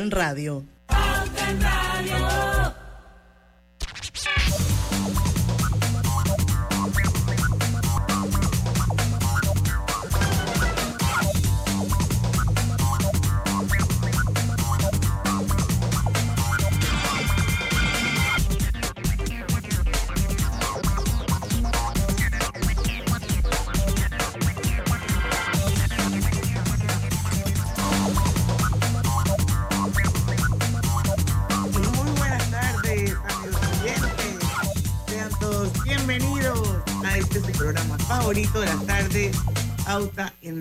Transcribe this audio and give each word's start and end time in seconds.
en 0.00 0.10
Radio. 0.10 0.64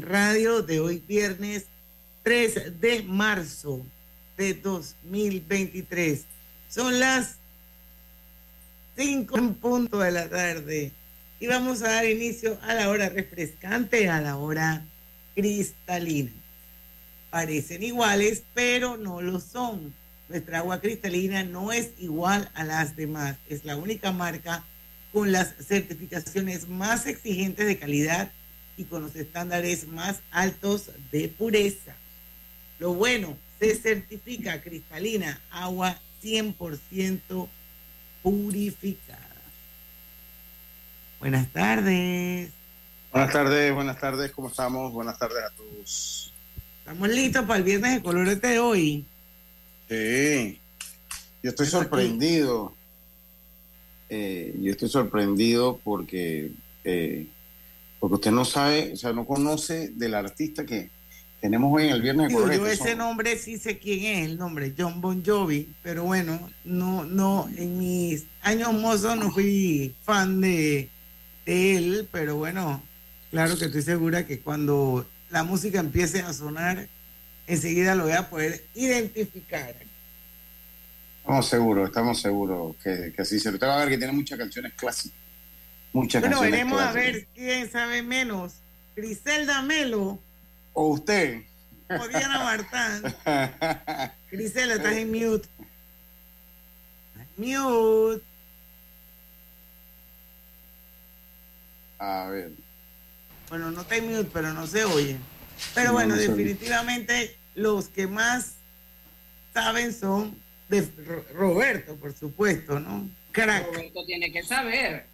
Radio, 0.09 0.63
de 0.63 0.79
hoy 0.79 1.03
viernes 1.07 1.67
3 2.23 2.81
de 2.81 3.03
marzo 3.03 3.85
de 4.37 4.55
2023. 4.55 6.25
Son 6.67 6.99
las 6.99 7.35
5 8.97 9.37
en 9.37 9.53
punto 9.53 9.99
de 9.99 10.09
la 10.09 10.27
tarde 10.27 10.91
y 11.39 11.45
vamos 11.45 11.83
a 11.83 11.89
dar 11.89 12.05
inicio 12.07 12.57
a 12.63 12.73
la 12.73 12.89
hora 12.89 13.09
refrescante, 13.09 14.09
a 14.09 14.19
la 14.19 14.37
hora 14.37 14.83
cristalina. 15.35 16.31
Parecen 17.29 17.83
iguales, 17.83 18.41
pero 18.55 18.97
no 18.97 19.21
lo 19.21 19.39
son. 19.39 19.93
Nuestra 20.27 20.57
agua 20.57 20.81
cristalina 20.81 21.43
no 21.43 21.71
es 21.71 21.91
igual 21.99 22.49
a 22.55 22.63
las 22.63 22.95
demás. 22.95 23.37
Es 23.47 23.63
la 23.63 23.77
única 23.77 24.11
marca 24.11 24.65
con 25.13 25.31
las 25.31 25.53
certificaciones 25.63 26.67
más 26.67 27.05
exigentes 27.05 27.67
de 27.67 27.77
calidad 27.77 28.31
y 28.79 28.85
con 28.85 29.01
los 29.01 29.13
estándares 29.17 29.89
más 29.89 30.21
altos 30.31 30.89
de 31.11 31.27
pureza. 31.27 31.93
Lo 32.79 32.93
bueno, 32.93 33.37
se 33.59 33.75
certifica 33.75 34.61
cristalina, 34.61 35.41
agua 35.51 35.99
100% 36.23 37.49
purificada. 38.23 39.19
Buenas 41.19 41.51
tardes. 41.51 42.51
Buenas 43.11 43.33
tardes, 43.33 43.73
buenas 43.73 43.99
tardes, 43.99 44.31
¿cómo 44.31 44.47
estamos? 44.47 44.93
Buenas 44.93 45.19
tardes 45.19 45.43
a 45.43 45.49
todos. 45.49 46.33
Estamos 46.79 47.09
listos 47.09 47.45
para 47.45 47.57
el 47.57 47.63
viernes 47.63 47.95
de 47.95 48.01
colorete 48.01 48.47
de 48.47 48.59
hoy. 48.59 49.05
Sí, 49.89 50.57
yo 51.43 51.49
estoy 51.49 51.65
sorprendido. 51.65 52.73
Eh, 54.07 54.55
yo 54.61 54.71
estoy 54.71 54.87
sorprendido 54.87 55.81
porque, 55.83 56.51
eh, 56.85 57.27
porque 57.99 58.15
usted 58.15 58.31
no 58.31 58.45
sabe, 58.45 58.93
o 58.93 58.97
sea, 58.97 59.13
no 59.13 59.25
conoce 59.25 59.89
del 59.89 60.13
artista 60.15 60.65
que 60.65 60.89
tenemos 61.41 61.71
hoy 61.73 61.85
en 61.87 61.93
el 61.93 62.01
viernes 62.01 62.29
de 62.29 62.33
yo 62.57 62.67
ese 62.67 62.89
Son- 62.89 62.97
nombre 62.97 63.37
sí 63.37 63.57
sé 63.57 63.77
quién 63.79 64.03
es 64.05 64.25
el 64.29 64.37
nombre, 64.37 64.73
John 64.77 64.99
Bon 65.01 65.23
Jovi, 65.25 65.73
pero 65.83 66.03
bueno, 66.03 66.49
no, 66.65 67.03
no, 67.05 67.49
en 67.55 67.77
mis 67.77 68.25
años 68.41 68.73
mozos 68.73 69.17
no 69.17 69.31
fui 69.31 69.95
fan 70.03 70.41
de, 70.41 70.89
de 71.45 71.77
él, 71.77 72.07
pero 72.11 72.35
bueno, 72.35 72.81
claro 73.31 73.57
que 73.57 73.65
estoy 73.65 73.81
segura 73.81 74.25
que 74.25 74.39
cuando 74.41 75.05
la 75.29 75.43
música 75.43 75.79
empiece 75.79 76.19
a 76.21 76.33
sonar, 76.33 76.87
enseguida 77.47 77.95
lo 77.95 78.03
voy 78.03 78.13
a 78.13 78.29
poder 78.29 78.65
identificar. 78.75 79.75
Estamos 81.21 81.47
seguros, 81.47 81.89
estamos 81.89 82.19
seguros 82.21 82.75
que, 82.83 83.13
que 83.15 83.21
así 83.21 83.39
se 83.39 83.49
Usted 83.49 83.67
va 83.67 83.75
a 83.75 83.79
ver 83.79 83.89
que 83.89 83.97
tiene 83.97 84.13
muchas 84.13 84.37
canciones 84.39 84.73
clásicas. 84.73 85.17
Muchas 85.93 86.21
Bueno, 86.21 86.37
canciones 86.37 86.51
veremos 86.51 86.81
a 86.81 86.91
ver 86.91 87.27
quién 87.33 87.69
sabe 87.71 88.03
menos, 88.03 88.55
Griselda 88.95 89.61
Melo 89.63 90.19
O 90.73 90.89
usted. 90.89 91.43
o 91.89 92.07
Diana 92.07 92.39
Martán. 92.43 93.01
Griselda, 94.31 94.75
estás 94.75 94.93
en 94.93 95.11
mute. 95.11 95.47
Mute. 97.37 98.23
a 101.97 102.27
ver. 102.29 102.51
Bueno, 103.49 103.71
no 103.71 103.81
está 103.81 103.95
en 103.97 104.09
mute, 104.11 104.29
pero 104.31 104.53
no 104.53 104.67
se 104.67 104.83
oye. 104.85 105.17
Pero 105.73 105.87
No, 105.87 105.93
bueno, 105.93 106.15
no 106.15 106.21
se 106.21 106.27
oye. 106.29 106.43
definitivamente 106.43 107.35
los 107.55 107.89
que 107.89 108.07
más 108.07 108.53
saben 109.53 109.91
son 109.93 110.37
de 110.69 110.87
Ro- 111.05 111.25
Roberto, 111.33 111.95
por 111.95 112.13
supuesto, 112.13 112.79
¿no? 112.79 113.09
Crack. 113.31 113.65
Roberto 113.65 114.05
tiene 114.05 114.31
que 114.31 114.43
saber. 114.43 115.07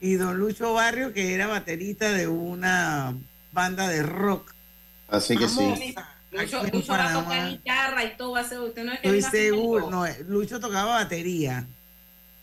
Y 0.00 0.14
don 0.14 0.38
Lucho 0.38 0.72
Barrio, 0.72 1.12
que 1.12 1.34
era 1.34 1.46
baterista 1.46 2.10
de 2.12 2.26
una 2.26 3.14
banda 3.52 3.88
de 3.88 4.02
rock. 4.02 4.54
Así 5.08 5.36
que 5.36 5.48
sí. 5.48 5.94
Lucho, 6.32 6.62
Lucho 6.72 6.92
va 6.92 7.10
a 7.10 7.12
tocar 7.12 7.24
Panamá. 7.24 7.48
guitarra 7.48 8.04
y 8.04 8.16
todo 8.16 8.32
va 8.32 8.40
a 8.40 8.44
ser. 8.44 8.60
Usted 8.60 8.84
no 8.84 8.92
es 8.92 9.00
que 9.00 9.18
Estoy 9.18 9.40
seguro. 9.40 9.90
No, 9.90 10.06
eh, 10.06 10.24
Lucho 10.28 10.60
tocaba 10.60 10.94
batería. 10.94 11.66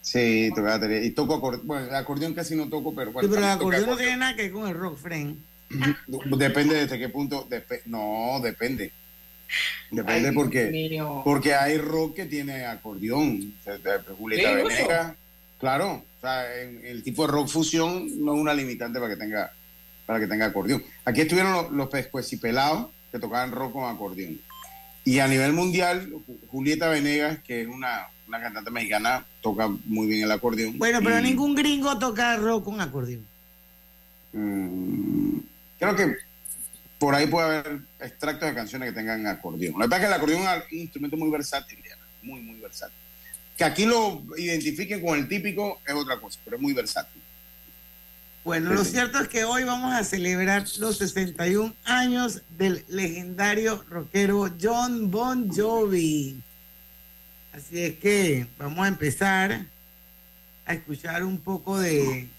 Sí, 0.02 0.50
toca 0.56 0.70
batería. 0.78 1.04
Y 1.04 1.12
toco 1.12 1.36
acordeón. 1.36 1.66
Bueno, 1.66 1.88
el 1.88 1.96
acordeón 1.96 2.34
casi 2.34 2.56
no 2.56 2.70
toco, 2.70 2.94
pero 2.94 3.12
bueno. 3.12 3.28
Sí, 3.28 3.34
pero 3.34 3.46
el 3.46 3.52
acordeón 3.52 3.90
no 3.90 3.98
tiene 3.98 4.18
nada 4.18 4.36
que 4.36 4.44
ver 4.44 4.52
con 4.52 4.68
el 4.68 4.76
rock, 4.76 4.98
friend. 4.98 5.38
Depende 6.38 6.76
desde 6.76 7.00
qué 7.00 7.10
punto. 7.10 7.48
no, 7.86 8.40
depende. 8.42 8.92
Depende 9.92 10.30
Ay, 10.30 10.36
porque, 10.36 10.66
mío. 10.66 11.22
porque 11.24 11.56
hay 11.56 11.78
rock 11.78 12.16
que 12.18 12.26
tiene 12.26 12.66
acordeón. 12.66 13.54
Julieta 14.18 14.54
Venegas. 14.54 15.14
Claro. 15.60 16.04
Sea, 16.28 16.54
el 16.54 17.04
tipo 17.04 17.26
de 17.26 17.32
rock 17.32 17.48
fusión 17.48 18.06
no 18.24 18.36
es 18.36 18.42
una 18.42 18.54
limitante 18.54 19.00
para 19.00 19.14
que 19.14 19.18
tenga 19.20 19.52
para 20.06 20.20
que 20.20 20.28
tenga 20.28 20.46
acordeón. 20.48 20.84
Aquí 21.06 21.22
estuvieron 21.22 21.52
los, 21.54 21.72
los 21.72 21.88
pescuecipelados 21.90 22.88
que 23.12 23.20
tocaban 23.20 23.52
rock 23.52 23.74
con 23.74 23.94
acordeón. 23.94 24.40
Y 25.06 25.20
a 25.20 25.28
nivel 25.28 25.54
mundial, 25.54 26.10
Ju- 26.12 26.38
Julieta 26.48 26.90
Venegas, 26.90 27.40
que 27.46 27.62
es 27.62 27.68
una, 27.68 28.08
una 28.28 28.42
cantante 28.42 28.72
mexicana, 28.72 29.26
toca 29.42 29.68
muy 29.86 30.08
bien 30.08 30.24
el 30.24 30.32
acordeón. 30.32 30.78
Bueno, 30.78 31.00
pero 31.04 31.20
Y- 31.20 31.24
ningún 31.24 31.56
gringo 31.56 31.98
toca 32.00 32.36
rock 32.38 32.66
con 32.66 32.80
acordeón. 32.82 33.26
Mm, 34.34 35.40
creo 35.80 35.96
que 35.96 36.16
por 37.00 37.16
ahí 37.16 37.28
puede 37.28 37.48
haber 37.60 37.80
extractos 38.00 38.48
de 38.50 38.56
canciones 38.56 38.90
que 38.90 38.96
tengan 38.96 39.26
acordeón. 39.28 39.74
La 39.74 39.86
verdad 39.88 40.00
es 40.00 40.04
que 40.04 40.08
el 40.08 40.14
acordeón 40.14 40.42
es 40.44 40.72
un 40.74 40.80
instrumento 40.80 41.18
muy 41.18 41.30
versátil, 41.30 41.80
Diana, 41.82 42.04
muy, 42.22 42.40
muy 42.42 42.60
versátil. 42.60 42.98
Que 43.58 43.64
aquí 43.64 43.86
lo 43.86 44.24
identifiquen 44.38 45.02
con 45.02 45.18
el 45.18 45.28
típico 45.28 45.82
es 45.86 45.94
otra 45.96 46.20
cosa, 46.20 46.40
pero 46.46 46.58
es 46.58 46.62
muy 46.62 46.74
versátil. 46.74 47.22
Bueno, 48.44 48.72
lo 48.72 48.86
cierto 48.86 49.20
es 49.20 49.28
que 49.28 49.44
hoy 49.44 49.64
vamos 49.64 49.94
a 49.94 50.04
celebrar 50.06 50.66
los 50.78 51.00
61 51.00 51.76
años 51.84 52.44
del 52.58 52.86
legendario 52.88 53.84
rockero 53.90 54.50
John 54.62 55.12
Bon 55.12 55.50
Jovi. 55.54 56.42
Así 57.52 57.82
es 57.82 57.96
que 57.98 58.48
vamos 58.58 58.86
a 58.86 58.88
empezar 58.88 59.66
a 60.66 60.74
escuchar 60.74 61.26
un 61.26 61.40
poco 61.40 61.80
de, 61.80 62.30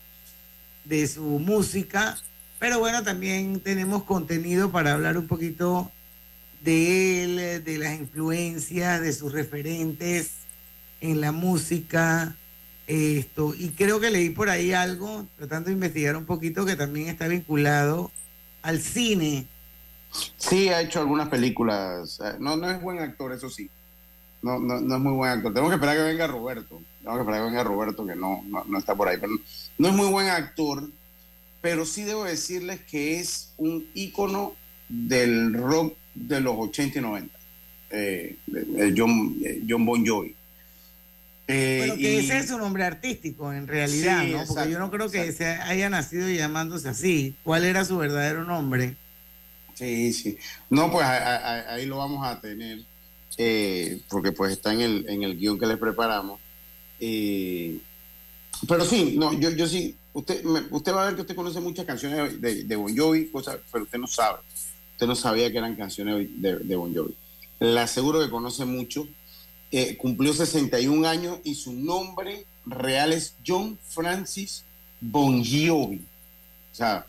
de 0.85 1.07
su 1.09 1.23
música, 1.23 2.17
pero 2.59 2.79
bueno, 2.79 3.03
también 3.03 3.61
tenemos 3.61 4.05
contenido 4.05 4.71
para 4.71 4.95
hablar 4.95 5.19
un 5.19 5.27
poquito 5.27 5.93
de 6.63 7.25
él, 7.25 7.65
de 7.65 7.79
las 7.79 7.99
influencias, 7.99 9.03
de 9.03 9.13
sus 9.13 9.33
referentes 9.33 10.31
en 11.01 11.21
la 11.21 11.33
música, 11.33 12.37
esto, 12.87 13.55
y 13.57 13.71
creo 13.71 14.01
que 14.01 14.11
leí 14.11 14.31
por 14.31 14.49
ahí 14.49 14.73
algo, 14.73 15.27
tratando 15.37 15.69
de 15.69 15.75
investigar 15.75 16.17
un 16.17 16.25
poquito, 16.25 16.65
que 16.65 16.77
también 16.77 17.09
está 17.09 17.29
vinculado 17.29 18.11
al 18.63 18.81
cine. 18.81 19.47
Sí, 20.37 20.69
ha 20.69 20.81
hecho 20.81 21.01
algunas 21.01 21.29
películas. 21.29 22.19
Eh, 22.25 22.37
No, 22.41 22.57
no 22.57 22.71
es 22.71 22.81
buen 22.81 22.99
actor, 22.99 23.33
eso 23.33 23.51
sí. 23.51 23.71
No, 24.41 24.59
no, 24.59 24.81
no 24.81 24.97
es 24.97 25.01
muy 25.01 25.13
buen 25.13 25.31
actor. 25.31 25.53
Tenemos 25.53 25.71
que 25.71 25.75
esperar 25.77 25.97
que 25.97 26.03
venga 26.03 26.27
Roberto. 26.27 26.81
Tenemos 27.01 27.19
que 27.19 27.23
esperar 27.23 27.41
que 27.41 27.47
venga 27.51 27.65
Roberto, 27.65 28.07
que 28.07 28.15
no, 28.15 28.43
no, 28.47 28.65
no 28.65 28.79
está 28.79 28.95
por 28.95 29.09
ahí. 29.09 29.19
No, 29.79 29.89
es 29.89 29.95
muy 29.95 30.09
buen 30.09 30.29
actor, 30.29 30.89
pero 31.61 31.85
sí 31.85 32.05
debo 32.05 32.25
decirles 32.25 32.81
que 32.81 33.19
es 33.19 33.53
un 33.57 33.87
ícono 33.95 34.55
del 34.89 35.53
rock 35.55 35.97
de 36.15 36.41
los 36.41 36.55
80 36.57 36.99
y 36.99 37.03
90. 37.03 37.39
Eh, 37.91 38.37
eh, 38.55 38.95
John, 38.97 39.37
eh, 39.45 39.63
John 39.69 39.85
Bon 39.85 40.07
Jovi. 40.07 40.35
Eh, 41.51 41.77
Bueno, 41.79 41.95
que 41.97 42.13
y- 42.13 42.17
ese 42.19 42.39
es 42.39 42.49
su 42.49 42.59
nombre 42.59 42.85
artístico, 42.85 43.53
en 43.53 43.67
realidad, 43.67 44.21
Sí, 44.23 44.27
¿no? 44.33 44.37
Porque 44.39 44.51
exacto, 44.51 44.71
yo 44.71 44.79
no 44.79 44.91
creo 44.91 45.11
que 45.11 45.23
exacto. 45.23 45.39
se 45.39 45.47
haya 45.71 45.89
nacido 45.89 46.29
llamándose 46.29 46.89
así. 46.91 47.35
¿Cuál 47.43 47.65
era 47.65 47.85
su 47.87 47.97
verdadero 47.97 48.45
nombre? 48.45 48.97
Sí, 49.75 50.13
sí. 50.13 50.37
No, 50.69 50.91
pues 50.93 51.07
ahí 51.07 51.87
lo 51.87 51.97
vamos 51.99 52.27
a 52.27 52.39
tener, 52.41 52.81
eh, 53.39 54.01
porque 54.11 54.33
pues 54.33 54.53
está 54.53 54.73
en 54.75 54.81
el, 54.83 55.09
en 55.09 55.23
el 55.23 55.39
guion 55.39 55.59
que 55.59 55.67
les 55.67 55.79
preparamos. 55.79 56.39
Eh, 57.01 57.79
pero 58.67 58.85
sí, 58.85 59.15
no, 59.17 59.33
yo, 59.39 59.51
yo 59.51 59.67
sí, 59.67 59.97
usted, 60.13 60.43
me- 60.45 60.65
usted 60.71 60.93
va 60.93 61.05
a 61.05 61.07
ver 61.07 61.15
que 61.15 61.21
usted 61.23 61.37
conoce 61.37 61.61
muchas 61.61 61.87
canciones 61.87 62.41
de, 62.41 62.65
de 62.65 62.77
Bon 62.77 62.95
Jovi, 62.95 63.27
cosas, 63.29 63.59
pero 63.73 63.85
usted 63.85 63.99
no 63.99 64.07
sabe. 64.07 64.41
Usted 64.93 65.07
no 65.07 65.15
sabía 65.15 65.51
que 65.51 65.59
eran 65.59 65.77
canciones 65.77 66.29
de, 66.43 66.57
de 66.59 66.77
Bon 66.77 66.93
Jovi. 66.95 67.15
la 67.61 67.85
aseguro 67.85 68.21
que 68.21 68.29
conoce 68.29 68.65
mucho. 68.67 69.09
Eh, 69.71 69.97
cumplió 69.97 70.33
61 70.33 71.07
años 71.07 71.39
y 71.45 71.55
su 71.55 71.73
nombre 71.73 72.47
real 72.65 73.13
es 73.13 73.35
John 73.47 73.79
Francis 73.87 74.65
Bon 75.01 75.45
Jovi. 75.45 76.05
O 76.73 76.75
sea, 76.75 77.07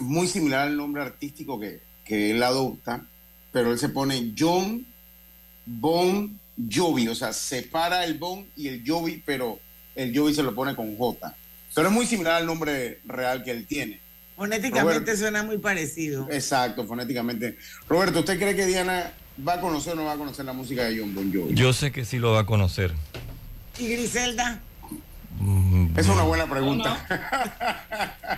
muy 0.00 0.26
similar 0.26 0.68
al 0.68 0.76
nombre 0.76 1.02
artístico 1.02 1.58
que, 1.58 1.80
que 2.04 2.32
él 2.32 2.42
adopta, 2.42 3.06
pero 3.52 3.72
él 3.72 3.78
se 3.78 3.88
pone 3.88 4.34
John 4.36 4.86
Bon 5.64 6.38
Jovi, 6.70 7.08
o 7.08 7.14
sea, 7.14 7.32
separa 7.32 8.04
el 8.04 8.18
Bon 8.18 8.46
y 8.56 8.68
el 8.68 8.82
Jovi, 8.86 9.22
pero 9.24 9.58
el 9.94 10.16
Jovi 10.16 10.34
se 10.34 10.42
lo 10.42 10.54
pone 10.54 10.76
con 10.76 10.96
J. 10.96 11.36
Pero 11.74 11.88
es 11.88 11.94
muy 11.94 12.06
similar 12.06 12.34
al 12.34 12.46
nombre 12.46 13.00
real 13.04 13.42
que 13.42 13.50
él 13.50 13.66
tiene. 13.66 14.00
Fonéticamente 14.36 15.16
suena 15.16 15.42
muy 15.42 15.58
parecido. 15.58 16.28
Exacto, 16.30 16.86
fonéticamente. 16.86 17.56
Roberto, 17.88 18.20
¿usted 18.20 18.38
cree 18.38 18.56
que 18.56 18.66
Diana 18.66 19.12
va 19.46 19.54
a 19.54 19.60
conocer 19.60 19.94
o 19.94 19.96
no 19.96 20.04
va 20.04 20.12
a 20.12 20.16
conocer 20.16 20.44
la 20.44 20.52
música 20.52 20.84
de 20.84 20.98
John 20.98 21.14
Bon 21.14 21.32
Jovi? 21.32 21.54
Yo 21.54 21.72
sé 21.72 21.90
que 21.92 22.04
sí 22.04 22.18
lo 22.18 22.32
va 22.32 22.40
a 22.40 22.46
conocer. 22.46 22.92
¿Y 23.78 23.88
Griselda? 23.88 24.60
Mm, 25.40 25.86
Esa 25.92 26.00
es 26.00 26.08
una 26.08 26.22
buena 26.22 26.48
pregunta. 26.48 27.06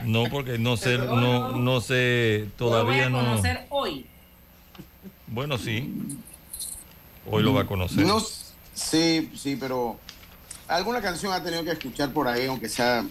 No, 0.05 0.25
porque 0.31 0.59
no 0.59 0.77
sé, 0.77 0.99
no, 0.99 1.17
no. 1.17 1.57
no 1.57 1.81
sé, 1.81 2.49
todavía 2.57 3.09
Lo 3.09 3.17
voy 3.17 3.21
a 3.21 3.23
no. 3.25 3.31
conocer 3.31 3.67
hoy. 3.71 4.07
Bueno, 5.27 5.59
sí. 5.59 5.93
Hoy 7.31 7.43
lo 7.43 7.53
va 7.55 7.63
a 7.63 7.67
conocer. 7.67 8.05
No, 8.07 8.21
sí, 8.75 9.31
sí, 9.35 9.57
pero 9.59 9.99
alguna 10.69 11.01
canción 11.01 11.33
ha 11.33 11.43
tenido 11.43 11.65
que 11.65 11.73
escuchar 11.73 12.13
por 12.13 12.29
ahí, 12.29 12.47
aunque 12.47 12.69
sea 12.69 13.05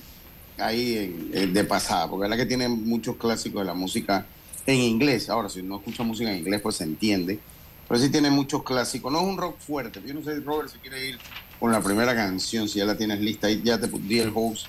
ahí 0.57 0.97
en- 0.97 1.31
en- 1.33 1.53
de 1.53 1.63
pasada, 1.65 2.09
porque 2.09 2.25
es 2.25 2.29
la 2.29 2.37
que 2.37 2.45
tiene 2.45 2.69
muchos 2.69 3.17
clásicos 3.17 3.61
de 3.61 3.65
la 3.65 3.73
música 3.73 4.25
en 4.65 4.79
inglés. 4.79 5.29
Ahora, 5.29 5.49
si 5.49 5.61
no 5.61 5.77
escucha 5.77 6.03
música 6.03 6.31
en 6.31 6.37
inglés, 6.39 6.61
pues 6.61 6.75
se 6.77 6.83
entiende. 6.85 7.39
Pero 7.87 7.99
sí 7.99 8.09
tiene 8.09 8.31
muchos 8.31 8.63
clásicos. 8.63 9.11
No 9.11 9.19
es 9.19 9.25
un 9.25 9.37
rock 9.37 9.59
fuerte. 9.59 10.01
Yo 10.05 10.13
no 10.13 10.23
sé, 10.23 10.39
Robert, 10.39 10.69
si 10.69 10.77
quiere 10.79 11.09
ir 11.09 11.19
con 11.59 11.71
la 11.71 11.81
primera 11.81 12.15
canción, 12.15 12.67
si 12.67 12.79
ya 12.79 12.85
la 12.85 12.97
tienes 12.97 13.19
lista. 13.19 13.47
Ahí 13.47 13.61
ya 13.63 13.79
te 13.79 13.87
di 13.87 14.19
el 14.19 14.31
host 14.33 14.67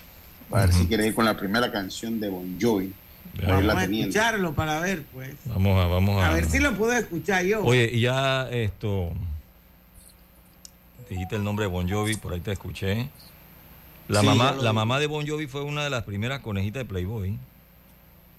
para 0.50 0.66
ver 0.66 0.74
si 0.74 0.86
quieres 0.86 1.06
ir 1.06 1.14
con 1.14 1.24
la 1.24 1.36
primera 1.36 1.72
canción 1.72 2.20
de 2.20 2.28
Bon 2.28 2.58
Jovi. 2.60 2.92
Vamos 3.46 3.74
a 3.74 3.84
escucharlo 3.84 4.54
para 4.54 4.80
ver, 4.80 5.02
pues. 5.12 5.34
Vamos 5.46 5.82
a, 5.82 5.86
vamos 5.86 6.22
a. 6.22 6.30
A 6.30 6.34
ver 6.34 6.46
si 6.48 6.58
lo 6.58 6.74
puedo 6.76 6.92
escuchar 6.92 7.44
yo. 7.44 7.62
Oye, 7.64 7.90
y 7.92 8.00
ya 8.00 8.48
esto. 8.50 9.10
Dijiste 11.08 11.36
el 11.36 11.44
nombre 11.44 11.64
de 11.66 11.70
Bon 11.70 11.88
Jovi, 11.88 12.16
por 12.16 12.32
ahí 12.32 12.40
te 12.40 12.52
escuché. 12.52 13.08
La 14.08 14.20
Sí, 14.20 14.26
mamá, 14.26 14.52
la 14.52 14.70
vi. 14.70 14.74
mamá 14.76 14.98
de 15.00 15.06
Bon 15.06 15.26
Jovi 15.26 15.46
fue 15.46 15.62
una 15.62 15.84
de 15.84 15.90
las 15.90 16.04
primeras 16.04 16.40
conejitas 16.40 16.80
de 16.80 16.84
Playboy. 16.84 17.38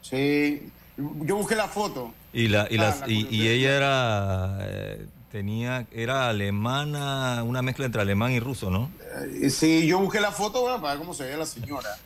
Sí. 0.02 0.64
Yo 0.98 1.36
busqué 1.38 1.56
la 1.56 1.68
foto. 1.68 2.14
Y 2.34 2.48
la, 2.48 2.68
y 2.70 2.78
Ah, 2.78 2.82
las, 2.82 3.00
la 3.02 3.10
y, 3.10 3.28
y 3.30 3.48
ella 3.48 3.76
era 3.78 4.58
eh, 4.62 5.06
tenía, 5.32 5.86
era 5.92 6.30
alemana, 6.30 7.44
una 7.44 7.62
mezcla 7.62 7.86
entre 7.86 8.02
alemán 8.02 8.32
y 8.32 8.40
ruso, 8.40 8.70
¿no? 8.70 8.90
Eh, 9.42 9.50
Sí, 9.50 9.86
yo 9.88 10.00
busqué 10.00 10.20
la 10.20 10.32
foto 10.32 10.62
bueno, 10.62 10.82
para 10.82 10.94
ver 10.94 11.00
cómo 11.00 11.14
se 11.14 11.24
veía 11.26 11.38
la 11.38 11.46
señora. 11.46 11.90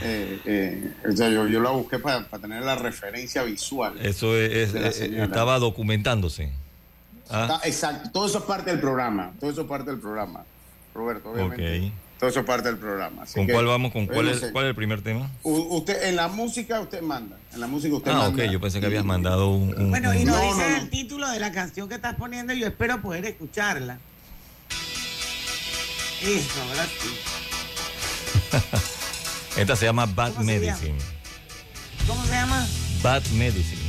Eh, 0.00 0.40
eh, 0.46 0.94
o 1.06 1.14
sea, 1.14 1.28
yo, 1.28 1.46
yo 1.46 1.60
la 1.60 1.68
busqué 1.68 1.98
para, 1.98 2.26
para 2.26 2.40
tener 2.40 2.62
la 2.64 2.74
referencia 2.76 3.42
visual. 3.42 3.94
Eso 4.00 4.34
es, 4.38 4.74
es- 4.74 5.00
estaba 5.02 5.58
documentándose. 5.58 6.50
Ah, 7.28 7.60
exacto, 7.62 8.08
todo 8.10 8.26
eso 8.26 8.38
es 8.38 8.44
parte 8.44 8.70
del 8.70 8.80
programa. 8.80 9.32
Todo 9.38 9.50
eso 9.50 9.60
es 9.60 9.66
parte 9.68 9.90
del 9.90 10.00
programa. 10.00 10.44
Roberto, 10.94 11.30
obviamente. 11.30 11.88
Ok. 11.88 11.92
Todo 12.22 12.30
eso 12.30 12.38
es 12.38 12.46
parte 12.46 12.68
del 12.68 12.78
programa. 12.78 13.22
Así 13.24 13.34
¿Con 13.34 13.48
que, 13.48 13.52
cuál 13.52 13.66
vamos? 13.66 13.90
¿Con 13.92 14.06
cuál, 14.06 14.26
no 14.26 14.30
es, 14.30 14.38
cuál 14.52 14.66
es 14.66 14.68
el 14.68 14.76
primer 14.76 15.02
tema? 15.02 15.28
U- 15.42 15.76
usted, 15.78 16.04
en 16.04 16.14
la 16.14 16.28
música 16.28 16.80
usted 16.80 17.00
manda. 17.02 17.36
En 17.52 17.58
la 17.58 17.66
música 17.66 17.96
usted 17.96 18.12
Ah, 18.12 18.28
manda. 18.28 18.44
ok, 18.44 18.48
yo 18.48 18.60
pensé 18.60 18.78
que 18.78 18.86
habías 18.86 19.04
mandado 19.04 19.48
un... 19.50 19.76
un- 19.76 19.90
Bueno, 19.90 20.14
y 20.14 20.24
nos 20.24 20.36
No, 20.36 20.40
dices 20.40 20.56
no, 20.58 20.68
no. 20.68 20.76
el 20.76 20.88
título 20.88 21.28
de 21.28 21.40
la 21.40 21.50
canción 21.50 21.88
que 21.88 21.96
estás 21.96 22.14
poniendo 22.14 22.52
y 22.52 22.60
yo 22.60 22.68
espero 22.68 23.02
poder 23.02 23.24
escucharla. 23.24 23.98
Eso, 26.22 26.62
ahora 26.68 26.86
sí. 26.86 27.08
Esta 29.60 29.74
se 29.74 29.86
llama 29.86 30.06
Bad 30.06 30.34
¿Cómo 30.34 30.44
se 30.48 30.60
Medicine. 30.60 30.94
¿Cómo 32.06 32.24
se 32.24 32.30
llama? 32.34 32.64
Bad 33.02 33.24
Medicine. 33.32 33.81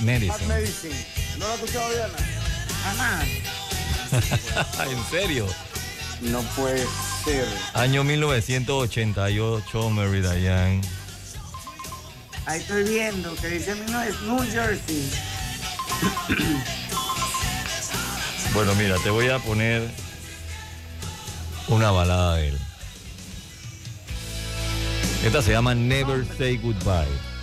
Bad 0.00 0.20
Bad 0.28 0.40
Medicine. 0.48 0.94
¿No 1.38 1.46
la 1.46 1.52
ha 1.52 1.54
escuchado 1.54 1.90
Diana? 1.92 2.18
Jamás. 2.82 3.28
¿En 4.90 5.04
serio? 5.10 5.46
No 6.20 6.42
puede 6.56 6.86
ser. 7.24 7.46
Año 7.74 8.04
1988, 8.04 9.90
Mary 9.90 10.20
Diane. 10.20 10.80
Ahí 12.46 12.60
estoy 12.60 12.84
viendo 12.84 13.34
que 13.36 13.48
dice 13.48 13.74
no 13.90 14.02
es 14.02 14.20
New 14.22 14.40
Jersey. 14.50 15.10
Bueno, 18.54 18.72
mira, 18.76 18.96
te 18.98 19.10
voy 19.10 19.28
a 19.30 19.40
poner 19.40 19.90
una 21.66 21.90
balada 21.90 22.36
de 22.36 22.50
él. 22.50 22.58
Esta 25.24 25.42
se 25.42 25.50
llama 25.50 25.74
Never 25.74 26.24
Say 26.38 26.58
Goodbye. 26.58 27.33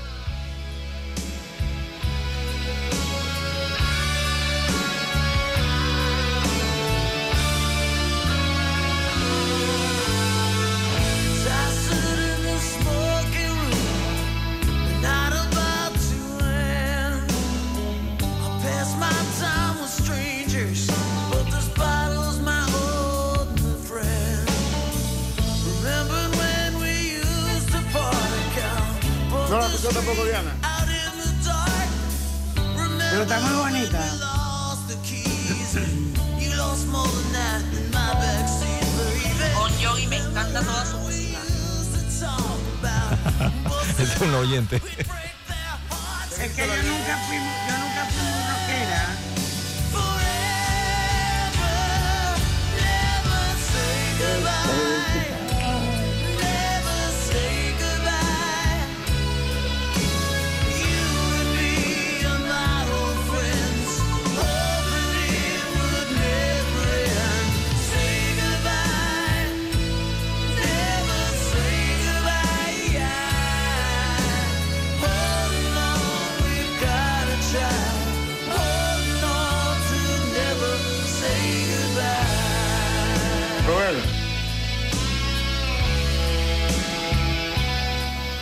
Es 43.99 44.21
un 44.21 44.33
oyente. 44.33 44.79
Que 44.79 46.67
yo 46.67 46.75
nunca 46.83 47.17
fui 47.27 47.37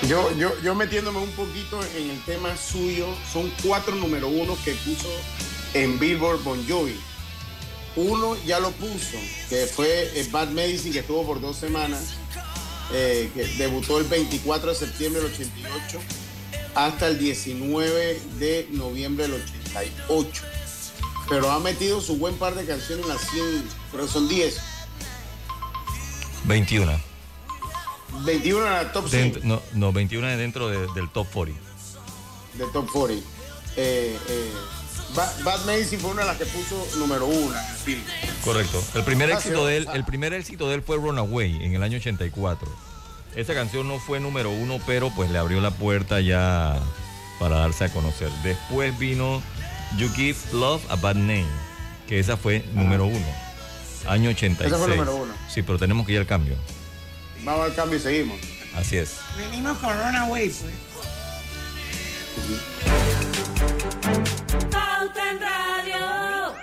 Yo, 0.10 0.36
yo, 0.36 0.60
yo 0.64 0.74
metiéndome 0.74 1.20
un 1.20 1.30
poquito 1.34 1.80
en 1.96 2.10
el 2.10 2.20
tema 2.24 2.58
suyo, 2.58 3.06
son 3.32 3.54
cuatro 3.64 3.94
número 3.94 4.28
uno 4.28 4.58
que 4.66 4.74
puso 4.74 5.08
en 5.76 6.00
Billboard 6.00 6.42
Bon 6.42 6.68
Jovi. 6.68 7.00
Uno 7.96 8.36
ya 8.44 8.60
lo 8.60 8.72
puso, 8.72 9.20
que 9.50 9.68
fue 9.68 10.10
eh, 10.20 10.28
Bad 10.32 10.48
Medicine, 10.48 10.94
que 10.94 11.00
estuvo 11.02 11.24
por 11.28 11.40
dos 11.40 11.58
semanas, 11.58 12.16
eh, 12.92 13.30
que 13.36 13.46
debutó 13.60 14.00
el 14.00 14.06
24 14.06 14.70
de 14.70 14.76
septiembre 14.76 15.22
del 15.22 15.32
88 15.32 16.00
hasta 16.74 17.08
el 17.08 17.20
19 17.20 18.20
de 18.40 18.68
noviembre 18.72 19.28
del 19.28 19.44
88. 19.44 20.44
Pero 21.30 21.52
ha 21.52 21.60
metido 21.60 22.02
su 22.02 22.18
buen 22.18 22.34
par 22.34 22.56
de 22.56 22.66
canciones 22.66 23.06
en 23.06 23.12
las 23.12 23.22
100, 23.30 23.64
pero 23.92 24.08
son 24.08 24.28
10. 24.28 24.58
21. 26.46 27.09
21 28.26 28.66
en 28.68 28.74
la 28.74 28.92
top 28.92 29.08
100 29.10 29.34
Dent- 29.34 29.44
no, 29.44 29.62
no, 29.74 29.92
21 29.94 30.28
es 30.30 30.38
dentro 30.38 30.70
de- 30.70 30.88
del 30.96 31.10
top 31.10 31.28
40. 31.34 31.62
de 32.56 32.66
top 32.74 32.90
40. 32.92 33.26
Eh, 33.78 34.18
eh, 34.30 34.52
Bad, 35.16 35.44
Bad 35.44 35.66
Medicine 35.66 36.00
fue 36.02 36.12
una 36.12 36.22
de 36.22 36.28
las 36.28 36.38
que 36.38 36.46
puso 36.46 36.86
número 36.98 37.26
uno 37.26 37.52
en 37.58 37.66
el 37.66 37.76
film. 37.78 38.02
Correcto. 38.44 38.84
El 38.96 39.04
primer 39.04 39.30
éxito 39.32 39.66
de 39.66 39.78
él, 39.78 39.88
el 39.94 40.04
primer 40.06 40.34
éxito 40.34 40.68
de 40.70 40.76
él 40.76 40.84
fue 40.84 40.98
Runaway 40.98 41.64
en 41.66 41.74
el 41.74 41.82
año 41.84 41.98
84. 41.98 42.70
Esa 43.36 43.54
canción 43.54 43.88
no 43.88 44.00
fue 44.00 44.20
número 44.20 44.52
uno, 44.52 44.80
pero 44.86 45.10
pues 45.16 45.30
le 45.32 45.38
abrió 45.40 45.62
la 45.62 45.72
puerta 45.72 46.20
ya 46.20 46.80
para 47.40 47.58
darse 47.60 47.86
a 47.86 47.90
conocer. 47.94 48.30
Después 48.44 48.98
vino 49.00 49.42
You 49.98 50.10
Give 50.14 50.38
Love 50.52 50.82
a 50.90 50.96
Bad 50.96 51.16
Name, 51.16 51.46
que 52.08 52.20
esa 52.20 52.38
fue 52.38 52.64
número 52.74 53.06
uno, 53.06 53.26
año 54.08 54.30
86. 54.32 54.72
Ah. 54.72 54.76
Esa 54.76 54.78
fue 54.86 54.96
número 54.96 55.16
uno. 55.16 55.34
Sí, 55.48 55.62
pero 55.64 55.80
tenemos 55.80 56.06
que 56.06 56.14
ir 56.14 56.20
al 56.20 56.28
cambio. 56.28 56.56
Vamos 57.44 57.66
al 57.66 57.76
cambio 57.76 57.98
y 57.98 58.02
seguimos. 58.02 58.38
Así 58.76 58.98
es. 58.98 59.18
Venimos 59.38 59.78
con 59.80 59.94
Runaway, 59.98 60.50
pues. 60.50 60.90
Pauta 64.72 65.32
en 65.32 65.40
Radio. 65.40 66.56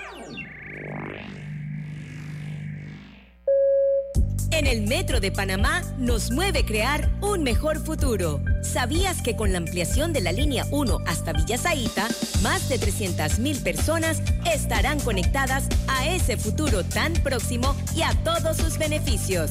En 4.52 4.66
el 4.66 4.87
Metro 4.88 5.21
de 5.21 5.30
Panamá 5.30 5.83
nos 5.99 6.30
mueve 6.30 6.64
crear 6.64 7.11
un 7.21 7.42
mejor 7.42 7.78
futuro. 7.85 8.42
¿Sabías 8.62 9.21
que 9.21 9.37
con 9.37 9.52
la 9.52 9.59
ampliación 9.59 10.12
de 10.12 10.23
la 10.23 10.33
línea 10.33 10.64
1 10.71 10.99
hasta 11.06 11.33
Villa 11.33 11.59
Zaita, 11.59 12.09
más 12.42 12.68
de 12.68 12.80
300.000 12.80 13.62
personas 13.62 14.23
estarán 14.50 14.99
conectadas 15.00 15.68
a 15.88 16.09
ese 16.09 16.37
futuro 16.37 16.85
tan 16.85 17.12
próximo 17.14 17.76
y 17.95 18.02
a 18.02 18.12
todos 18.25 18.56
sus 18.56 18.78
beneficios? 18.78 19.50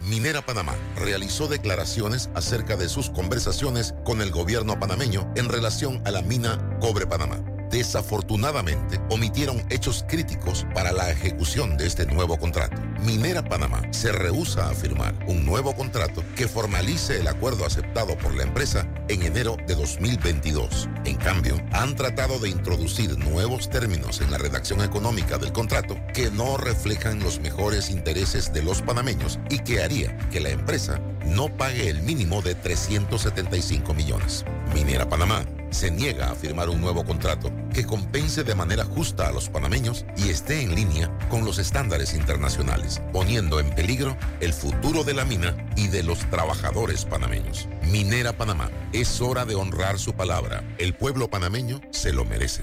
Minera 0.00 0.42
Panamá 0.42 0.74
realizó 0.96 1.48
declaraciones 1.48 2.30
acerca 2.34 2.76
de 2.76 2.88
sus 2.88 3.10
conversaciones 3.10 3.94
con 4.04 4.22
el 4.22 4.30
gobierno 4.30 4.78
panameño 4.78 5.30
en 5.36 5.48
relación 5.48 6.00
a 6.06 6.10
la 6.10 6.22
mina 6.22 6.78
Cobre 6.80 7.06
Panamá. 7.06 7.57
Desafortunadamente, 7.70 9.00
omitieron 9.10 9.64
hechos 9.70 10.04
críticos 10.08 10.66
para 10.74 10.92
la 10.92 11.10
ejecución 11.10 11.76
de 11.76 11.86
este 11.86 12.06
nuevo 12.06 12.38
contrato. 12.38 12.80
Minera 13.04 13.44
Panamá 13.44 13.82
se 13.90 14.10
rehúsa 14.10 14.70
a 14.70 14.74
firmar 14.74 15.14
un 15.26 15.44
nuevo 15.44 15.74
contrato 15.74 16.24
que 16.34 16.48
formalice 16.48 17.20
el 17.20 17.28
acuerdo 17.28 17.64
aceptado 17.64 18.16
por 18.16 18.34
la 18.34 18.44
empresa 18.44 18.88
en 19.08 19.22
enero 19.22 19.56
de 19.66 19.74
2022. 19.74 20.88
En 21.04 21.16
cambio, 21.16 21.56
han 21.72 21.94
tratado 21.94 22.38
de 22.38 22.48
introducir 22.48 23.18
nuevos 23.18 23.70
términos 23.70 24.20
en 24.20 24.30
la 24.30 24.38
redacción 24.38 24.82
económica 24.82 25.38
del 25.38 25.52
contrato 25.52 25.96
que 26.14 26.30
no 26.30 26.56
reflejan 26.56 27.20
los 27.20 27.40
mejores 27.40 27.90
intereses 27.90 28.52
de 28.52 28.62
los 28.62 28.82
panameños 28.82 29.38
y 29.50 29.58
que 29.60 29.82
haría 29.82 30.16
que 30.30 30.40
la 30.40 30.50
empresa 30.50 31.00
no 31.28 31.48
pague 31.48 31.88
el 31.88 32.02
mínimo 32.02 32.42
de 32.42 32.54
375 32.54 33.94
millones. 33.94 34.44
Minera 34.74 35.08
Panamá 35.08 35.44
se 35.70 35.90
niega 35.90 36.30
a 36.30 36.34
firmar 36.34 36.68
un 36.70 36.80
nuevo 36.80 37.04
contrato 37.04 37.52
que 37.72 37.84
compense 37.84 38.42
de 38.42 38.54
manera 38.54 38.84
justa 38.84 39.28
a 39.28 39.32
los 39.32 39.48
panameños 39.48 40.04
y 40.16 40.30
esté 40.30 40.62
en 40.62 40.74
línea 40.74 41.10
con 41.28 41.44
los 41.44 41.58
estándares 41.58 42.14
internacionales, 42.14 43.02
poniendo 43.12 43.60
en 43.60 43.70
peligro 43.74 44.16
el 44.40 44.52
futuro 44.52 45.04
de 45.04 45.14
la 45.14 45.24
mina 45.24 45.56
y 45.76 45.88
de 45.88 46.02
los 46.02 46.18
trabajadores 46.30 47.04
panameños. 47.04 47.68
Minera 47.82 48.32
Panamá, 48.32 48.70
es 48.92 49.20
hora 49.20 49.44
de 49.44 49.54
honrar 49.54 49.98
su 49.98 50.14
palabra. 50.14 50.64
El 50.78 50.94
pueblo 50.94 51.28
panameño 51.28 51.80
se 51.90 52.12
lo 52.12 52.24
merece. 52.24 52.62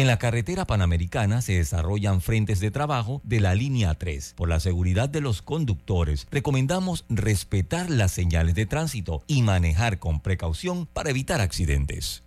En 0.00 0.06
la 0.06 0.18
carretera 0.18 0.64
panamericana 0.64 1.42
se 1.42 1.58
desarrollan 1.58 2.22
frentes 2.22 2.58
de 2.58 2.70
trabajo 2.70 3.20
de 3.22 3.38
la 3.38 3.54
línea 3.54 3.92
3. 3.92 4.32
Por 4.34 4.48
la 4.48 4.58
seguridad 4.58 5.10
de 5.10 5.20
los 5.20 5.42
conductores, 5.42 6.26
recomendamos 6.30 7.04
respetar 7.10 7.90
las 7.90 8.10
señales 8.10 8.54
de 8.54 8.64
tránsito 8.64 9.22
y 9.26 9.42
manejar 9.42 9.98
con 9.98 10.20
precaución 10.20 10.86
para 10.86 11.10
evitar 11.10 11.42
accidentes. 11.42 12.24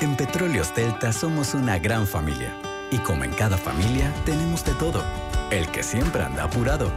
En 0.00 0.16
Petróleos 0.16 0.74
Delta 0.74 1.12
somos 1.12 1.54
una 1.54 1.78
gran 1.78 2.08
familia. 2.08 2.52
Y 2.90 2.98
como 2.98 3.22
en 3.22 3.30
cada 3.34 3.56
familia, 3.56 4.12
tenemos 4.24 4.64
de 4.64 4.74
todo. 4.74 5.04
El 5.52 5.70
que 5.70 5.84
siempre 5.84 6.24
anda 6.24 6.42
apurado. 6.42 6.90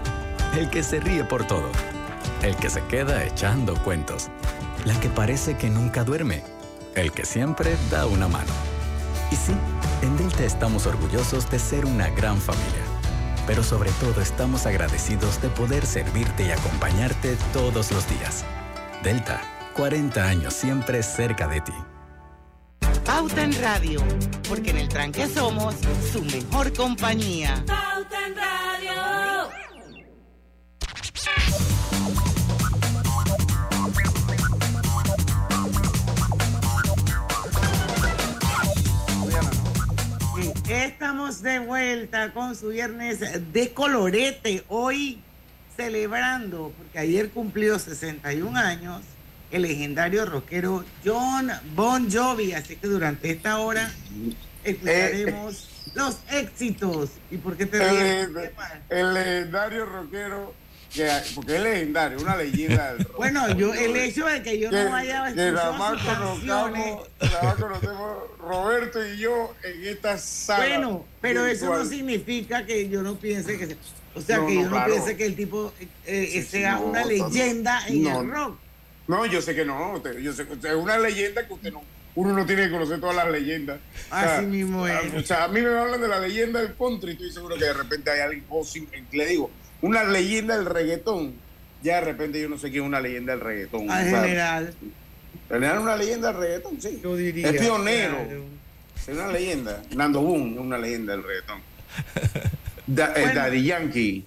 El 0.57 0.71
que 0.71 0.81
se 0.81 0.99
ríe 0.99 1.23
por 1.23 1.45
todo. 1.45 1.69
El 2.41 2.55
que 2.55 2.71
se 2.71 2.83
queda 2.85 3.23
echando 3.27 3.75
cuentos. 3.83 4.31
La 4.85 4.99
que 4.99 5.09
parece 5.09 5.55
que 5.55 5.69
nunca 5.69 6.03
duerme. 6.03 6.41
El 6.95 7.11
que 7.11 7.25
siempre 7.25 7.77
da 7.91 8.07
una 8.07 8.27
mano. 8.27 8.78
Y 9.31 9.35
sí, 9.35 9.53
en 10.01 10.17
Delta 10.17 10.43
estamos 10.43 10.85
orgullosos 10.85 11.49
de 11.49 11.59
ser 11.59 11.85
una 11.85 12.09
gran 12.09 12.37
familia. 12.37 12.83
Pero 13.45 13.63
sobre 13.63 13.91
todo 13.93 14.21
estamos 14.21 14.65
agradecidos 14.65 15.41
de 15.41 15.49
poder 15.49 15.85
servirte 15.85 16.45
y 16.45 16.51
acompañarte 16.51 17.35
todos 17.53 17.91
los 17.91 18.07
días. 18.09 18.45
Delta, 19.03 19.41
40 19.75 20.23
años 20.23 20.53
siempre 20.53 21.01
cerca 21.03 21.47
de 21.47 21.61
ti. 21.61 21.73
Pauta 23.05 23.43
en 23.43 23.59
Radio, 23.59 24.01
porque 24.47 24.69
en 24.69 24.77
el 24.77 24.89
tranque 24.89 25.27
somos 25.27 25.75
su 26.11 26.23
mejor 26.23 26.73
compañía. 26.73 27.63
Pauta 27.65 28.27
en 28.27 28.35
Radio. 28.35 28.68
Estamos 40.69 41.41
de 41.41 41.59
vuelta 41.59 42.31
con 42.33 42.55
su 42.55 42.69
viernes 42.69 43.19
de 43.51 43.73
colorete. 43.73 44.63
Hoy 44.67 45.19
celebrando, 45.75 46.73
porque 46.77 46.99
ayer 46.99 47.29
cumplió 47.29 47.79
61 47.79 48.57
años, 48.57 49.01
el 49.51 49.63
legendario 49.63 50.25
rockero 50.25 50.85
John 51.03 51.51
Bon 51.75 52.11
Jovi. 52.11 52.53
Así 52.53 52.75
que 52.75 52.87
durante 52.87 53.31
esta 53.31 53.59
hora 53.59 53.91
escucharemos 54.63 55.69
los 55.95 56.19
éxitos. 56.31 57.11
¿Y 57.31 57.37
por 57.37 57.57
qué 57.57 57.65
te? 57.65 58.21
El, 58.21 58.51
el 58.89 59.13
legendario 59.13 59.85
rockero, 59.85 60.53
que, 60.93 61.09
porque 61.35 61.55
es 61.55 61.61
legendario, 61.61 62.19
una 62.19 62.35
leyenda 62.35 62.93
del 62.93 63.05
rock. 63.05 63.17
Bueno, 63.17 63.49
yo, 63.55 63.73
el 63.73 63.95
hecho 63.95 64.25
de 64.25 64.41
que 64.43 64.59
yo 64.59 64.69
Que- 64.69 64.83
no 64.85 64.95
haya 64.95 65.33
que 65.33 65.51
nada 65.51 65.71
más 65.73 66.01
conozcamos, 66.03 67.07
conocemos 67.59 68.17
Roberto 68.39 69.05
y 69.05 69.17
yo 69.17 69.53
en 69.63 69.85
esta 69.87 70.17
sala. 70.17 70.65
Bueno, 70.65 71.05
pero 71.21 71.45
eso 71.45 71.65
no 71.65 71.85
significa 71.85 72.65
que 72.65 72.89
yo 72.89 73.01
no 73.01 73.15
piense 73.15 73.57
que... 73.57 73.75
O 74.15 74.21
sea, 74.21 74.37
No, 74.37 74.47
que 74.47 74.55
no, 74.55 74.61
yo 74.63 74.69
no 74.71 74.85
piense 74.85 75.15
que 75.15 75.25
el 75.25 75.35
tipo 75.35 75.71
eh, 75.79 75.87
eh, 76.05 76.27
sí, 76.41 76.43
sea 76.43 76.73
no, 76.73 76.81
una 76.85 77.05
leyenda 77.05 77.87
en 77.87 78.07
el 78.07 78.29
rock. 78.31 78.57
No, 79.07 79.25
yo 79.25 79.41
sé 79.41 79.55
que 79.55 79.65
no. 79.65 80.01
Yo 80.19 80.33
sé, 80.33 80.43
es 80.43 80.73
una 80.75 80.97
leyenda 80.97 81.45
que 81.47 81.53
usted 81.53 81.71
no. 81.71 81.83
Uno 82.15 82.33
no 82.33 82.45
tiene 82.45 82.63
que 82.65 82.71
conocer 82.71 82.99
todas 82.99 83.15
las 83.15 83.29
leyendas. 83.29 83.79
Así 84.09 84.45
mismo 84.45 84.87
es. 84.87 84.93
a- 85.13 85.17
O 85.17 85.21
sea, 85.21 85.43
a 85.43 85.47
mí 85.47 85.61
me 85.61 85.69
hablan 85.69 86.01
de 86.01 86.07
la 86.07 86.19
leyenda 86.19 86.59
del 86.59 86.73
country 86.75 87.11
y 87.11 87.13
estoy 87.13 87.31
seguro 87.31 87.55
que 87.55 87.65
de 87.65 87.73
repente 87.73 88.09
hay 88.09 88.19
alguien, 88.21 88.43
o 88.49 88.65
le 89.11 89.25
digo, 89.27 89.51
una 89.81 90.03
leyenda 90.03 90.55
del 90.57 90.65
reggaetón. 90.65 91.33
Ya 91.81 91.95
de 91.95 92.01
repente 92.01 92.41
yo 92.41 92.49
no 92.49 92.57
sé 92.57 92.69
quién 92.71 92.83
es 92.83 92.87
una 92.87 92.99
leyenda 92.99 93.31
del 93.33 93.41
reggaetón. 93.41 93.87
Sea, 93.87 93.97
general. 94.21 94.73
¿General 95.47 95.75
es 95.77 95.81
una 95.83 95.95
leyenda 95.95 96.27
del 96.33 96.37
reggaetón? 96.41 96.81
Sí. 96.81 96.99
Yo 97.01 97.15
diría. 97.15 97.49
Es 97.49 97.61
pionero. 97.61 98.15
claro. 98.25 98.43
Es 98.97 99.07
una 99.07 99.27
leyenda. 99.27 99.81
Nando 99.95 100.21
Boom 100.21 100.53
es 100.53 100.59
una 100.59 100.77
leyenda 100.77 101.13
del 101.13 101.23
reggaetón. 101.23 101.61
Da- 102.87 103.13
eh, 103.15 103.21
Bueno. 103.21 103.33
Daddy 103.35 103.63
Yankee. 103.63 104.25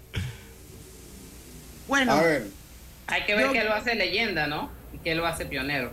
Bueno, 1.88 2.12
A 2.12 2.22
ver, 2.22 2.46
Hay 3.08 3.24
que 3.24 3.34
ver 3.34 3.46
Yo- 3.46 3.52
qué 3.52 3.64
lo 3.64 3.74
hace 3.74 3.94
leyenda, 3.94 4.46
¿no? 4.46 4.70
Y 4.94 4.98
qué 4.98 5.14
lo 5.14 5.26
hace 5.26 5.44
pionero. 5.44 5.90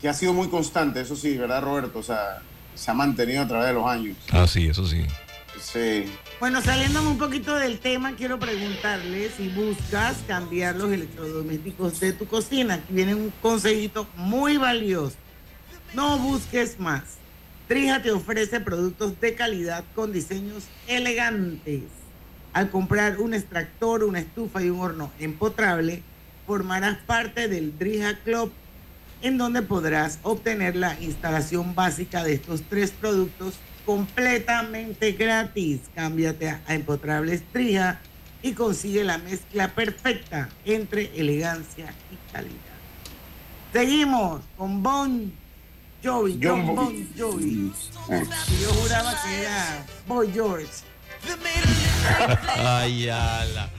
que 0.00 0.08
ha 0.08 0.14
sido 0.14 0.32
muy 0.34 0.48
constante, 0.48 1.00
eso 1.00 1.16
sí, 1.16 1.36
¿verdad, 1.36 1.62
Roberto? 1.62 1.98
O 1.98 2.02
sea, 2.02 2.40
se 2.74 2.90
ha 2.90 2.94
mantenido 2.94 3.42
a 3.42 3.48
través 3.48 3.68
de 3.68 3.72
los 3.74 3.86
años. 3.86 4.16
Ah, 4.32 4.46
sí, 4.46 4.66
eso 4.68 4.86
sí. 4.86 5.02
Sí. 5.60 6.04
Bueno, 6.40 6.60
saliéndome 6.60 7.08
un 7.08 7.18
poquito 7.18 7.54
del 7.54 7.78
tema, 7.78 8.16
quiero 8.16 8.38
preguntarle 8.38 9.30
si 9.30 9.48
buscas 9.48 10.16
cambiar 10.26 10.76
los 10.76 10.92
electrodomésticos 10.92 12.00
de 12.00 12.12
tu 12.12 12.26
cocina. 12.26 12.74
Aquí 12.74 12.92
viene 12.92 13.14
un 13.14 13.32
consejito 13.40 14.06
muy 14.16 14.56
valioso. 14.56 15.16
No 15.94 16.18
busques 16.18 16.78
más. 16.78 17.02
Trija 17.68 18.02
te 18.02 18.10
ofrece 18.10 18.60
productos 18.60 19.18
de 19.20 19.34
calidad 19.34 19.84
con 19.94 20.12
diseños 20.12 20.64
elegantes. 20.86 21.84
Al 22.52 22.70
comprar 22.70 23.18
un 23.20 23.32
extractor, 23.32 24.04
una 24.04 24.20
estufa 24.20 24.62
y 24.62 24.70
un 24.70 24.80
horno 24.80 25.10
empotrable, 25.18 26.02
formarás 26.46 26.98
parte 26.98 27.48
del 27.48 27.78
Drija 27.78 28.18
Club, 28.18 28.52
en 29.22 29.38
donde 29.38 29.62
podrás 29.62 30.18
obtener 30.22 30.76
la 30.76 31.00
instalación 31.00 31.74
básica 31.74 32.22
de 32.22 32.34
estos 32.34 32.62
tres 32.68 32.90
productos 32.90 33.54
completamente 33.84 35.12
gratis. 35.12 35.80
Cámbiate 35.94 36.50
a 36.50 36.62
Empotrables 36.74 37.42
Trija 37.52 38.00
y 38.42 38.52
consigue 38.52 39.04
la 39.04 39.18
mezcla 39.18 39.68
perfecta 39.74 40.48
entre 40.64 41.10
elegancia 41.18 41.94
y 42.12 42.32
calidad. 42.32 42.54
Seguimos 43.72 44.42
con 44.56 44.82
Bon 44.82 45.32
Jovi, 46.02 46.38
John 46.42 46.66
Bon- 46.66 46.76
Bon 46.76 47.08
Jovi. 47.18 47.72
Yo 48.60 48.68
juraba 48.74 49.14
que 49.24 49.40
era 49.42 49.86
Boy 50.06 50.30
George. 50.32 50.68
Ay, 52.58 53.08
ala. 53.08 53.70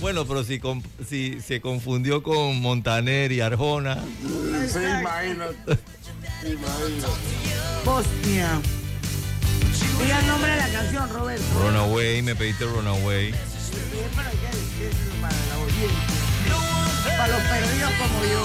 Bueno, 0.00 0.24
pero 0.26 0.42
si, 0.42 0.60
si 1.06 1.40
se 1.40 1.60
confundió 1.60 2.22
con 2.22 2.60
Montaner 2.60 3.30
y 3.32 3.40
Arjona. 3.40 3.96
Sí, 4.22 4.78
imagínate. 4.78 5.78
Imagínate. 6.42 7.06
Bosnia. 7.84 8.60
Diga 10.00 10.20
el 10.20 10.26
nombre 10.26 10.50
de 10.52 10.56
la 10.56 10.68
canción, 10.68 11.08
Roberto. 11.10 11.44
Runaway, 11.60 12.22
me 12.22 12.34
pediste 12.36 12.64
Runaway. 12.64 13.32
Que 13.32 13.38
la 14.18 15.54
audiencia. 15.54 17.16
Para 17.16 17.28
los 17.28 17.42
perdidos 17.42 17.92
como 17.98 18.24
yo. 18.24 18.42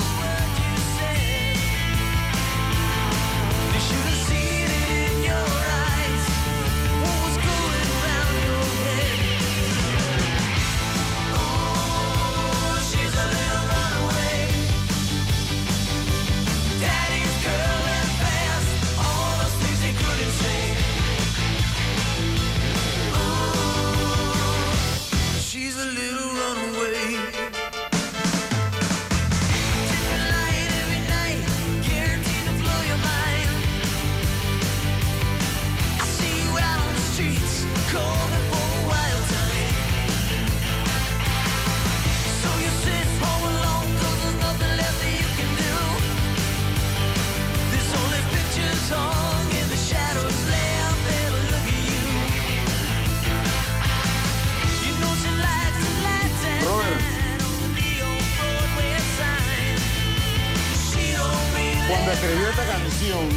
Escribió 62.21 62.49
esta 62.49 62.65
canción, 62.65 63.29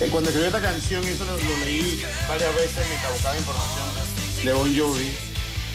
eh, 0.00 0.08
cuando 0.10 0.28
escribió 0.28 0.48
esta 0.48 0.60
canción, 0.60 1.04
eso 1.04 1.24
lo, 1.24 1.36
leí 1.64 2.02
varias 2.28 2.54
veces 2.54 2.86
buscada 3.12 3.32
de 3.32 3.40
información 3.40 4.44
de 4.44 4.52
Bon 4.52 4.76
Jovi, 4.76 5.10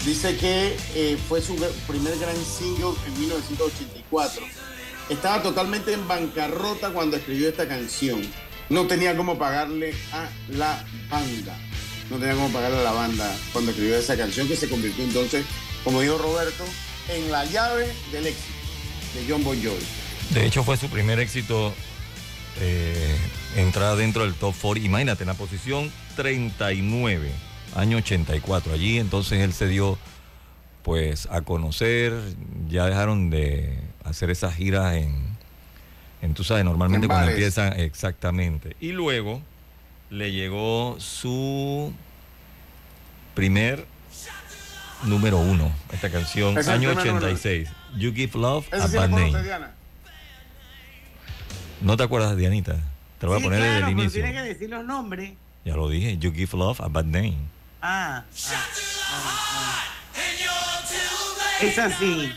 dice 0.05 0.37
que 0.37 0.77
eh, 0.93 1.17
fue 1.27 1.41
su 1.41 1.55
primer 1.87 2.15
gran 2.19 2.35
single 2.35 2.93
en 3.07 3.19
1984. 3.19 4.45
Estaba 5.09 5.41
totalmente 5.41 5.91
en 5.93 6.07
bancarrota 6.07 6.91
cuando 6.91 7.17
escribió 7.17 7.49
esta 7.49 7.67
canción. 7.67 8.21
No 8.69 8.85
tenía 8.85 9.17
cómo 9.17 9.39
pagarle 9.39 9.95
a 10.11 10.29
la 10.49 10.85
banda. 11.09 11.68
No 12.09 12.17
tenía 12.17 12.33
cómo 12.33 12.49
pagarle 12.49 12.79
a 12.79 12.83
la 12.83 12.91
banda 12.91 13.35
cuando 13.53 13.71
escribió 13.71 13.97
esa 13.97 14.17
canción 14.17 14.47
que 14.47 14.55
se 14.55 14.67
convirtió 14.67 15.03
entonces, 15.03 15.45
como 15.83 16.01
dijo 16.01 16.17
Roberto, 16.17 16.63
en 17.07 17.31
la 17.31 17.45
llave 17.45 17.87
del 18.11 18.27
éxito 18.27 18.53
de 19.13 19.25
John 19.27 19.43
Bon 19.43 19.55
Jovi. 19.55 19.85
De 20.31 20.45
hecho, 20.45 20.63
fue 20.63 20.77
su 20.77 20.89
primer 20.89 21.19
éxito 21.19 21.73
eh, 22.59 23.15
entrar 23.55 23.95
dentro 23.95 24.23
del 24.23 24.33
top 24.33 24.55
40. 24.59 24.85
Imagínate, 24.85 25.23
en 25.23 25.27
la 25.27 25.33
posición 25.33 25.91
39, 26.15 27.31
año 27.75 27.97
84. 27.97 28.73
Allí 28.73 28.99
entonces 28.99 29.39
él 29.39 29.53
se 29.53 29.67
dio 29.67 29.97
pues 30.83 31.27
a 31.29 31.41
conocer, 31.41 32.13
ya 32.69 32.85
dejaron 32.85 33.29
de 33.29 33.79
hacer 34.03 34.29
esas 34.29 34.55
giras 34.55 34.95
en, 34.95 35.37
en 36.21 36.33
tú 36.33 36.43
sabes, 36.43 36.65
normalmente 36.65 37.05
En 37.05 37.11
cuando 37.11 37.31
empiezan, 37.31 37.79
exactamente. 37.79 38.75
Y 38.79 38.93
luego 38.93 39.41
le 40.09 40.31
llegó 40.31 40.95
su 40.99 41.93
primer 43.35 43.85
número 45.03 45.37
uno, 45.39 45.71
esta 45.93 46.09
canción, 46.09 46.57
es 46.57 46.67
año 46.67 46.89
primer 46.89 47.05
número. 47.13 47.27
86. 47.27 47.69
You 47.97 48.13
Give 48.13 48.39
Love 48.39 48.73
a 48.73 48.87
sí 48.87 48.97
Bad 48.97 49.09
Name. 49.09 49.33
¿No 51.81 51.95
te 51.95 52.03
acuerdas, 52.03 52.35
Dianita? 52.35 52.75
Te 53.19 53.25
lo 53.25 53.33
voy 53.33 53.39
Sí, 53.39 53.45
a 53.45 53.49
poner 53.49 53.59
claro, 53.59 53.73
desde 53.75 53.85
el 53.85 53.91
inicio. 53.99 54.21
Tienes 54.23 54.41
que 54.41 54.47
decir 54.49 54.69
los 54.69 54.85
nombres. 54.85 55.33
Ya 55.65 55.75
lo 55.75 55.89
dije, 55.89 56.17
You 56.17 56.33
Give 56.33 56.57
Love 56.57 56.81
a 56.81 56.87
Bad 56.87 57.05
Name. 57.05 57.37
Ah. 57.81 58.23
ah, 58.25 58.67
ah, 59.11 59.45
ah. 59.55 59.85
Es 61.61 61.77
así. 61.77 62.31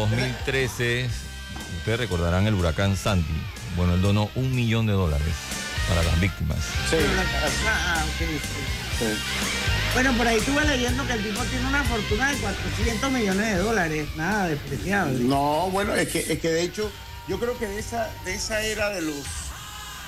2013, 0.00 1.08
ustedes 1.78 1.98
recordarán 1.98 2.46
el 2.46 2.54
huracán 2.54 2.96
Sandy. 2.96 3.26
Bueno, 3.76 3.94
él 3.94 4.02
donó 4.02 4.30
un 4.34 4.54
millón 4.54 4.86
de 4.86 4.92
dólares 4.92 5.34
para 5.88 6.02
las 6.02 6.18
víctimas. 6.20 6.58
Sí. 6.88 6.96
Ah, 7.66 8.04
sí. 8.18 8.24
Bueno, 9.92 10.16
por 10.16 10.26
ahí 10.26 10.38
estuve 10.38 10.64
leyendo 10.64 11.06
que 11.06 11.12
el 11.12 11.22
tipo 11.22 11.42
tiene 11.44 11.66
una 11.66 11.84
fortuna 11.84 12.32
de 12.32 12.38
400 12.38 13.10
millones 13.12 13.46
de 13.46 13.62
dólares. 13.62 14.08
Nada 14.16 14.48
despreciable. 14.48 15.18
No, 15.20 15.68
bueno, 15.70 15.94
es 15.94 16.08
que, 16.08 16.20
es 16.20 16.38
que 16.40 16.48
de 16.48 16.62
hecho, 16.62 16.90
yo 17.28 17.38
creo 17.38 17.58
que 17.58 17.66
de 17.66 17.78
esa, 17.78 18.10
de 18.24 18.34
esa 18.34 18.62
era 18.62 18.90
de 18.90 19.02
los 19.02 19.16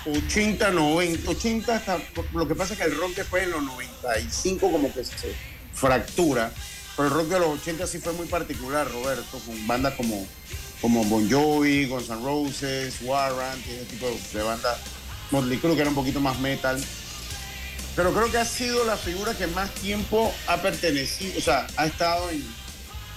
80, 0.07 0.70
90, 0.70 1.31
80 1.31 1.76
hasta, 1.76 1.98
lo 2.33 2.48
que 2.48 2.55
pasa 2.55 2.72
es 2.74 2.81
que 2.81 2.87
el 2.87 2.96
rock 2.96 3.14
después 3.16 3.44
en 3.44 3.50
los 3.50 3.62
95 3.62 4.70
como 4.70 4.92
que 4.92 5.05
se 5.05 5.35
fractura, 5.72 6.52
pero 6.96 7.09
el 7.09 7.14
rock 7.14 7.28
de 7.28 7.38
los 7.38 7.61
80 7.61 7.87
sí 7.87 7.98
fue 7.98 8.12
muy 8.12 8.26
particular, 8.26 8.90
Roberto, 8.90 9.38
con 9.46 9.66
bandas 9.66 9.94
como, 9.94 10.26
como 10.81 11.05
Bon 11.05 11.31
Jovi, 11.31 11.87
Guns 11.87 12.11
N' 12.11 12.22
Roses, 12.22 12.96
Warrant, 13.02 13.66
ese 13.66 13.85
tipo 13.85 14.07
de, 14.35 14.42
bandas, 14.42 14.78
Motley 15.31 15.59
Crue 15.59 15.74
que 15.74 15.81
era 15.81 15.90
un 15.90 15.96
poquito 15.96 16.20
más 16.20 16.38
metal, 16.38 16.83
pero 17.96 18.12
creo 18.12 18.31
que 18.31 18.38
ha 18.38 18.44
sido 18.44 18.85
la 18.85 18.96
figura 18.96 19.35
que 19.35 19.46
más 19.48 19.70
tiempo 19.70 20.33
ha 20.46 20.61
pertenecido, 20.61 21.38
o 21.38 21.42
sea, 21.42 21.66
ha 21.76 21.87
estado 21.87 22.31
en, 22.31 22.44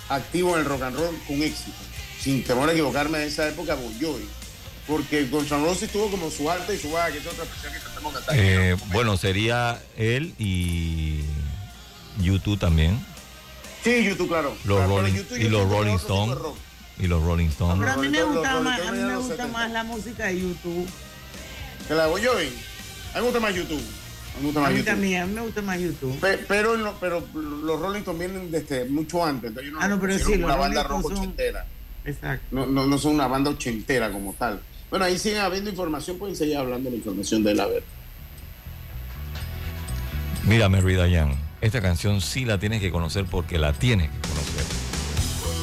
activo 0.10 0.56
en 0.56 0.62
el 0.62 0.66
rock 0.66 0.84
and 0.84 0.98
roll 0.98 1.18
con 1.28 1.42
éxito. 1.42 1.78
Sin 2.22 2.44
temor 2.44 2.70
a 2.70 2.72
equivocarme 2.72 3.20
de 3.20 3.28
esa 3.28 3.48
época, 3.48 3.76
Bon 3.76 3.94
Jovi. 4.00 4.26
Porque 4.88 5.22
N' 5.22 5.64
Roses 5.64 5.92
tuvo 5.92 6.10
como 6.10 6.30
su 6.30 6.50
alta 6.50 6.74
y 6.74 6.78
su 6.78 6.92
baja, 6.92 7.12
que 7.12 7.20
es 7.20 7.26
otra 7.26 7.44
expresión 7.44 7.74
que 7.74 7.80
tratamos 7.80 8.14
de 8.14 8.20
cantar. 8.20 8.36
Eh, 8.38 8.76
bueno, 8.92 9.18
sería 9.18 9.82
él 9.98 10.34
y 10.38 11.22
YouTube 12.22 12.60
también. 12.60 13.00
Sí, 13.86 14.04
YouTube, 14.04 14.28
claro. 14.28 14.50
Los 14.66 14.78
Claro, 14.80 14.98
Rolling, 14.98 15.14
YouTube 15.14 15.38
y 15.38 15.44
yo 15.44 15.50
los 15.52 15.70
Rolling 15.70 15.96
Stones. 15.96 16.38
Y 16.98 17.06
los 17.08 17.24
Rolling 17.24 17.48
Stones. 17.50 17.78
Pero 17.80 17.92
a 17.92 17.98
mí 17.98 18.08
me 18.10 18.24
gusta 18.24 18.54
los- 18.54 18.64
más, 18.64 18.80
los 18.80 18.88
a 18.88 18.92
mí 18.92 18.98
me 18.98 19.16
gusta 19.18 19.36
70. 19.36 19.58
más 19.60 19.72
la 19.72 19.84
música 19.84 20.26
de 20.26 20.40
YouTube. 20.42 20.88
¿Que 21.88 21.94
la 21.94 22.04
de 22.06 22.10
Bon 22.10 22.20
Jovi? 22.24 22.46
A 22.48 22.48
mí 22.48 22.52
me 23.14 23.22
gusta 23.22 23.40
más 23.40 23.54
YouTube. 23.56 23.78
A 23.78 24.38
mí 24.38 24.42
me 24.42 24.46
gusta 24.48 24.60
A 24.66 24.70
mí 24.70 24.76
YouTube. 24.78 24.86
también, 24.86 25.22
a 25.22 25.26
mí 25.28 25.34
me 25.36 25.42
gusta 25.42 25.62
más 25.62 25.80
YouTube. 25.80 26.20
Pe- 26.20 26.38
Pero, 26.48 26.78
no- 26.78 26.94
pero 27.00 27.24
los 27.36 27.80
Rolling 27.80 28.00
Stones 28.00 28.20
vienen 28.20 28.50
desde 28.52 28.86
mucho 28.86 29.24
antes. 29.24 29.50
Entonces 29.50 29.72
yo 29.72 29.78
no 29.78 29.84
Ah, 29.84 29.88
no, 29.88 30.00
pero 30.02 30.18
sí, 30.18 30.34
una 30.34 30.48
los 30.48 30.58
banda 30.58 30.84
rock 30.84 31.02
son- 31.04 31.14
ochentera. 31.18 31.66
Exacto. 32.06 32.46
No, 32.52 32.66
no, 32.66 32.88
no 32.88 32.98
son 32.98 33.14
una 33.14 33.28
banda 33.28 33.52
ochentera 33.52 34.12
como 34.12 34.34
tal. 34.34 34.62
Bueno, 34.90 35.06
ahí 35.06 35.20
siguen 35.20 35.42
habiendo 35.42 35.70
información, 35.70 36.18
pueden 36.18 36.36
seguir 36.36 36.58
hablando 36.58 36.86
de 36.90 36.92
la 36.92 36.98
información 36.98 37.44
de 37.44 37.54
la 37.54 37.68
ver. 37.68 37.84
Mira, 40.46 40.70
Mary 40.70 40.96
Dayan, 40.96 41.36
esta 41.66 41.82
canción 41.82 42.22
sí 42.22 42.46
la 42.46 42.60
tienes 42.60 42.80
que 42.80 42.92
conocer 42.92 43.26
porque 43.26 43.58
la 43.58 43.74
tienes 43.74 44.12
que 44.12 44.20
conocer. 44.30 44.64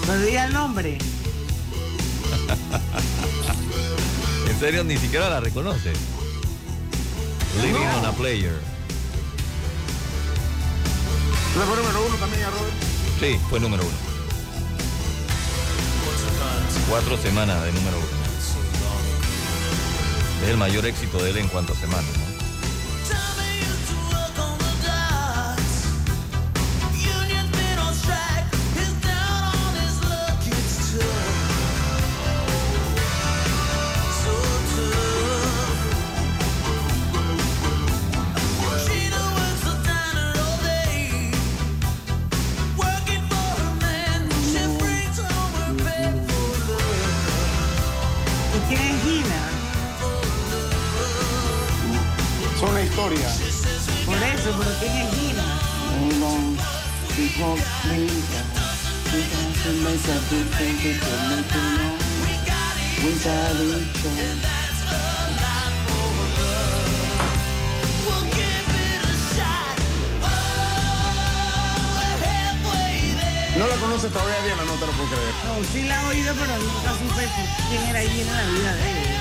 No 0.09 0.19
diga 0.27 0.47
el 0.47 0.53
nombre. 0.53 0.99
En 4.49 4.59
serio, 4.59 4.85
ni 4.85 4.97
siquiera 4.97 5.29
la 5.29 5.41
reconoces. 5.41 5.99
Living 7.63 7.81
on 7.81 8.05
a 8.05 8.13
Player. 8.13 8.55
¿No 11.57 11.63
fue 11.63 11.77
número 11.77 12.07
uno 12.07 12.17
también, 12.17 12.45
Robert? 12.45 12.75
Sí, 13.19 13.41
fue 13.51 13.59
número 13.59 13.83
uno. 13.83 13.97
Cuatro 16.89 17.17
semanas 17.17 17.65
de 17.65 17.73
número 17.73 17.97
uno. 17.97 18.07
Es 20.45 20.49
el 20.49 20.57
mayor 20.59 20.87
éxito 20.87 21.23
de 21.23 21.31
él 21.31 21.39
en 21.39 21.49
cuanto 21.49 21.73
a 21.73 21.77
semanas. 21.77 22.11
¿no? 22.19 23.42
Por 54.07 54.17
eso, 54.17 54.51
pero 54.59 54.71
¿quién 54.81 54.97
es 54.97 55.15
Gina? 55.15 55.45
¿No 73.59 73.67
la 73.69 73.77
conoces 73.77 74.11
todavía, 74.11 74.43
Diana? 74.43 74.65
No 74.65 74.73
te 74.73 74.87
lo 74.87 74.93
puedo 74.93 75.09
creer. 75.11 75.35
No, 75.45 75.65
sí 75.71 75.83
la 75.83 76.03
he 76.03 76.07
oído, 76.07 76.35
pero 76.35 76.57
nunca 76.59 76.91
supe 76.93 77.29
quién 77.69 77.83
era 77.91 78.01
Gina 78.01 78.43
en 78.43 78.55
la 78.55 78.59
vida 78.59 78.75
de 78.75 78.91
ella. 78.91 79.12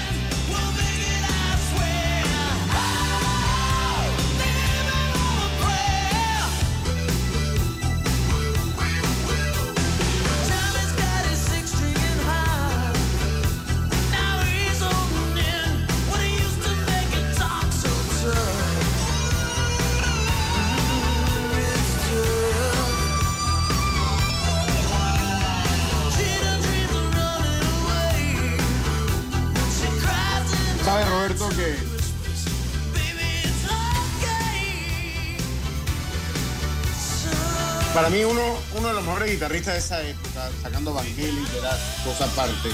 Mí 38.11 38.23
uno, 38.23 38.41
uno 38.75 38.87
de 38.87 38.93
los 38.93 39.03
mejores 39.03 39.31
guitarristas 39.31 39.73
de 39.73 39.79
esa 39.79 40.01
época, 40.07 40.49
sacando 40.61 40.93
Vangelis, 40.93 41.47
que 41.49 41.57
era 41.59 41.77
cosa 42.03 42.25
aparte, 42.25 42.69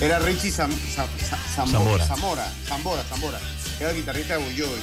era 0.00 0.18
Richie 0.20 0.50
Sam- 0.50 0.72
Sam- 0.94 1.08
Sam-. 1.54 1.70
Zamora, 2.06 2.50
Zambora, 2.66 3.02
Zambora, 3.04 3.40
que 3.78 3.84
era 3.84 3.92
el 3.92 3.98
guitarrista 3.98 4.38
de 4.38 4.44
Jovi. 4.44 4.82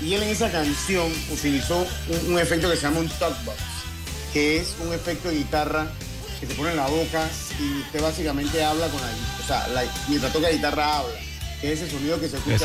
Y 0.00 0.14
él 0.14 0.22
en 0.22 0.28
esa 0.28 0.50
canción 0.52 1.12
utilizó 1.30 1.84
un, 2.08 2.32
un 2.34 2.38
efecto 2.38 2.70
que 2.70 2.76
se 2.76 2.82
llama 2.82 3.00
un 3.00 3.08
talkbox, 3.08 3.58
que 4.32 4.58
es 4.58 4.74
un 4.80 4.92
efecto 4.92 5.28
de 5.28 5.36
guitarra 5.36 5.88
que 6.38 6.46
se 6.46 6.54
pone 6.54 6.70
en 6.70 6.76
la 6.76 6.86
boca 6.86 7.28
y 7.58 7.80
usted 7.80 8.00
básicamente 8.00 8.62
habla 8.62 8.86
con 8.88 9.00
la 9.00 9.08
o 9.08 9.46
sea, 9.46 9.66
la- 9.68 9.84
mientras 10.06 10.32
toca 10.32 10.48
guitarra 10.50 10.98
habla, 10.98 11.14
que 11.60 11.72
es 11.72 11.80
ese 11.80 11.90
sonido 11.90 12.20
que 12.20 12.28
se 12.28 12.36
escucha. 12.36 12.56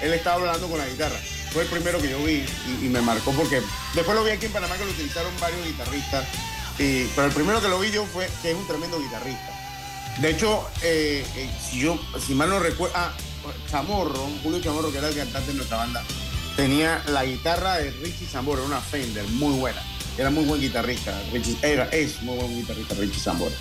Él 0.00 0.12
estaba 0.14 0.36
hablando 0.36 0.66
con 0.68 0.78
la 0.78 0.86
guitarra. 0.88 1.16
Fue 1.52 1.62
el 1.64 1.68
primero 1.68 2.00
que 2.00 2.08
yo 2.10 2.22
vi 2.24 2.44
y, 2.82 2.88
me 2.88 3.00
marcó 3.02 3.32
porque 3.32 3.60
después 3.94 4.16
lo 4.16 4.24
vi 4.24 4.30
aquí 4.30 4.46
en 4.46 4.52
Panamá 4.52 4.76
que 4.76 4.84
lo 4.84 4.90
utilizaron 4.90 5.32
varios 5.40 5.64
guitarristas. 5.66 6.24
y- 6.78 7.04
pero 7.14 7.26
el 7.26 7.32
primero 7.34 7.60
que 7.60 7.68
lo 7.68 7.78
vi 7.78 7.90
yo 7.90 8.06
fue 8.06 8.28
que 8.40 8.50
es 8.52 8.56
un 8.56 8.66
tremendo 8.66 8.98
guitarrista. 8.98 9.50
De 10.18 10.30
hecho, 10.30 10.66
eh, 10.82 11.24
eh, 11.36 11.50
si 11.70 11.80
yo, 11.80 11.98
si 12.24 12.34
mal 12.34 12.48
no 12.48 12.58
recuerdo, 12.58 12.94
ah, 12.96 13.12
Chamorro, 13.70 14.28
Julio 14.42 14.60
Chamorro, 14.60 14.90
que 14.92 14.98
era 14.98 15.08
el 15.08 15.14
cantante 15.16 15.48
de 15.50 15.54
nuestra 15.56 15.78
banda, 15.78 16.02
tenía 16.56 17.02
la 17.08 17.24
guitarra 17.24 17.78
de 17.78 17.90
Richie 17.90 18.26
Zambora, 18.26 18.62
una 18.62 18.80
Fender 18.80 19.24
muy 19.28 19.58
buena. 19.58 19.82
Era 20.18 20.30
muy 20.30 20.44
buen 20.44 20.60
guitarrista. 20.60 21.18
Richie, 21.32 21.56
era, 21.62 21.84
es 21.86 22.20
muy 22.22 22.36
buen 22.36 22.54
guitarrista 22.54 22.94
Richie 22.94 23.20
Zambora. 23.20 23.54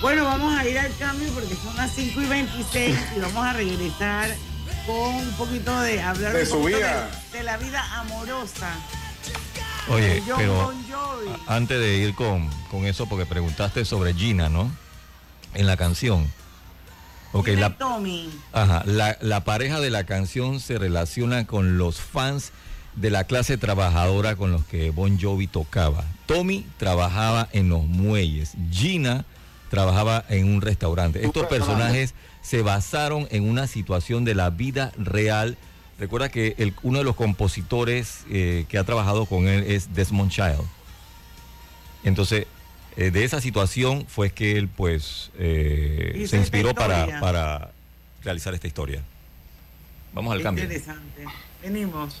Bueno, 0.00 0.24
vamos 0.24 0.54
a 0.58 0.66
ir 0.66 0.78
al 0.78 0.94
cambio 0.98 1.28
porque 1.32 1.54
son 1.56 1.74
las 1.76 1.94
5 1.94 2.20
y 2.20 2.26
26 2.26 2.96
y 3.16 3.20
vamos 3.20 3.44
a 3.46 3.52
regresar 3.54 4.34
con 4.86 4.96
un 5.14 5.30
poquito 5.32 5.78
de 5.80 6.00
hablar 6.02 6.32
De 6.32 6.42
un 6.42 6.46
su 6.46 6.64
vida. 6.64 7.08
De, 7.32 7.38
de 7.38 7.44
la 7.44 7.56
vida 7.56 7.82
amorosa. 8.00 8.74
Oye, 9.88 10.14
de 10.14 10.20
John 10.26 10.36
pero 10.38 10.54
Bon 10.64 10.84
Jovi. 10.90 11.28
a- 11.46 11.56
antes 11.56 11.78
de 11.78 11.96
ir 11.96 12.14
con, 12.14 12.48
con 12.70 12.86
eso, 12.86 13.06
porque 13.06 13.26
preguntaste 13.26 13.84
sobre 13.84 14.14
Gina, 14.14 14.48
¿no? 14.48 14.70
En 15.54 15.66
la 15.66 15.76
canción. 15.76 16.30
Ok, 17.32 17.48
la, 17.48 17.70
Tommy. 17.76 18.30
Ajá, 18.52 18.82
la, 18.86 19.16
la 19.20 19.42
pareja 19.44 19.80
de 19.80 19.90
la 19.90 20.04
canción 20.04 20.60
se 20.60 20.78
relaciona 20.78 21.46
con 21.46 21.78
los 21.78 22.00
fans 22.00 22.52
de 22.94 23.10
la 23.10 23.24
clase 23.24 23.58
trabajadora 23.58 24.36
con 24.36 24.52
los 24.52 24.64
que 24.66 24.90
Bon 24.90 25.18
Jovi 25.20 25.48
tocaba. 25.48 26.04
Tommy 26.26 26.64
trabajaba 26.78 27.48
en 27.52 27.68
los 27.68 27.82
muelles, 27.84 28.52
Gina 28.70 29.24
trabajaba 29.68 30.24
en 30.28 30.46
un 30.54 30.60
restaurante. 30.62 31.24
Estos 31.26 31.46
personajes 31.46 32.14
se 32.44 32.62
basaron 32.62 33.26
en 33.32 33.48
una 33.48 33.66
situación 33.66 34.24
de 34.24 34.34
la 34.36 34.50
vida 34.50 34.92
real. 34.96 35.56
Recuerda 35.98 36.28
que 36.28 36.54
el- 36.58 36.74
uno 36.82 36.98
de 36.98 37.04
los 37.04 37.16
compositores 37.16 38.24
eh, 38.30 38.66
que 38.68 38.78
ha 38.78 38.84
trabajado 38.84 39.26
con 39.26 39.48
él 39.48 39.64
es 39.66 39.92
Desmond 39.94 40.30
Child. 40.30 40.60
Entonces, 42.04 42.46
eh, 42.96 43.10
de 43.10 43.24
esa 43.24 43.40
situación 43.40 44.04
fue 44.06 44.30
que 44.30 44.56
él 44.58 44.68
pues 44.68 45.30
eh, 45.38 46.26
se 46.28 46.36
inspiró 46.36 46.74
para, 46.74 47.18
para 47.18 47.72
realizar 48.22 48.54
esta 48.54 48.66
historia. 48.66 49.02
Vamos 50.12 50.32
al 50.32 50.38
Qué 50.38 50.44
cambio. 50.44 50.64
Interesante. 50.64 51.24
Venimos. 51.62 52.20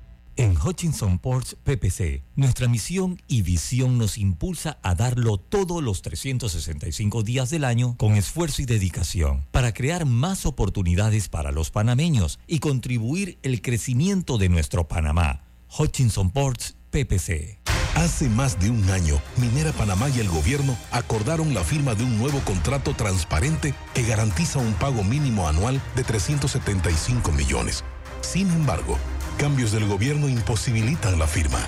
En 0.41 0.57
Hutchinson 0.57 1.19
Ports 1.19 1.55
PPC, 1.63 2.23
nuestra 2.35 2.67
misión 2.67 3.21
y 3.27 3.43
visión 3.43 3.99
nos 3.99 4.17
impulsa 4.17 4.79
a 4.81 4.95
darlo 4.95 5.37
todos 5.37 5.83
los 5.83 6.01
365 6.01 7.21
días 7.21 7.51
del 7.51 7.63
año 7.63 7.95
con 7.95 8.15
esfuerzo 8.15 8.63
y 8.63 8.65
dedicación 8.65 9.45
para 9.51 9.71
crear 9.71 10.07
más 10.07 10.47
oportunidades 10.47 11.29
para 11.29 11.51
los 11.51 11.69
panameños 11.69 12.39
y 12.47 12.57
contribuir 12.57 13.37
el 13.43 13.61
crecimiento 13.61 14.39
de 14.39 14.49
nuestro 14.49 14.87
Panamá. 14.87 15.43
Hutchinson 15.77 16.31
Ports 16.31 16.75
PPC. 16.89 17.59
Hace 17.93 18.27
más 18.27 18.59
de 18.59 18.71
un 18.71 18.89
año, 18.89 19.21
Minera 19.37 19.73
Panamá 19.73 20.09
y 20.09 20.21
el 20.21 20.27
gobierno 20.27 20.75
acordaron 20.91 21.53
la 21.53 21.63
firma 21.63 21.93
de 21.93 22.03
un 22.03 22.17
nuevo 22.17 22.39
contrato 22.39 22.95
transparente 22.95 23.75
que 23.93 24.01
garantiza 24.01 24.57
un 24.57 24.73
pago 24.73 25.03
mínimo 25.03 25.47
anual 25.47 25.79
de 25.95 26.03
375 26.03 27.31
millones. 27.31 27.83
Sin 28.21 28.49
embargo, 28.49 28.97
cambios 29.37 29.71
del 29.71 29.87
gobierno 29.87 30.27
imposibilitan 30.29 31.19
la 31.19 31.27
firma. 31.27 31.59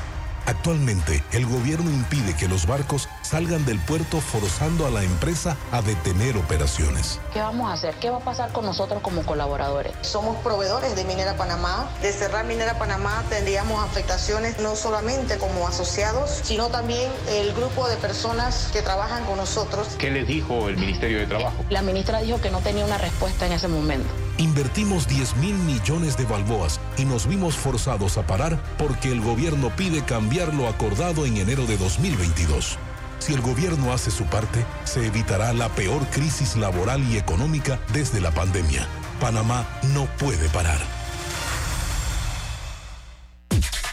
Actualmente, 0.45 1.23
el 1.32 1.45
gobierno 1.45 1.89
impide 1.89 2.36
que 2.36 2.47
los 2.47 2.67
barcos 2.67 3.08
salgan 3.23 3.65
del 3.65 3.79
puerto 3.79 4.21
forzando 4.21 4.86
a 4.86 4.91
la 4.91 5.03
empresa 5.03 5.57
a 5.71 5.81
detener 5.81 6.38
operaciones. 6.38 7.19
¿Qué 7.33 7.39
vamos 7.39 7.69
a 7.69 7.73
hacer? 7.73 7.95
¿Qué 7.95 8.09
va 8.09 8.17
a 8.17 8.23
pasar 8.23 8.51
con 8.51 8.65
nosotros 8.65 9.01
como 9.01 9.25
colaboradores? 9.25 9.93
Somos 10.01 10.38
proveedores 10.43 10.95
de 10.95 11.03
Minera 11.05 11.36
Panamá. 11.36 11.89
De 12.01 12.12
cerrar 12.12 12.45
Minera 12.45 12.77
Panamá 12.77 13.23
tendríamos 13.29 13.83
afectaciones 13.83 14.59
no 14.59 14.75
solamente 14.75 15.38
como 15.38 15.67
asociados, 15.67 16.29
sino 16.43 16.67
también 16.67 17.12
el 17.29 17.53
grupo 17.53 17.88
de 17.88 17.95
personas 17.97 18.69
que 18.71 18.81
trabajan 18.81 19.25
con 19.25 19.38
nosotros. 19.38 19.88
¿Qué 19.97 20.12
les 20.12 20.27
dijo 20.27 20.69
el 20.69 20.77
Ministerio 20.77 21.19
de 21.19 21.27
Trabajo? 21.27 21.65
La 21.69 21.81
ministra 21.81 22.19
dijo 22.21 22.39
que 22.41 22.51
no 22.51 22.59
tenía 22.59 22.86
una 22.86 22.97
respuesta 22.97 23.45
en 23.45 23.53
ese 23.53 23.67
momento. 23.67 24.09
Invertimos 24.38 25.07
10 25.07 25.38
mil 25.38 25.55
millones 25.55 26.17
de 26.17 26.25
balboas 26.25 26.79
y 26.97 27.05
nos 27.05 27.27
vimos 27.27 27.55
forzados 27.55 28.17
a 28.17 28.25
parar 28.27 28.59
porque 28.77 29.12
el 29.12 29.21
gobierno 29.21 29.69
pide 29.75 30.03
cambiar 30.03 30.53
lo 30.53 30.67
acordado 30.67 31.25
en 31.25 31.38
enero 31.38 31.65
de 31.65 31.77
2022. 31.77 32.77
Si 33.23 33.33
el 33.33 33.39
gobierno 33.39 33.93
hace 33.93 34.12
su 34.12 34.25
parte, 34.25 34.65
se 34.83 35.07
evitará 35.07 35.53
la 35.53 35.69
peor 35.69 36.05
crisis 36.07 36.57
laboral 36.57 37.01
y 37.09 37.17
económica 37.17 37.79
desde 37.93 38.19
la 38.19 38.31
pandemia. 38.31 38.86
Panamá 39.21 39.65
no 39.93 40.07
puede 40.17 40.49
parar. 40.49 41.03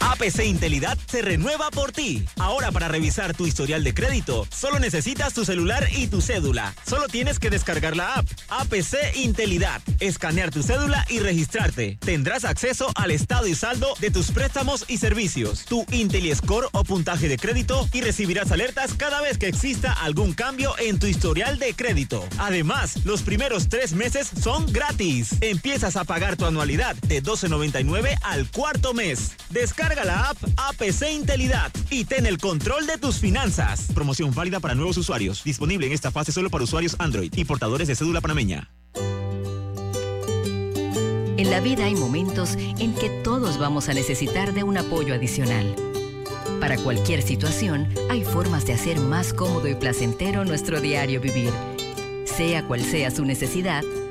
APC 0.01 0.45
Intelidad 0.47 0.99
se 1.07 1.23
renueva 1.23 1.71
por 1.71 1.93
ti. 1.93 2.25
Ahora 2.39 2.73
para 2.73 2.89
revisar 2.89 3.35
tu 3.35 3.47
historial 3.47 3.85
de 3.85 3.95
crédito, 3.95 4.47
solo 4.51 4.79
necesitas 4.79 5.35
tu 5.35 5.45
celular 5.45 5.89
y 5.93 6.07
tu 6.07 6.21
cédula. 6.21 6.75
Solo 6.87 7.07
tienes 7.09 7.39
que 7.39 7.51
descargar 7.51 7.97
la 7.97 8.15
app 8.15 8.27
APC 8.49 9.15
Intelidad, 9.17 9.83
escanear 10.01 10.51
tu 10.51 10.63
cédula 10.63 11.05
y 11.09 11.19
registrarte. 11.19 11.99
Tendrás 12.01 12.45
acceso 12.45 12.91
al 12.95 13.11
estado 13.11 13.47
y 13.47 13.55
saldo 13.55 13.95
de 14.01 14.11
tus 14.11 14.31
préstamos 14.31 14.85
y 14.89 14.99
servicios, 14.99 15.65
tu 15.67 15.85
IntelliScore 15.91 16.69
o 16.73 16.85
puntaje 16.85 17.29
de 17.29 17.39
crédito 17.39 17.89
y 17.93 18.01
recibirás 18.01 18.51
alertas 18.53 18.95
cada 18.95 19.21
vez 19.21 19.39
que 19.39 19.49
exista 19.49 19.93
algún 19.93 20.33
cambio 20.33 20.75
en 20.79 20.99
tu 20.99 21.07
historial 21.07 21.59
de 21.59 21.75
crédito. 21.75 22.27
Además, 22.39 23.05
los 23.05 23.23
primeros 23.23 23.69
tres 23.69 23.93
meses 23.93 24.31
son 24.43 24.71
gratis. 24.73 25.37
Empiezas 25.41 25.97
a 25.97 26.05
pagar 26.05 26.37
tu 26.37 26.47
anualidad 26.47 26.97
de 26.97 27.23
12.99 27.23 28.17
al 28.23 28.51
cuarto 28.51 28.95
mes. 28.95 29.33
Descarga 29.51 29.90
la 29.95 30.05
la 30.05 30.31
app 30.31 30.39
APC 30.57 31.11
Intelidad 31.11 31.73
y 31.91 32.05
ten 32.05 32.27
el 32.27 32.39
control 32.39 32.87
de 32.87 32.97
tus 32.97 33.17
finanzas. 33.17 33.89
Promoción 33.93 34.33
válida 34.33 34.61
para 34.61 34.75
nuevos 34.75 34.97
usuarios. 34.97 35.43
Disponible 35.43 35.87
en 35.87 35.93
esta 35.93 36.11
fase 36.11 36.33
solo 36.33 36.49
para 36.49 36.65
usuarios 36.65 36.97
Android 36.99 37.33
y 37.37 37.45
portadores 37.45 37.89
de 37.89 37.97
cédula 37.97 38.21
panameña. 38.21 38.71
En 41.37 41.51
la 41.51 41.61
vida 41.61 41.87
hay 41.87 41.95
momentos 41.95 42.57
en 42.79 42.95
que 42.95 43.11
todos 43.25 43.59
vamos 43.59 43.89
a 43.89 43.95
necesitar 43.95 44.53
de 44.53 44.63
un 44.63 44.77
apoyo 44.79 45.15
adicional. 45.15 45.75
Para 46.61 46.77
cualquier 46.77 47.23
situación, 47.23 47.89
hay 48.11 48.25
formas 48.25 48.67
de 48.67 48.75
hacer 48.75 49.01
más 49.01 49.33
cómodo 49.33 49.67
y 49.67 49.75
placentero 49.75 50.45
nuestro 50.45 50.81
diario 50.81 51.21
vivir. 51.21 51.51
Sea 52.27 52.67
cual 52.67 52.85
sea 52.85 53.11
su 53.11 53.25
necesidad, 53.25 53.83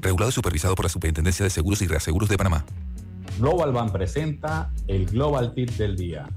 Regulado 0.00 0.30
y 0.30 0.32
supervisado 0.32 0.74
por 0.74 0.86
la 0.86 0.88
Superintendencia 0.88 1.44
de 1.44 1.50
Seguros 1.50 1.82
y 1.82 1.86
Reaseguros 1.86 2.28
de 2.28 2.38
Panamá. 2.38 2.64
Global 3.38 3.72
Bank 3.72 3.92
presenta 3.92 4.72
el 4.86 5.06
Global 5.06 5.52
Tip 5.52 5.70
del 5.72 5.96
Día. 5.96 6.28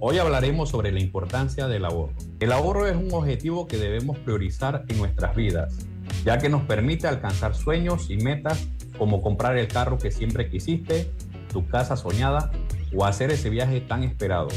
Hoy 0.00 0.18
hablaremos 0.18 0.70
sobre 0.70 0.90
la 0.90 0.98
importancia 0.98 1.68
del 1.68 1.84
ahorro. 1.84 2.12
El 2.40 2.50
ahorro 2.50 2.88
es 2.88 2.96
un 2.96 3.12
objetivo 3.12 3.68
que 3.68 3.76
debemos 3.76 4.18
priorizar 4.18 4.84
en 4.88 4.98
nuestras 4.98 5.36
vidas, 5.36 5.76
ya 6.24 6.38
que 6.38 6.48
nos 6.48 6.62
permite 6.62 7.06
alcanzar 7.06 7.54
sueños 7.54 8.10
y 8.10 8.16
metas 8.16 8.66
como 8.98 9.22
comprar 9.22 9.56
el 9.56 9.68
carro 9.68 9.98
que 9.98 10.10
siempre 10.10 10.50
quisiste, 10.50 11.12
tu 11.52 11.66
casa 11.68 11.96
soñada 11.96 12.50
o 12.94 13.04
hacer 13.04 13.30
ese 13.30 13.50
viaje 13.50 13.80
tan 13.80 14.02
esperado. 14.02 14.48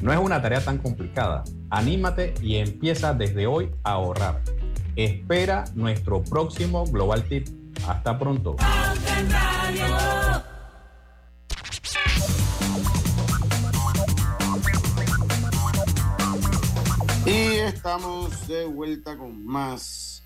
No 0.00 0.12
es 0.12 0.18
una 0.18 0.40
tarea 0.40 0.62
tan 0.62 0.78
complicada. 0.78 1.44
Anímate 1.68 2.32
y 2.42 2.56
empieza 2.56 3.12
desde 3.12 3.46
hoy 3.46 3.70
a 3.82 3.92
ahorrar. 3.92 4.40
Espera 4.96 5.64
nuestro 5.74 6.24
próximo 6.24 6.86
Global 6.86 7.24
Tip. 7.24 7.57
Hasta 7.86 8.18
pronto. 8.18 8.56
Y 17.26 17.30
estamos 17.30 18.48
de 18.48 18.64
vuelta 18.64 19.16
con 19.18 19.44
más 19.44 20.24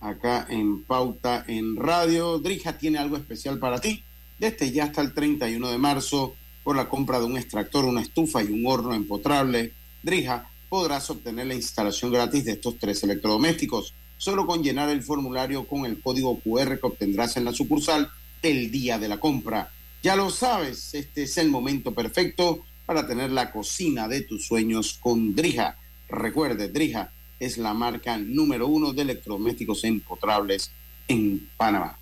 acá 0.00 0.46
en 0.48 0.84
Pauta 0.84 1.44
en 1.48 1.76
Radio. 1.76 2.38
Drija 2.38 2.78
tiene 2.78 2.98
algo 2.98 3.16
especial 3.16 3.58
para 3.58 3.80
ti. 3.80 4.04
Desde 4.38 4.70
ya 4.70 4.84
hasta 4.84 5.00
el 5.00 5.14
31 5.14 5.68
de 5.68 5.78
marzo, 5.78 6.34
por 6.62 6.76
la 6.76 6.88
compra 6.88 7.18
de 7.18 7.26
un 7.26 7.36
extractor, 7.36 7.84
una 7.84 8.02
estufa 8.02 8.42
y 8.42 8.46
un 8.46 8.66
horno 8.66 8.94
empotrable, 8.94 9.72
Drija 10.02 10.48
podrás 10.68 11.08
obtener 11.10 11.46
la 11.46 11.54
instalación 11.54 12.12
gratis 12.12 12.44
de 12.44 12.52
estos 12.52 12.78
tres 12.78 13.02
electrodomésticos, 13.04 13.94
solo 14.24 14.46
con 14.46 14.62
llenar 14.62 14.88
el 14.88 15.02
formulario 15.02 15.66
con 15.66 15.84
el 15.84 16.00
código 16.00 16.40
QR 16.40 16.80
que 16.80 16.86
obtendrás 16.86 17.36
en 17.36 17.44
la 17.44 17.52
sucursal 17.52 18.10
el 18.40 18.70
día 18.70 18.98
de 18.98 19.06
la 19.06 19.20
compra. 19.20 19.70
Ya 20.02 20.16
lo 20.16 20.30
sabes, 20.30 20.94
este 20.94 21.24
es 21.24 21.36
el 21.36 21.50
momento 21.50 21.92
perfecto 21.92 22.64
para 22.86 23.06
tener 23.06 23.30
la 23.30 23.52
cocina 23.52 24.08
de 24.08 24.22
tus 24.22 24.46
sueños 24.46 24.98
con 24.98 25.34
Drija. 25.34 25.76
Recuerde, 26.08 26.68
Drija 26.68 27.12
es 27.38 27.58
la 27.58 27.74
marca 27.74 28.16
número 28.16 28.66
uno 28.66 28.94
de 28.94 29.02
electrodomésticos 29.02 29.84
empotrables 29.84 30.70
en 31.06 31.46
Panamá. 31.58 31.98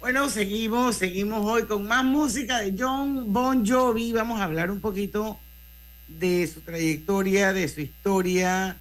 Bueno, 0.00 0.30
seguimos, 0.30 0.96
seguimos 0.96 1.44
hoy 1.44 1.64
con 1.64 1.86
más 1.86 2.02
música 2.02 2.60
de 2.60 2.74
John 2.78 3.30
Bon 3.30 3.62
Jovi. 3.62 4.12
Vamos 4.12 4.40
a 4.40 4.44
hablar 4.44 4.70
un 4.70 4.80
poquito 4.80 5.38
de 6.08 6.46
su 6.46 6.62
trayectoria, 6.62 7.52
de 7.52 7.68
su 7.68 7.82
historia. 7.82 8.78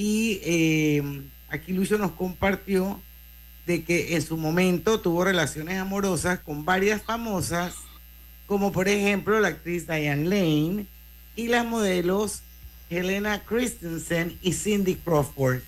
Y 0.00 0.40
eh, 0.44 1.02
aquí 1.48 1.72
Lucio 1.72 1.98
nos 1.98 2.12
compartió 2.12 3.02
de 3.66 3.82
que 3.82 4.14
en 4.14 4.22
su 4.22 4.36
momento 4.36 5.00
tuvo 5.00 5.24
relaciones 5.24 5.76
amorosas 5.76 6.38
con 6.38 6.64
varias 6.64 7.02
famosas, 7.02 7.74
como 8.46 8.70
por 8.70 8.86
ejemplo 8.86 9.40
la 9.40 9.48
actriz 9.48 9.88
Diane 9.88 10.22
Lane 10.22 10.86
y 11.34 11.48
las 11.48 11.66
modelos 11.66 12.42
Helena 12.90 13.42
Christensen 13.42 14.38
y 14.40 14.52
Cindy 14.52 14.94
Crawford. 14.94 15.62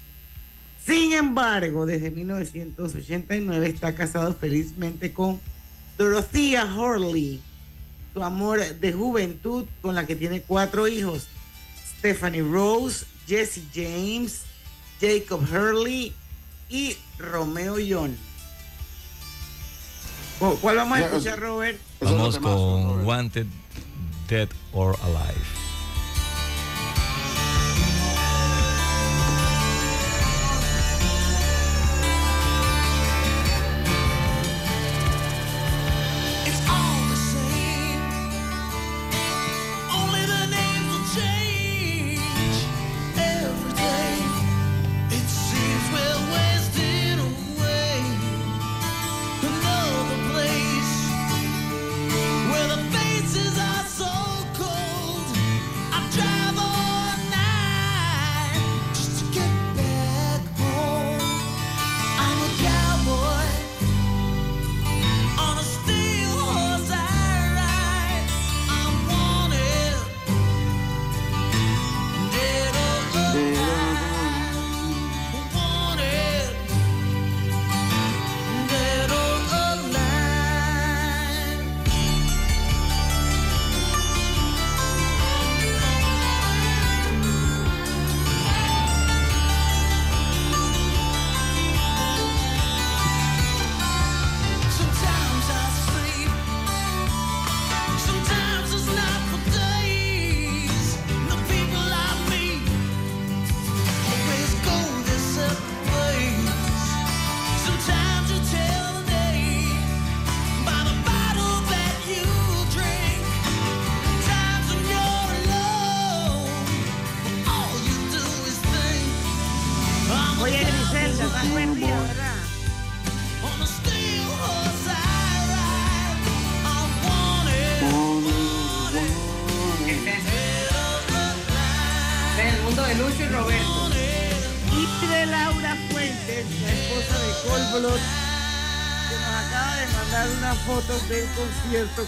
Sin 0.87 1.13
embargo, 1.13 1.85
desde 1.85 2.13
1989 2.13 3.67
está 3.67 3.97
casado 3.97 4.33
felizmente 4.33 5.13
con 5.13 5.41
Dorothea 5.99 6.73
Hurley, 6.73 7.41
su 8.15 8.23
amor 8.23 8.61
de 8.77 8.93
juventud 8.93 9.67
con 9.83 9.97
la 9.97 10.07
que 10.07 10.15
tiene 10.15 10.41
cuatro 10.41 10.87
hijos, 10.87 11.27
Stephanie 11.99 12.43
Rose, 12.43 13.10
Jesse 13.31 13.63
James, 13.73 14.43
Jacob 15.01 15.41
Hurley 15.53 16.13
y 16.69 16.97
Romeo 17.17 17.77
John. 17.89 18.17
¿Cu- 20.41 20.59
¿Cuál 20.61 20.77
vamos 20.79 20.99
a 20.99 21.01
escuchar, 21.07 21.39
Robert? 21.39 21.79
Vamos 22.01 22.39
con 22.39 23.05
Wanted, 23.07 23.47
Dead 24.29 24.49
or 24.73 24.97
Alive. 25.05 25.45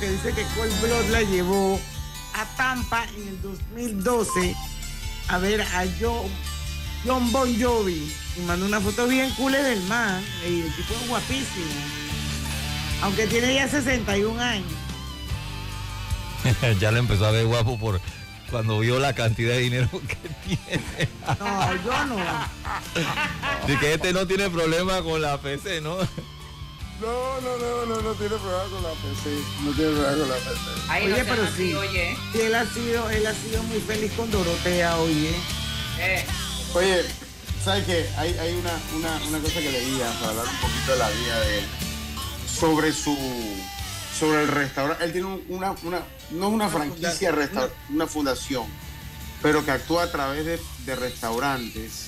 Que 0.02 0.10
dice 0.10 0.32
que 0.32 0.42
Cole 0.56 0.74
Blood 0.82 1.10
la 1.10 1.22
llevó 1.22 1.80
a 2.34 2.44
Tampa 2.56 3.04
en 3.16 3.28
el 3.28 3.40
2012 3.40 4.56
a 5.28 5.38
ver 5.38 5.60
a 5.60 5.84
John, 6.00 6.26
John 7.06 7.30
Bon 7.30 7.48
Jovi. 7.62 8.12
Y 8.36 8.40
mandó 8.40 8.66
una 8.66 8.80
foto 8.80 9.06
bien 9.06 9.32
cool 9.36 9.52
del 9.52 9.80
man. 9.82 10.20
Y 10.44 10.62
el 10.62 10.74
tipo 10.74 10.92
es 10.94 11.08
guapísimo. 11.08 11.70
Aunque 13.02 13.28
tiene 13.28 13.54
ya 13.54 13.68
61 13.68 14.40
años. 14.40 14.66
ya 16.80 16.90
le 16.90 16.98
empezó 16.98 17.26
a 17.26 17.30
ver 17.30 17.46
guapo 17.46 17.78
por 17.78 18.00
cuando 18.50 18.80
vio 18.80 18.98
la 18.98 19.14
cantidad 19.14 19.54
de 19.54 19.60
dinero 19.60 19.88
que 20.08 20.56
tiene. 20.56 21.08
No, 21.38 21.74
yo 21.84 22.06
no. 22.06 22.16
De 23.68 23.78
que 23.78 23.94
este 23.94 24.12
no 24.12 24.26
tiene 24.26 24.50
problema 24.50 25.00
con 25.02 25.22
la 25.22 25.40
PC, 25.40 25.80
¿no? 25.80 25.96
No, 27.02 27.40
no, 27.40 27.56
no, 27.58 27.86
no, 27.86 28.00
no 28.02 28.12
tiene 28.14 28.36
problema 28.36 28.64
con 28.70 28.82
la 28.84 28.90
PC. 28.90 29.38
No 29.64 29.72
tiene 29.72 29.90
problema 29.92 30.18
con 30.18 30.28
la 30.28 30.34
PC. 30.36 30.58
Ahí 30.88 31.06
oye, 31.12 31.18
no 31.24 31.28
pero 31.28 31.42
así, 31.42 31.56
sí. 31.56 31.74
oye. 31.74 32.16
Él 32.34 32.54
ha 32.54 32.66
sido, 32.66 33.10
él 33.10 33.26
ha 33.26 33.34
sido 33.34 33.62
muy 33.64 33.80
feliz 33.80 34.12
con 34.12 34.30
Dorotea, 34.30 34.96
oye. 34.98 35.34
Eh, 35.98 36.24
Oye, 36.74 37.04
¿sabes 37.64 37.84
qué? 37.84 38.08
Hay, 38.16 38.34
hay 38.38 38.54
una, 38.54 38.72
una, 38.96 39.26
una 39.28 39.38
cosa 39.40 39.54
que 39.60 39.70
leía 39.72 40.10
para 40.20 40.30
hablar 40.30 40.46
un 40.46 40.60
poquito 40.60 40.92
de 40.92 40.98
la 40.98 41.10
vida 41.10 41.40
de 41.40 41.58
él. 41.58 41.64
Sobre 42.48 42.92
su. 42.92 43.16
Sobre 44.18 44.42
el 44.42 44.48
restaurante. 44.48 45.04
Él 45.04 45.12
tiene 45.12 45.26
un- 45.26 45.44
una, 45.48 45.74
una. 45.82 46.02
No 46.30 46.48
es 46.48 46.52
una 46.54 46.68
franquicia, 46.68 47.30
resta- 47.32 47.68
una 47.90 48.06
fundación. 48.06 48.66
Pero 49.42 49.64
que 49.64 49.72
actúa 49.72 50.04
a 50.04 50.12
través 50.12 50.44
de, 50.46 50.60
de 50.86 50.94
restaurantes. 50.96 52.06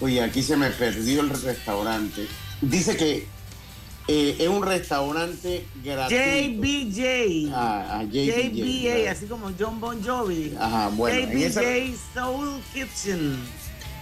Oye, 0.00 0.22
aquí 0.22 0.42
se 0.42 0.56
me 0.56 0.70
perdió 0.70 1.20
el 1.20 1.28
restaurante. 1.42 2.26
Dice 2.62 2.96
que 2.96 3.28
eh, 4.12 4.36
es 4.40 4.48
un 4.48 4.62
restaurante 4.64 5.64
gratuito. 5.84 6.20
JBJ. 6.24 7.52
Ah, 7.54 8.00
ah, 8.00 8.02
JBJ, 8.04 9.08
así 9.08 9.26
como 9.26 9.52
John 9.58 9.78
Bon 9.80 10.02
Jovi. 10.04 10.52
Ajá, 10.58 10.88
bueno, 10.88 11.16
en 11.30 11.38
JBJ 11.38 11.60
esa- 11.94 12.14
Soul 12.14 12.60
Kitchen. 12.74 13.36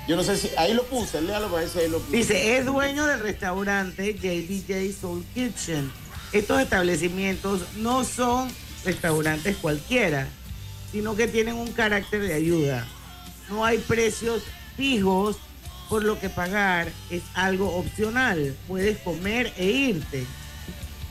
Yo 0.09 0.17
no 0.17 0.25
sé 0.25 0.39
si. 0.39 0.49
Ahí 0.57 0.73
lo 0.73 0.85
puse, 0.85 1.21
léalo 1.21 1.49
para 1.49 1.69
si 1.69 1.79
ahí 1.79 1.89
lo 1.91 1.99
puse. 1.99 2.17
Dice, 2.17 2.57
es 2.57 2.65
dueño 2.65 3.05
del 3.07 3.21
restaurante 3.21 4.15
JBJ 4.15 4.99
Soul 4.99 5.23
Kitchen. 5.35 5.93
Estos 6.33 6.61
establecimientos 6.63 7.61
no 7.77 8.05
son 8.05 8.49
restaurantes 8.87 9.57
cualquiera, 9.59 10.27
sino 10.91 11.15
que 11.17 11.29
tienen 11.29 11.57
un 11.57 11.71
carácter 11.73 12.23
de 12.23 12.33
ayuda. 12.33 12.87
No 13.51 13.63
hay 13.65 13.77
precios 13.79 14.43
fijos, 14.77 15.37
por 15.89 16.05
lo 16.05 16.19
que 16.21 16.29
pagar 16.29 16.89
es 17.11 17.23
algo 17.35 17.75
opcional. 17.77 18.55
Puedes 18.67 18.99
comer 18.99 19.53
e 19.57 19.65
irte. 19.67 20.25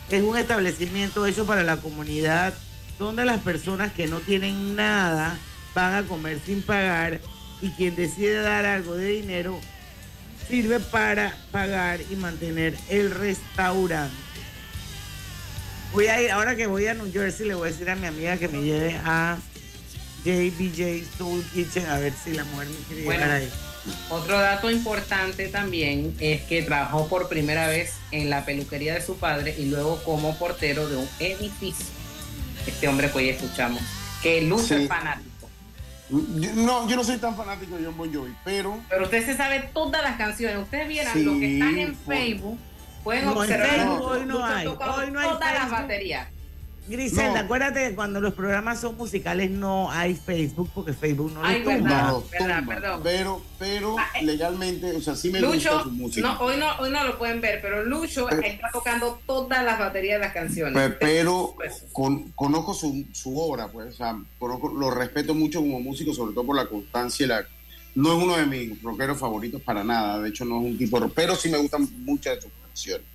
Es 0.10 0.24
un 0.24 0.38
establecimiento 0.38 1.26
hecho 1.26 1.46
para 1.46 1.64
la 1.64 1.78
comunidad 1.78 2.54
donde 3.00 3.26
las 3.26 3.42
personas 3.42 3.92
que 3.94 4.08
no 4.08 4.20
tienen 4.20 4.76
nada 4.76 5.38
van 5.76 5.94
a 5.94 6.04
comer 6.08 6.40
sin 6.46 6.62
pagar 6.62 7.20
y 7.62 7.70
quien 7.72 7.96
decide 7.96 8.42
dar 8.42 8.66
algo 8.66 8.96
de 8.96 9.08
dinero 9.10 9.60
sirve 10.48 10.80
para 10.80 11.36
pagar 11.52 12.00
y 12.10 12.16
mantener 12.16 12.76
el 12.90 13.12
restaurante. 13.12 14.16
Voy 15.94 16.08
a 16.08 16.22
ir, 16.22 16.32
ahora 16.32 16.56
que 16.56 16.68
voy 16.68 16.88
a 16.88 16.94
New 16.94 17.12
Jersey, 17.12 17.48
le 17.48 17.56
voy 17.56 17.70
a 17.70 17.72
decir 17.72 17.90
a 17.90 17.96
mi 17.96 18.08
amiga 18.08 18.38
que 18.38 18.48
me 18.48 18.62
lleve 18.62 19.00
a 19.04 19.38
JBJ 20.24 21.04
Soul 21.18 21.44
Kitchen 21.54 21.86
a 21.88 21.98
ver 22.00 22.14
si 22.14 22.34
la 22.34 22.44
mujer 22.46 22.68
me 22.68 22.76
quiere 22.88 23.04
Bueno. 23.04 23.20
llevar 23.26 23.38
ahí. 23.38 23.50
Otro 24.10 24.40
dato 24.40 24.70
importante 24.72 25.48
también 25.48 26.16
es 26.20 26.42
que 26.44 26.62
trabajó 26.64 27.08
por 27.08 27.30
primera 27.30 27.68
vez 27.68 27.94
en 28.12 28.30
la 28.30 28.46
peluquería 28.46 28.94
de 28.96 29.02
su 29.02 29.18
padre 29.18 29.56
y 29.58 29.66
luego 29.66 30.02
como 30.04 30.36
portero 30.38 30.88
de 30.90 30.98
un 30.98 31.10
edificio. 31.20 31.86
Este 32.66 32.88
hombre 32.88 33.10
que 33.12 33.18
hoy 33.18 33.30
escuchamos, 33.30 33.82
que 34.22 34.42
luce 34.42 34.78
Sí. 34.80 34.88
fanático. 34.88 35.28
Yo- 36.10 36.54
no, 36.56 36.88
yo 36.90 36.96
no 36.96 37.04
soy 37.04 37.18
tan 37.18 37.36
fanático 37.36 37.76
de 37.78 37.86
John 37.86 37.98
Bon 37.98 38.14
Jovi, 38.14 38.34
pero. 38.46 38.80
Pero 38.90 39.04
usted 39.06 39.26
se 39.26 39.36
sabe 39.36 39.70
todas 39.74 40.02
las 40.04 40.18
canciones. 40.18 40.58
Ustedes 40.60 40.88
vieran 40.88 41.14
Sí, 41.14 41.24
lo 41.24 41.34
que 41.40 41.54
están 41.54 41.78
en 41.78 41.96
por- 41.96 42.16
Facebook. 42.16 42.60
Pueden 43.04 43.26
No, 43.26 43.32
observar. 43.34 43.88
Hoy 44.02 44.26
no 44.26 44.46
hay, 44.46 44.68
hoy 44.68 45.12
no 45.12 45.20
hay 45.20 45.30
todas 45.30 45.54
las 45.54 45.70
baterías. 45.70 46.28
Griselda, 46.90 47.34
No. 47.34 47.40
acuérdate 47.46 47.90
que 47.90 47.96
cuando 47.96 48.20
los 48.22 48.34
programas 48.34 48.80
son 48.82 48.96
musicales 48.98 49.52
no 49.52 49.92
hay 49.92 50.16
Facebook 50.16 50.70
porque 50.74 50.94
Facebook 50.94 51.32
no 51.34 51.44
Ay, 51.44 51.60
lo 51.60 51.66
tumba. 51.72 51.90
verdad. 51.90 52.08
No, 52.10 52.24
Verdad, 52.32 52.60
tumba. 52.60 52.74
perdón. 52.76 53.02
Pero, 53.04 53.42
pero 53.60 53.96
Ah, 54.00 54.08
eh. 54.20 54.26
legalmente, 54.26 54.96
o 54.96 55.02
sea, 55.02 55.16
sí 55.16 55.30
me 55.30 55.42
gusta 55.42 55.56
Lucho, 55.72 55.84
su 55.84 55.92
música. 55.92 56.28
no, 56.28 56.40
hoy, 56.40 56.58
no, 56.58 56.68
hoy 56.80 56.90
no 56.90 57.04
lo 57.04 57.18
pueden 57.18 57.42
ver, 57.42 57.60
pero 57.62 57.84
Lucho 57.86 58.28
Pero- 58.30 58.42
está 58.42 58.70
tocando 58.72 59.20
todas 59.28 59.64
las 59.66 59.78
baterías 59.80 60.20
de 60.20 60.26
las 60.26 60.34
canciones. 60.34 60.74
Pe- 60.74 60.90
pero 61.00 61.54
Pues, 61.56 61.84
con- 61.92 62.32
conozco 62.32 62.74
su, 62.74 63.06
su 63.12 63.38
obra, 63.40 63.68
pues, 63.72 63.94
o 63.94 63.98
sea, 63.98 64.18
conozco- 64.40 64.74
lo 64.74 64.90
respeto 64.92 65.34
mucho 65.36 65.60
como 65.60 65.80
músico, 65.80 66.14
sobre 66.14 66.34
todo 66.34 66.46
por 66.46 66.56
la 66.56 66.66
constancia 66.68 67.24
y 67.26 67.28
la... 67.28 67.46
No 67.96 68.16
es 68.16 68.24
uno 68.24 68.38
de 68.38 68.46
mis 68.46 68.82
rockeros 68.84 69.18
favoritos 69.18 69.60
para 69.62 69.84
nada, 69.84 70.20
de 70.22 70.30
hecho 70.30 70.46
no 70.46 70.60
es 70.60 70.66
un 70.68 70.78
tipo 70.78 70.98
de 71.00 71.06
rock, 71.08 71.14
pero 71.16 71.36
sí 71.36 71.50
me 71.50 71.58
gustan 71.58 71.88
muchas 72.06 72.36
de 72.36 72.42
sus 72.44 72.52
canciones. 72.64 73.06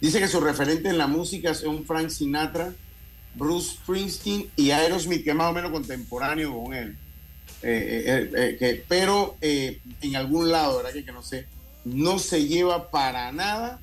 Dice 0.00 0.18
que 0.18 0.26
su 0.26 0.40
referente 0.40 0.88
en 0.88 0.98
la 0.98 1.06
música 1.06 1.52
es 1.52 1.62
un 1.62 1.84
Frank 1.86 2.08
Sinatra, 2.08 2.72
Bruce 3.34 3.72
Springsteen 3.76 4.48
y 4.56 4.70
Aerosmith, 4.70 5.24
que 5.24 5.30
es 5.30 5.36
más 5.36 5.50
o 5.50 5.52
menos 5.52 5.70
contemporáneo 5.70 6.62
con 6.62 6.74
él. 6.74 6.96
Eh, 7.62 8.28
eh, 8.34 8.56
eh, 8.60 8.84
pero 8.88 9.36
en 9.40 10.16
algún 10.16 10.50
lado, 10.50 10.78
¿verdad? 10.82 10.92
Que, 11.04 11.12
no 11.12 11.22
sé, 11.22 11.46
no 11.84 12.18
se 12.18 12.46
lleva 12.46 12.90
para 12.90 13.30
nada 13.32 13.80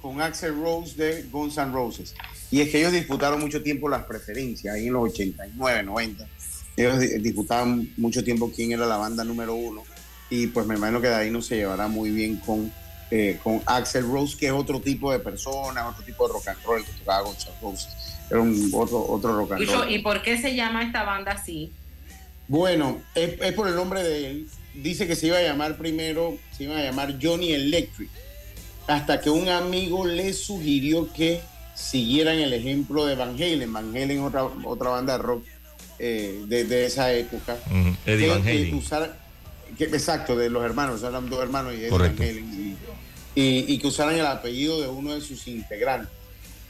con 0.00 0.20
Axel 0.20 0.54
Rose 0.60 0.96
de 0.96 1.22
Guns 1.30 1.56
N' 1.58 1.72
Roses. 1.72 2.14
Y 2.50 2.60
es 2.60 2.68
que 2.70 2.80
ellos 2.80 2.92
disputaron 2.92 3.40
mucho 3.40 3.62
tiempo 3.62 3.88
las 3.88 4.04
preferencias, 4.04 4.74
ahí 4.74 4.88
en 4.88 4.92
los 4.94 5.04
89, 5.10 5.82
90. 5.84 6.26
Ellos 6.76 6.98
di- 7.00 7.18
disputaban 7.20 7.88
mucho 7.96 8.22
tiempo 8.24 8.50
quién 8.54 8.72
era 8.72 8.86
la 8.86 8.96
banda 8.96 9.22
número 9.24 9.54
uno. 9.54 9.84
Y 10.28 10.48
pues 10.48 10.66
me 10.66 10.74
imagino 10.74 11.00
que 11.00 11.08
de 11.08 11.14
ahí 11.14 11.30
no 11.30 11.40
se 11.42 11.56
llevará 11.56 11.86
muy 11.88 12.10
bien 12.10 12.36
con, 12.36 12.72
eh, 13.10 13.38
con 13.42 13.62
Axel 13.66 14.04
Rose, 14.04 14.36
que 14.36 14.46
es 14.46 14.52
otro 14.52 14.80
tipo 14.80 15.12
de 15.12 15.18
persona, 15.20 15.86
otro 15.88 16.02
tipo 16.04 16.26
de 16.26 16.32
rock 16.34 16.48
and 16.48 16.58
roll 16.64 16.84
que 16.84 16.92
tocaba 16.92 17.22
Guns 17.22 17.46
N' 17.46 17.52
Roses. 17.62 17.88
Era 18.32 18.40
un 18.40 18.70
otro, 18.72 19.04
otro 19.08 19.36
rock 19.36 19.52
and 19.52 19.60
Lucho, 19.60 19.82
roll. 19.82 19.92
¿y 19.92 19.98
por 19.98 20.22
qué 20.22 20.38
se 20.40 20.54
llama 20.54 20.82
esta 20.82 21.02
banda 21.04 21.32
así? 21.32 21.70
Bueno, 22.48 23.00
es, 23.14 23.40
es 23.40 23.52
por 23.52 23.68
el 23.68 23.74
nombre 23.76 24.02
de 24.02 24.30
él. 24.30 24.48
Dice 24.74 25.06
que 25.06 25.16
se 25.16 25.26
iba 25.26 25.36
a 25.38 25.42
llamar 25.42 25.76
primero, 25.76 26.38
se 26.56 26.64
iba 26.64 26.78
a 26.78 26.82
llamar 26.82 27.18
Johnny 27.22 27.52
Electric, 27.52 28.08
hasta 28.86 29.20
que 29.20 29.28
un 29.30 29.48
amigo 29.50 30.06
le 30.06 30.32
sugirió 30.32 31.12
que 31.12 31.40
siguieran 31.74 32.38
el 32.38 32.52
ejemplo 32.54 33.04
de 33.04 33.14
Van 33.16 33.34
Halen. 33.34 33.70
Van 33.72 33.90
Halen 33.90 34.10
es 34.12 34.20
otra, 34.20 34.44
otra 34.44 34.90
banda 34.90 35.18
de 35.18 35.22
rock 35.22 35.44
eh, 35.98 36.42
de, 36.46 36.64
de 36.64 36.86
esa 36.86 37.12
época. 37.12 37.56
Eddie 38.06 38.24
que- 38.24 38.30
Van 38.30 38.42
que 38.42 38.50
Halen. 38.50 38.74
usara- 38.74 39.16
que- 39.76 39.84
exacto, 39.84 40.36
de 40.36 40.48
los 40.48 40.64
hermanos, 40.64 41.02
eran 41.02 41.28
dos 41.28 41.42
hermanos 41.42 41.74
y 41.74 41.80
Eddie 41.80 41.88
Correcto. 41.90 42.22
Van 42.22 42.28
Halen. 42.30 42.76
Y, 43.34 43.40
y- 43.40 43.64
y 43.74 43.78
que 43.78 43.86
usaran 43.86 44.14
el 44.14 44.26
apellido 44.26 44.80
de 44.80 44.88
uno 44.88 45.14
de 45.14 45.20
sus 45.20 45.46
integrantes. 45.48 46.08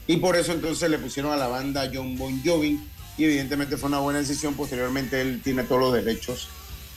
Y 0.07 0.17
por 0.17 0.35
eso 0.35 0.51
entonces 0.51 0.89
le 0.89 0.97
pusieron 0.97 1.31
a 1.31 1.37
la 1.37 1.47
banda 1.47 1.89
John 1.93 2.17
Bon 2.17 2.41
Jovi 2.43 2.79
y 3.17 3.23
evidentemente 3.23 3.77
fue 3.77 3.87
una 3.89 3.99
buena 3.99 4.19
decisión. 4.19 4.53
Posteriormente 4.55 5.21
él 5.21 5.41
tiene 5.43 5.63
todos 5.63 5.81
los 5.81 5.93
derechos 5.93 6.49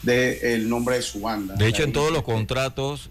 del 0.02 0.68
nombre 0.68 0.96
de 0.96 1.02
su 1.02 1.20
banda. 1.20 1.54
De 1.54 1.66
hecho, 1.68 1.82
en 1.84 1.92
todos 1.92 2.12
los 2.12 2.22
contratos, 2.22 3.10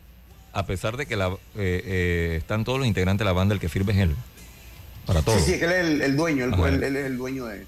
a 0.54 0.66
pesar 0.66 0.98
de 0.98 1.06
que 1.06 1.16
la, 1.16 1.28
eh, 1.30 1.38
eh, 1.56 2.36
están 2.38 2.64
todos 2.64 2.78
los 2.80 2.88
integrantes 2.88 3.20
de 3.20 3.26
la 3.26 3.34
banda, 3.34 3.54
el 3.54 3.60
que 3.60 3.70
firme 3.70 3.93
es 3.93 4.00
él. 4.00 4.16
Para 5.06 5.22
todos. 5.22 5.39
Sí, 5.39 5.46
sí, 5.46 5.54
es 5.54 5.60
que 5.60 5.66
él 5.66 5.72
es 5.72 5.86
el, 5.86 6.02
el 6.02 6.16
dueño, 6.16 6.46
él, 6.46 6.84
es 6.84 7.06
el 7.06 7.18
dueño 7.18 7.46
de, 7.46 7.66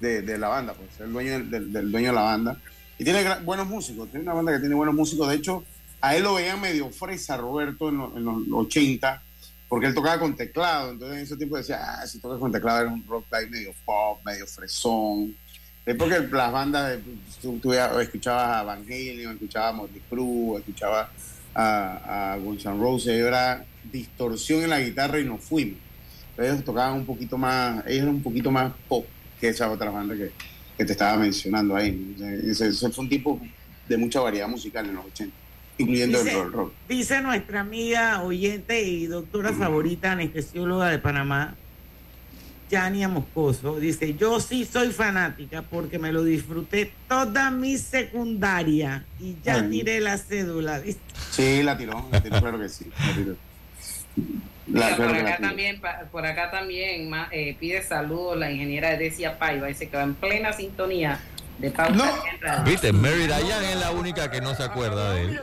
de- 0.00 0.22
de 0.22 0.38
la 0.38 0.48
banda, 0.48 0.74
pues, 0.74 0.88
el 1.00 1.12
dueño 1.12 1.32
del, 1.32 1.50
del- 1.50 1.72
del 1.72 1.90
dueño 1.92 2.08
de 2.08 2.14
la 2.14 2.22
banda. 2.22 2.56
Y 2.98 3.04
tiene 3.04 3.22
gra- 3.24 3.44
buenos 3.44 3.66
músicos, 3.68 4.08
tiene 4.10 4.24
una 4.24 4.34
banda 4.34 4.52
que 4.52 4.60
tiene 4.60 4.74
buenos 4.74 4.94
músicos. 4.94 5.28
De 5.28 5.34
hecho, 5.36 5.64
a 6.00 6.16
él 6.16 6.22
lo 6.22 6.34
veían 6.34 6.60
medio 6.60 6.88
fresa, 6.90 7.36
Roberto, 7.36 7.88
en, 7.90 7.98
lo- 7.98 8.16
en 8.16 8.24
los 8.24 8.36
80, 8.66 9.22
porque 9.68 9.86
él 9.86 9.94
tocaba 9.94 10.18
con 10.18 10.34
teclado. 10.34 10.92
Entonces 10.92 11.18
en 11.18 11.24
ese 11.24 11.36
tiempo 11.36 11.56
decía, 11.56 11.80
ah, 11.82 12.06
si 12.06 12.18
tocas 12.18 12.38
con 12.38 12.50
teclado 12.50 12.80
era 12.82 12.90
un 12.90 13.04
rock 13.06 13.26
ahí 13.32 13.48
medio 13.48 13.72
pop, 13.84 14.20
medio 14.24 14.46
fresón. 14.46 15.36
Es 15.84 15.96
porque 15.96 16.18
las 16.20 16.52
bandas, 16.52 16.98
tú, 17.40 17.58
tú 17.58 17.72
escuchabas 17.72 18.58
a 18.58 18.62
Van 18.62 18.82
Halen, 18.82 19.30
escuchabas 19.30 19.70
a 19.70 19.76
Motley 19.76 20.02
Crue, 20.08 20.58
escuchabas 20.58 21.08
a, 21.54 22.32
a 22.32 22.36
Guns 22.36 22.66
N' 22.66 22.78
Roses, 22.78 23.08
era 23.08 23.64
distorsión 23.90 24.62
en 24.62 24.70
la 24.70 24.80
guitarra 24.80 25.18
y 25.18 25.24
nos 25.24 25.42
fuimos. 25.42 25.78
Ellos 26.36 26.62
tocaban 26.62 26.94
un 26.94 27.06
poquito 27.06 27.36
más, 27.36 27.84
ellos 27.86 28.02
eran 28.02 28.14
un 28.16 28.22
poquito 28.22 28.50
más 28.50 28.72
pop 28.86 29.06
que 29.40 29.48
esa 29.48 29.70
otra 29.70 29.90
banda 29.90 30.14
que, 30.14 30.32
te 30.84 30.92
estaba 30.92 31.16
mencionando 31.16 31.74
ahí. 31.74 32.16
ese 32.44 32.70
fue 32.72 33.02
un 33.02 33.08
tipo 33.08 33.40
de 33.88 33.96
mucha 33.96 34.20
variedad 34.20 34.46
musical 34.46 34.86
en 34.86 34.94
los 34.94 35.06
80. 35.06 35.34
Incluyendo 35.78 36.18
Dice- 36.22 36.32
el 36.36 36.44
rock, 36.44 36.54
rock. 36.54 36.72
Dice 36.88 37.20
nuestra 37.22 37.60
amiga 37.60 38.22
oyente 38.22 38.82
y 38.82 39.06
doctora 39.06 39.52
favorita 39.52 40.12
anestesióloga 40.12 40.88
de 40.90 40.98
Panamá, 40.98 41.54
Yania 42.70 43.08
Moscoso, 43.08 43.80
dice, 43.80 44.14
yo 44.14 44.40
sí 44.40 44.66
soy 44.70 44.90
fanática 44.90 45.62
porque 45.62 45.98
me 45.98 46.12
lo 46.12 46.22
disfruté 46.22 46.92
toda 47.08 47.50
mi 47.50 47.78
secundaria 47.78 49.04
y 49.18 49.36
ya 49.42 49.54
Ay. 49.62 49.70
tiré 49.70 50.00
la 50.00 50.18
cédula. 50.18 50.78
Dice, 50.80 50.98
Sí, 51.30 51.62
la 51.62 51.78
tiró, 51.78 52.06
la 52.12 52.22
tiró, 52.22 52.38
claro 52.40 52.58
que 52.60 52.68
sí. 52.68 52.84
La 52.98 53.14
tiró. 53.14 53.36
La- 54.70 54.84
Mira, 54.84 54.96
claro 54.96 55.12
por 55.14 55.22
la 55.22 55.28
acá 55.30 55.38
también, 55.40 55.80
por 56.12 56.26
acá 56.26 56.50
también 56.50 57.08
ma- 57.08 57.28
eh, 57.30 57.56
pide 57.58 57.82
saludos 57.82 58.36
la 58.36 58.50
ingeniera 58.52 58.94
Decia 58.98 59.38
Paiva, 59.38 59.66
dice 59.68 59.88
que 59.88 59.96
va 59.96 60.02
en 60.02 60.14
plena 60.14 60.52
sintonía 60.52 61.20
de 61.58 61.70
pauta 61.70 62.14
en 62.32 62.40
radio. 62.40 62.64
¿Viste? 62.64 62.92
Mary 62.92 63.26
Dayan 63.26 63.64
es 63.64 63.76
la 63.76 63.90
única 63.90 64.30
que 64.30 64.40
no 64.40 64.54
se 64.54 64.62
acuerda 64.62 65.12
de 65.14 65.22
él. 65.22 65.40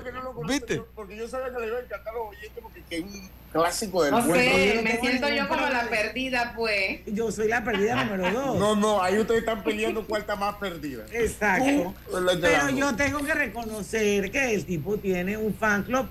¿Viste? 0.48 0.82
Porque 0.96 1.18
yo 1.18 1.28
sabía 1.28 1.54
que 1.54 1.60
le 1.62 1.68
iba 1.68 1.78
a 1.78 1.82
encantar 1.82 2.14
a 2.14 2.18
los 2.18 2.28
oyentes 2.30 2.60
porque 2.62 2.82
que 2.90 2.98
es 2.98 3.04
un 3.04 3.30
clásico 3.52 4.04
del 4.04 4.12
No 4.12 4.22
sé, 4.22 4.82
me 4.84 5.00
siento 5.00 5.30
yo 5.30 5.48
como 5.48 5.68
la 5.68 5.90
perdida, 5.90 6.54
pues. 6.56 7.00
Yo 7.08 7.32
soy 7.32 7.48
la 7.48 7.64
perdida 7.64 8.04
número 8.04 8.32
dos. 8.32 8.60
No, 8.60 8.76
no, 8.76 9.02
ahí 9.02 9.18
ustedes 9.18 9.42
están 9.42 9.64
peleando 9.64 10.06
cuál 10.06 10.22
está 10.22 10.36
más 10.36 10.56
perdida. 10.56 11.06
Exacto. 11.12 11.94
Pero 12.42 12.70
yo 12.70 12.96
tengo 12.96 13.20
que 13.24 13.34
reconocer 13.34 14.32
que 14.32 14.54
el 14.54 14.66
tipo 14.66 14.98
tiene 14.98 15.38
un 15.38 15.54
fan 15.54 15.84
club 15.84 16.08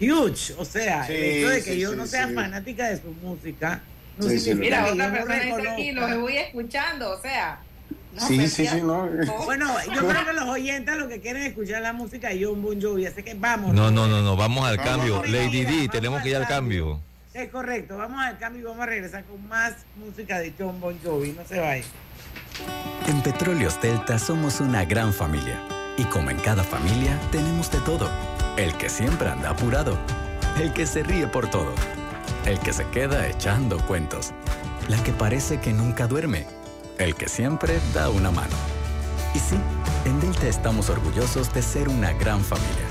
huge. 0.00 0.54
O 0.58 0.64
sea, 0.64 1.06
Sí, 1.06 1.12
el 1.14 1.22
hecho 1.22 1.48
de 1.48 1.64
que 1.64 1.72
sí, 1.72 1.80
yo 1.80 1.90
sí, 1.90 1.96
no 1.96 2.06
sea 2.06 2.28
sí. 2.28 2.34
fanática 2.34 2.88
de 2.88 2.96
su 3.00 3.08
música 3.22 3.80
no 4.18 4.28
Sí, 4.28 4.38
sí, 4.38 4.44
significa 4.46 4.82
Mira, 4.82 4.84
que 4.86 4.92
otra 4.92 5.06
yo 5.06 5.10
no 5.10 5.26
persona 5.26 5.56
dice 5.56 5.68
aquí, 5.70 5.92
los 5.92 6.18
voy 6.20 6.36
escuchando, 6.36 7.10
o 7.12 7.20
sea. 7.22 7.60
No, 8.14 8.26
Sí, 8.26 8.48
sí, 8.48 8.66
sí, 8.66 8.80
no. 8.82 9.08
Bueno, 9.44 9.72
yo 9.94 10.06
creo 10.06 10.24
que 10.26 10.32
los 10.32 10.44
oyentes 10.48 10.96
lo 10.96 11.08
que 11.08 11.20
quieren 11.20 11.42
es 11.42 11.48
escuchar 11.50 11.82
la 11.82 11.92
música 11.92 12.28
de 12.28 12.44
John 12.44 12.60
Bon 12.62 12.80
Jovi, 12.80 13.06
así 13.06 13.22
que 13.22 13.34
vamos. 13.34 13.72
No, 13.72 13.90
no, 13.90 14.06
no, 14.06 14.22
no, 14.22 14.36
vamos 14.36 14.66
al 14.66 14.76
Vamos, 14.76 14.90
cambio. 14.92 15.14
vamos, 15.16 15.30
Lady 15.30 15.64
D, 15.64 15.88
tenemos 15.88 16.22
que 16.22 16.30
ir 16.30 16.36
al 16.36 16.46
cambio. 16.48 17.00
Es 17.32 17.48
correcto, 17.50 17.96
vamos 17.96 18.20
al 18.20 18.38
cambio 18.38 18.62
y 18.62 18.64
vamos 18.64 18.82
a 18.82 18.86
regresar 18.86 19.24
con 19.24 19.46
más 19.48 19.74
música 19.96 20.40
de 20.40 20.52
John 20.58 20.80
Bon 20.80 20.98
Jovi, 21.02 21.32
no 21.32 21.44
se 21.46 21.60
vayan. 21.60 21.86
En 23.06 23.22
Petróleos 23.22 23.80
Delta 23.80 24.18
somos 24.18 24.60
una 24.60 24.84
gran 24.84 25.12
familia. 25.12 25.58
Y 25.96 26.04
como 26.04 26.30
en 26.30 26.38
cada 26.38 26.64
familia, 26.64 27.18
tenemos 27.30 27.70
de 27.70 27.78
todo. 27.80 28.10
El 28.56 28.74
que 28.74 28.88
siempre 28.88 29.28
anda 29.28 29.50
apurado. 29.50 29.98
El 30.58 30.72
que 30.72 30.86
se 30.86 31.02
ríe 31.02 31.26
por 31.26 31.48
todo. 31.50 31.72
El 32.46 32.58
que 32.60 32.72
se 32.72 32.84
queda 32.88 33.26
echando 33.28 33.78
cuentos. 33.86 34.32
La 34.88 35.02
que 35.02 35.12
parece 35.12 35.60
que 35.60 35.72
nunca 35.72 36.06
duerme. 36.06 36.46
El 37.00 37.14
que 37.14 37.30
siempre 37.30 37.80
da 37.94 38.10
una 38.10 38.30
mano. 38.30 38.54
Y 39.34 39.38
sí, 39.38 39.56
en 40.04 40.20
Delta 40.20 40.46
estamos 40.46 40.90
orgullosos 40.90 41.50
de 41.54 41.62
ser 41.62 41.88
una 41.88 42.12
gran 42.12 42.44
familia. 42.44 42.84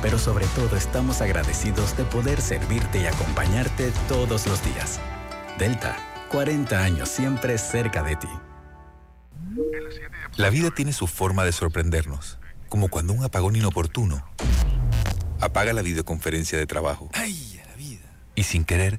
Pero 0.00 0.18
sobre 0.18 0.46
todo 0.56 0.74
estamos 0.74 1.20
agradecidos 1.20 1.94
de 1.98 2.04
poder 2.04 2.40
servirte 2.40 3.02
y 3.02 3.04
acompañarte 3.04 3.92
todos 4.08 4.46
los 4.46 4.64
días. 4.64 5.00
Delta, 5.58 5.98
40 6.30 6.82
años 6.82 7.10
siempre 7.10 7.58
cerca 7.58 8.02
de 8.02 8.16
ti. 8.16 8.28
La 10.36 10.48
vida 10.48 10.70
tiene 10.70 10.94
su 10.94 11.06
forma 11.06 11.44
de 11.44 11.52
sorprendernos, 11.52 12.38
como 12.70 12.88
cuando 12.88 13.12
un 13.12 13.22
apagón 13.22 13.54
inoportuno 13.54 14.24
apaga 15.40 15.74
la 15.74 15.82
videoconferencia 15.82 16.56
de 16.56 16.64
trabajo. 16.64 17.10
¡Ay, 17.12 17.60
a 17.62 17.68
la 17.68 17.76
vida! 17.76 18.10
Y 18.34 18.44
sin 18.44 18.64
querer, 18.64 18.98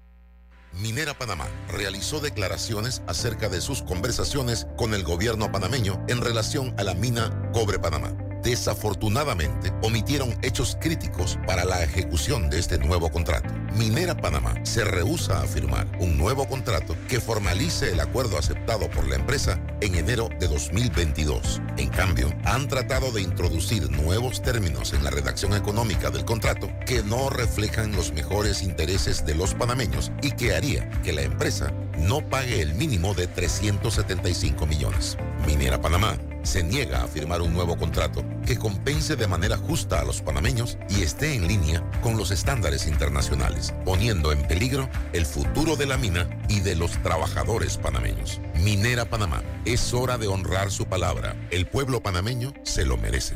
Minera 0.73 1.13
Panamá 1.13 1.47
realizó 1.69 2.19
declaraciones 2.19 3.01
acerca 3.05 3.49
de 3.49 3.61
sus 3.61 3.81
conversaciones 3.81 4.67
con 4.77 4.93
el 4.93 5.03
gobierno 5.03 5.51
panameño 5.51 6.03
en 6.07 6.21
relación 6.21 6.73
a 6.77 6.83
la 6.83 6.93
mina 6.93 7.51
Cobre 7.53 7.77
Panamá. 7.77 8.30
Desafortunadamente, 8.43 9.71
omitieron 9.83 10.35
hechos 10.41 10.77
críticos 10.79 11.37
para 11.45 11.63
la 11.63 11.83
ejecución 11.83 12.49
de 12.49 12.59
este 12.59 12.79
nuevo 12.79 13.11
contrato. 13.11 13.53
Minera 13.75 14.17
Panamá 14.17 14.55
se 14.63 14.83
rehúsa 14.83 15.41
a 15.41 15.45
firmar 15.45 15.87
un 15.99 16.17
nuevo 16.17 16.47
contrato 16.47 16.95
que 17.07 17.21
formalice 17.21 17.91
el 17.91 17.99
acuerdo 17.99 18.37
aceptado 18.37 18.89
por 18.89 19.07
la 19.07 19.15
empresa 19.15 19.59
en 19.81 19.95
enero 19.95 20.29
de 20.39 20.47
2022. 20.47 21.61
En 21.77 21.89
cambio, 21.89 22.33
han 22.43 22.67
tratado 22.67 23.11
de 23.11 23.21
introducir 23.21 23.89
nuevos 23.91 24.41
términos 24.41 24.93
en 24.93 25.03
la 25.03 25.11
redacción 25.11 25.53
económica 25.53 26.09
del 26.09 26.25
contrato 26.25 26.69
que 26.85 27.03
no 27.03 27.29
reflejan 27.29 27.95
los 27.95 28.11
mejores 28.11 28.63
intereses 28.63 29.25
de 29.25 29.35
los 29.35 29.53
panameños 29.53 30.11
y 30.21 30.31
que 30.31 30.55
haría 30.55 30.89
que 31.03 31.13
la 31.13 31.21
empresa 31.21 31.71
no 31.97 32.21
pague 32.21 32.61
el 32.61 32.73
mínimo 32.73 33.13
de 33.13 33.27
375 33.27 34.65
millones. 34.65 35.17
Minera 35.45 35.79
Panamá 35.79 36.17
se 36.43 36.63
niega 36.63 37.03
a 37.03 37.07
firmar 37.07 37.41
un 37.41 37.53
nuevo 37.53 37.77
contrato 37.77 38.23
que 38.45 38.57
compense 38.57 39.15
de 39.15 39.27
manera 39.27 39.57
justa 39.57 39.99
a 39.99 40.05
los 40.05 40.21
panameños 40.21 40.77
y 40.89 41.03
esté 41.03 41.35
en 41.35 41.47
línea 41.47 41.83
con 42.01 42.17
los 42.17 42.31
estándares 42.31 42.87
internacionales, 42.87 43.73
poniendo 43.85 44.31
en 44.31 44.47
peligro 44.47 44.89
el 45.13 45.25
futuro 45.25 45.75
de 45.75 45.85
la 45.85 45.97
mina 45.97 46.29
y 46.47 46.59
de 46.61 46.75
los 46.75 46.91
trabajadores 47.03 47.77
panameños. 47.77 48.41
Minera 48.55 49.05
Panamá, 49.05 49.41
es 49.65 49.93
hora 49.93 50.17
de 50.17 50.27
honrar 50.27 50.71
su 50.71 50.85
palabra. 50.85 51.35
El 51.51 51.67
pueblo 51.67 52.01
panameño 52.01 52.53
se 52.63 52.85
lo 52.85 52.97
merece. 52.97 53.35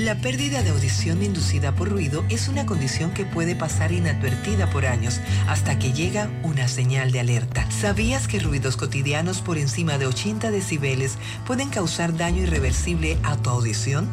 La 0.00 0.14
pérdida 0.14 0.62
de 0.62 0.70
audición 0.70 1.22
inducida 1.22 1.72
por 1.72 1.90
ruido 1.90 2.24
es 2.30 2.48
una 2.48 2.64
condición 2.64 3.10
que 3.10 3.26
puede 3.26 3.54
pasar 3.54 3.92
inadvertida 3.92 4.70
por 4.70 4.86
años 4.86 5.20
hasta 5.46 5.78
que 5.78 5.92
llega 5.92 6.30
una 6.42 6.68
señal 6.68 7.12
de 7.12 7.20
alerta. 7.20 7.70
¿Sabías 7.70 8.26
que 8.26 8.38
ruidos 8.38 8.78
cotidianos 8.78 9.42
por 9.42 9.58
encima 9.58 9.98
de 9.98 10.06
80 10.06 10.50
decibeles 10.50 11.18
pueden 11.46 11.68
causar 11.68 12.16
daño 12.16 12.44
irreversible 12.44 13.18
a 13.24 13.36
tu 13.36 13.50
audición? 13.50 14.08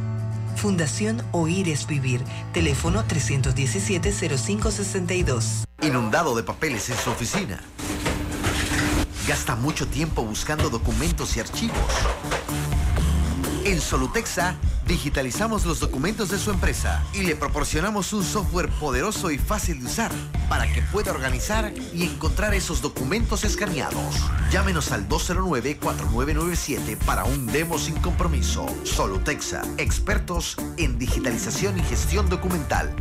Fundación 0.58 1.24
Oír 1.32 1.70
es 1.70 1.88
Vivir. 1.88 2.22
Teléfono 2.52 3.06
317-0562. 3.06 5.64
Inundado 5.84 6.36
de 6.36 6.44
papeles 6.44 6.90
en 6.90 6.98
su 6.98 7.12
oficina. 7.12 7.64
Gasta 9.26 9.56
mucho 9.56 9.88
tiempo 9.88 10.22
buscando 10.24 10.70
documentos 10.70 11.38
y 11.38 11.40
archivos. 11.40 11.78
En 13.64 13.80
Solutexa 13.80 14.58
digitalizamos 14.88 15.66
los 15.66 15.80
documentos 15.80 16.30
de 16.30 16.40
su 16.40 16.52
empresa 16.52 17.04
y 17.14 17.24
le 17.24 17.36
proporcionamos 17.36 18.14
un 18.14 18.24
software 18.24 18.70
poderoso 18.70 19.30
y 19.32 19.38
fácil 19.38 19.82
de 19.82 19.86
usar 19.86 20.12
para 20.50 20.72
que 20.72 20.82
pueda 20.82 21.12
organizar 21.12 21.74
y 21.94 22.04
encontrar 22.04 22.54
esos 22.54 22.82
documentos 22.82 23.44
escaneados. 23.44 24.16
Llámenos 24.50 24.92
al 24.92 25.08
209-4997 25.10 26.98
para 27.06 27.26
un 27.26 27.46
demo 27.48 27.78
sin 27.78 27.96
compromiso. 27.96 28.66
Solutexa, 28.84 29.62
expertos 29.78 30.56
en 30.78 30.98
digitalización 30.98 31.78
y 31.78 31.84
gestión 31.84 32.30
documental. 32.30 32.96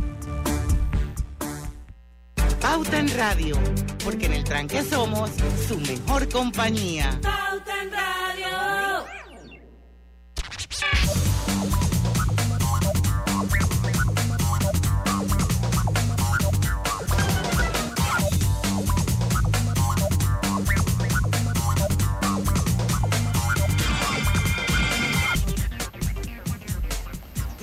Pauta 2.59 2.99
en 2.99 3.15
Radio, 3.17 3.57
porque 4.03 4.25
en 4.25 4.33
el 4.33 4.43
tranque 4.43 4.83
somos 4.83 5.29
su 5.67 5.79
mejor 5.79 6.27
compañía. 6.29 7.17
Pauta 7.21 7.81
en 7.81 7.91
Radio. 7.91 8.26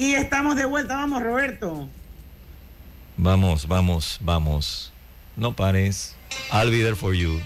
Y 0.04 0.14
estamos 0.16 0.54
de 0.54 0.66
vuelta, 0.66 0.96
vamos 0.96 1.22
Roberto. 1.22 1.88
Vamos, 3.16 3.66
vamos, 3.66 4.18
vamos. 4.20 4.92
No 5.34 5.56
pares. 5.56 6.14
I'll 6.52 6.70
be 6.70 6.82
there 6.82 6.94
for 6.94 7.14
you. 7.14 7.40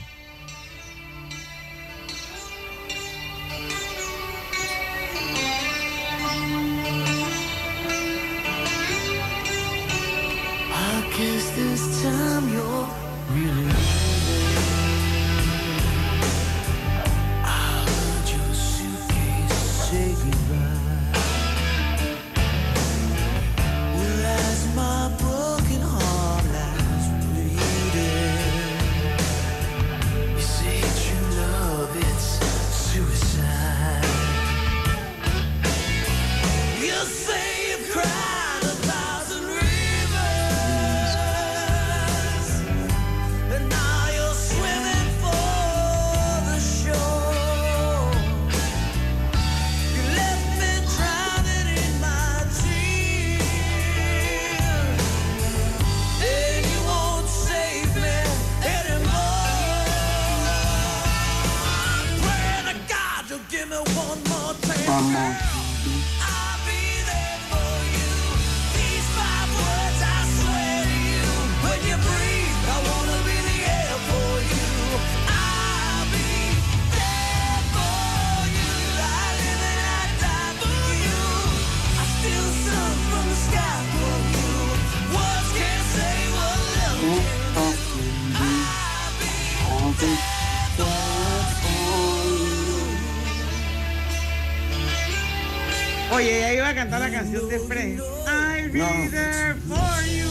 Canción 97.31 97.49
de 97.49 97.59
Friends. 97.61 98.03
I'll 98.26 98.68
be 98.72 98.79
No. 98.79 99.11
there 99.11 99.55
for 99.68 100.03
you. 100.07 100.29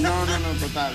No, 0.00 0.24
no, 0.24 0.38
no, 0.38 0.58
total, 0.58 0.94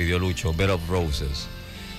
pidió 0.00 0.18
Lucho, 0.18 0.54
Bed 0.54 0.70
of 0.70 0.88
Roses. 0.88 1.46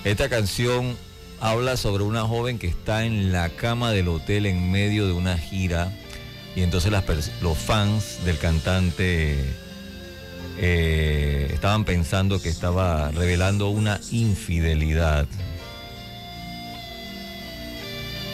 Esta 0.02 0.28
canción 0.28 0.96
habla 1.40 1.76
sobre 1.76 2.02
una 2.02 2.22
joven 2.22 2.58
que 2.58 2.66
está 2.66 3.04
en 3.04 3.30
la 3.30 3.48
cama 3.50 3.92
del 3.92 4.08
hotel 4.08 4.46
en 4.46 4.72
medio 4.72 5.06
de 5.06 5.12
una 5.12 5.38
gira 5.38 5.92
y 6.56 6.62
entonces 6.62 6.90
los 7.40 7.58
fans 7.58 8.24
del 8.24 8.38
cantante 8.38 9.36
eh, 10.58 11.50
estaban 11.54 11.84
pensando 11.84 12.42
que 12.42 12.48
estaba 12.48 13.12
revelando 13.12 13.68
una 13.68 14.00
infidelidad. 14.10 15.28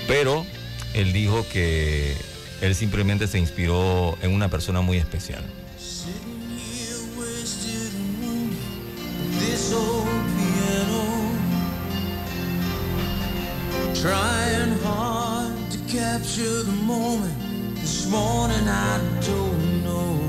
Pero 0.06 0.46
él 0.94 1.12
dijo 1.12 1.46
que 1.52 2.16
él 2.62 2.74
simplemente 2.74 3.26
se 3.26 3.38
inspiró 3.38 4.16
en 4.22 4.32
una 4.32 4.48
persona 4.48 4.80
muy 4.80 4.96
especial. 4.96 5.44
Trying 14.00 14.78
hard 14.84 15.70
to 15.72 15.78
capture 15.92 16.62
the 16.62 16.76
moment. 16.86 17.34
This 17.74 18.08
morning 18.08 18.66
I 18.66 18.98
don't 19.26 19.84
know. 19.84 20.20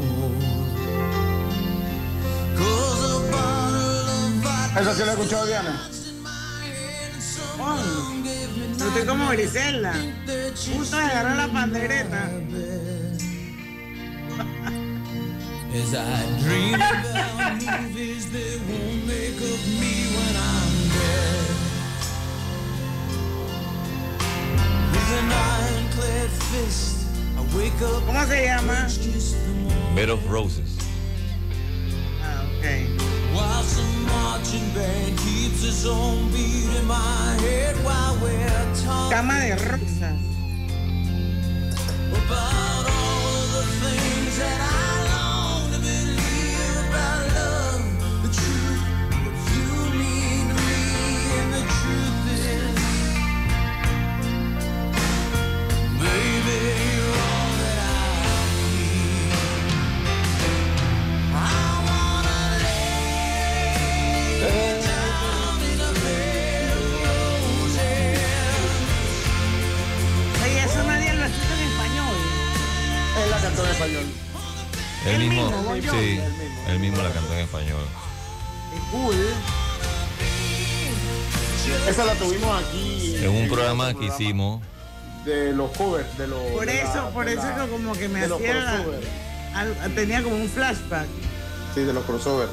'Cause 2.58 3.04
a 3.12 3.32
bottle 3.32 4.10
of 4.18 4.44
vodka 4.44 4.82
¿Eso 4.82 4.94
sí 4.96 5.00
lo 5.00 5.06
he 5.06 5.14
escuchado, 5.14 5.46
Diana? 5.46 5.90
Yo 8.78 8.88
estoy 8.88 9.06
como 9.06 9.30
Griselda. 9.30 9.94
Justo 10.76 10.98
agarró 10.98 11.36
la 11.36 11.48
pandereta. 11.48 12.30
As 15.72 15.94
I 15.94 16.26
dream 16.42 16.74
about 16.74 17.54
movies 17.54 18.32
that 18.32 18.60
won't 18.68 19.06
make 19.06 19.38
of 19.38 19.62
me 19.80 19.94
when 20.16 20.36
I'm 20.36 20.72
dead. 20.98 21.46
With 24.92 25.12
an 25.20 25.32
ironclad 25.32 26.30
fist, 26.50 27.08
I 27.38 27.42
wake 27.56 27.80
up. 27.84 28.02
¿Cómo 28.04 28.26
se 28.26 28.46
llama? 28.46 28.88
Bed 29.96 30.10
of 30.10 30.28
Roses. 30.32 30.76
Ah, 32.24 32.46
ok. 32.58 32.88
While 33.34 33.64
some 33.64 34.06
marching 34.08 34.68
band 34.74 35.18
keeps 35.20 35.64
its 35.64 35.86
own 35.86 36.32
beat 36.32 36.66
in 36.80 36.86
my 36.88 37.38
head 37.42 37.76
while 37.86 38.18
we're 38.22 38.76
talking 38.84 39.18
Cama 39.18 39.34
de 39.34 39.56
rosas. 39.70 40.02
about 42.10 42.86
all 42.90 43.28
of 43.38 43.48
the 43.54 43.64
things 43.86 44.38
that 44.40 44.62
I 44.62 44.79
cantó 73.60 73.66
en 73.66 73.72
español. 73.72 74.04
Él 75.06 75.20
mismo, 75.20 75.46
mismo, 75.46 75.64
Bon 75.64 75.82
sí, 75.82 76.20
él 76.68 76.80
mismo 76.80 77.02
la 77.02 77.12
cantó 77.12 77.34
en 77.34 77.40
español. 77.40 77.82
Cool. 78.92 79.16
Esa 81.88 82.06
la 82.06 82.16
tuvimos 82.16 82.64
aquí. 82.64 83.16
En 83.18 83.30
un 83.30 83.48
programa 83.48 83.94
que 83.94 84.06
hicimos, 84.06 84.62
De 85.26 85.52
los 85.54 85.72
covers, 85.78 86.18
de 86.18 86.28
los. 86.28 86.40
Por 86.52 86.68
eso, 86.70 86.96
la- 86.96 87.10
por 87.10 87.28
eso 87.28 87.44
la- 87.44 87.66
que 87.66 87.70
como 87.72 87.94
que 87.94 88.08
me 88.08 88.22
de 88.22 88.28
los 88.30 88.40
hacía. 88.40 88.86
al- 89.54 89.92
tenía 89.94 90.24
como 90.24 90.38
un 90.38 90.48
flashback. 90.50 91.08
Sí, 91.76 91.82
de 91.82 91.94
los 91.94 92.04
crossover. 92.06 92.48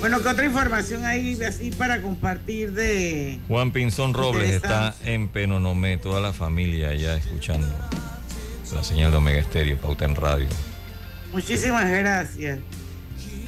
Bueno, 0.00 0.20
¿qué 0.20 0.28
otra 0.28 0.44
información 0.44 1.04
hay 1.04 1.40
así 1.42 1.70
para 1.70 2.02
compartir 2.02 2.72
de. 2.72 3.38
Juan 3.48 3.70
Pinzón 3.70 4.12
Robles 4.12 4.50
está 4.50 4.94
en 5.04 5.28
Penonomé, 5.28 5.96
toda 5.98 6.20
la 6.20 6.32
familia 6.32 6.94
ya 6.94 7.14
escuchando 7.16 7.66
la 8.72 8.84
señal 8.84 9.10
de 9.10 9.16
Omega 9.16 9.40
Estéreo, 9.40 9.76
Pauta 9.78 10.04
en 10.04 10.14
Radio. 10.14 10.48
Muchísimas 11.32 11.88
gracias. 11.88 12.58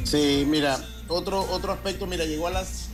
Sí, 0.04 0.46
mira, 0.48 0.78
otro, 1.08 1.40
otro 1.50 1.72
aspecto, 1.72 2.06
mira, 2.06 2.24
llegó 2.24 2.46
a 2.46 2.50
las 2.50 2.88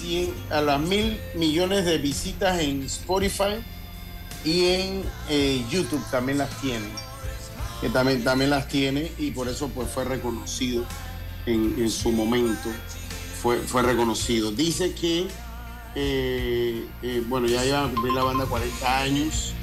100, 0.00 0.34
a 0.50 0.60
las 0.60 0.80
mil 0.80 1.18
millones 1.34 1.84
de 1.84 1.98
visitas 1.98 2.60
en 2.60 2.82
Spotify 2.82 3.62
y 4.44 4.66
en 4.66 5.04
eh, 5.28 5.64
YouTube 5.70 6.04
también 6.10 6.38
las 6.38 6.50
tiene. 6.60 6.86
Que 7.80 7.88
también, 7.88 8.24
también 8.24 8.50
las 8.50 8.68
tiene 8.68 9.12
y 9.18 9.30
por 9.30 9.48
eso 9.48 9.68
pues 9.68 9.88
fue 9.88 10.04
reconocido 10.04 10.84
en, 11.46 11.74
en 11.78 11.90
su 11.90 12.10
momento. 12.10 12.68
Fue, 13.40 13.58
fue 13.58 13.82
reconocido. 13.82 14.50
Dice 14.50 14.94
que, 14.94 15.28
eh, 15.94 16.86
eh, 17.02 17.22
bueno, 17.28 17.46
ya 17.46 17.64
iban 17.64 17.86
a 17.86 17.92
cumplir 17.92 18.14
la 18.14 18.24
banda 18.24 18.46
40 18.46 18.98
años. 18.98 19.54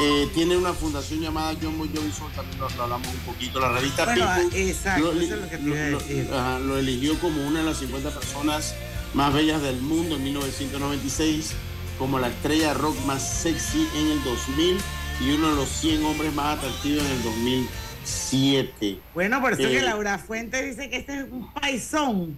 Eh, 0.00 0.28
tiene 0.34 0.56
una 0.56 0.72
fundación 0.72 1.20
llamada 1.20 1.54
John 1.60 1.78
Bon 1.78 1.88
Jovi 1.94 2.10
Soul, 2.10 2.32
también 2.32 2.58
lo, 2.58 2.68
lo 2.70 2.82
hablamos 2.82 3.06
un 3.08 3.20
poquito. 3.20 3.60
La 3.60 3.70
revista 3.72 4.04
Bueno, 4.04 4.26
People 4.36 4.68
exacto, 4.70 5.12
lo, 5.12 5.20
eso 5.20 5.34
es 5.34 5.40
lo 5.40 5.48
que 5.48 5.56
te 5.58 5.62
iba 5.68 5.76
a 5.84 5.88
lo- 5.90 5.98
decir. 5.98 6.28
ajá, 6.32 6.58
lo 6.58 6.78
eligió 6.78 7.18
como 7.20 7.46
una 7.46 7.60
de 7.60 7.66
las 7.66 7.78
50 7.78 8.10
personas 8.10 8.74
más 9.14 9.32
bellas 9.32 9.62
del 9.62 9.80
mundo 9.80 10.16
en 10.16 10.24
1996, 10.24 11.52
como 11.98 12.18
la 12.18 12.28
estrella 12.28 12.74
rock 12.74 12.96
más 13.06 13.22
sexy 13.42 13.86
en 13.96 14.10
el 14.10 14.24
2000 14.24 14.78
y 15.20 15.30
uno 15.30 15.50
de 15.50 15.54
los 15.56 15.68
100 15.68 16.04
hombres 16.04 16.34
más 16.34 16.58
atractivos 16.58 17.04
en 17.04 17.10
el 17.12 17.22
2007. 17.22 18.98
Bueno, 19.14 19.40
por 19.40 19.52
eso 19.52 19.62
Eh, 19.62 19.70
que 19.70 19.82
Laura 19.82 20.18
Fuente 20.18 20.60
dice 20.64 20.90
que 20.90 20.96
este 20.96 21.20
es 21.20 21.26
un 21.30 21.52
paisón. 21.54 22.36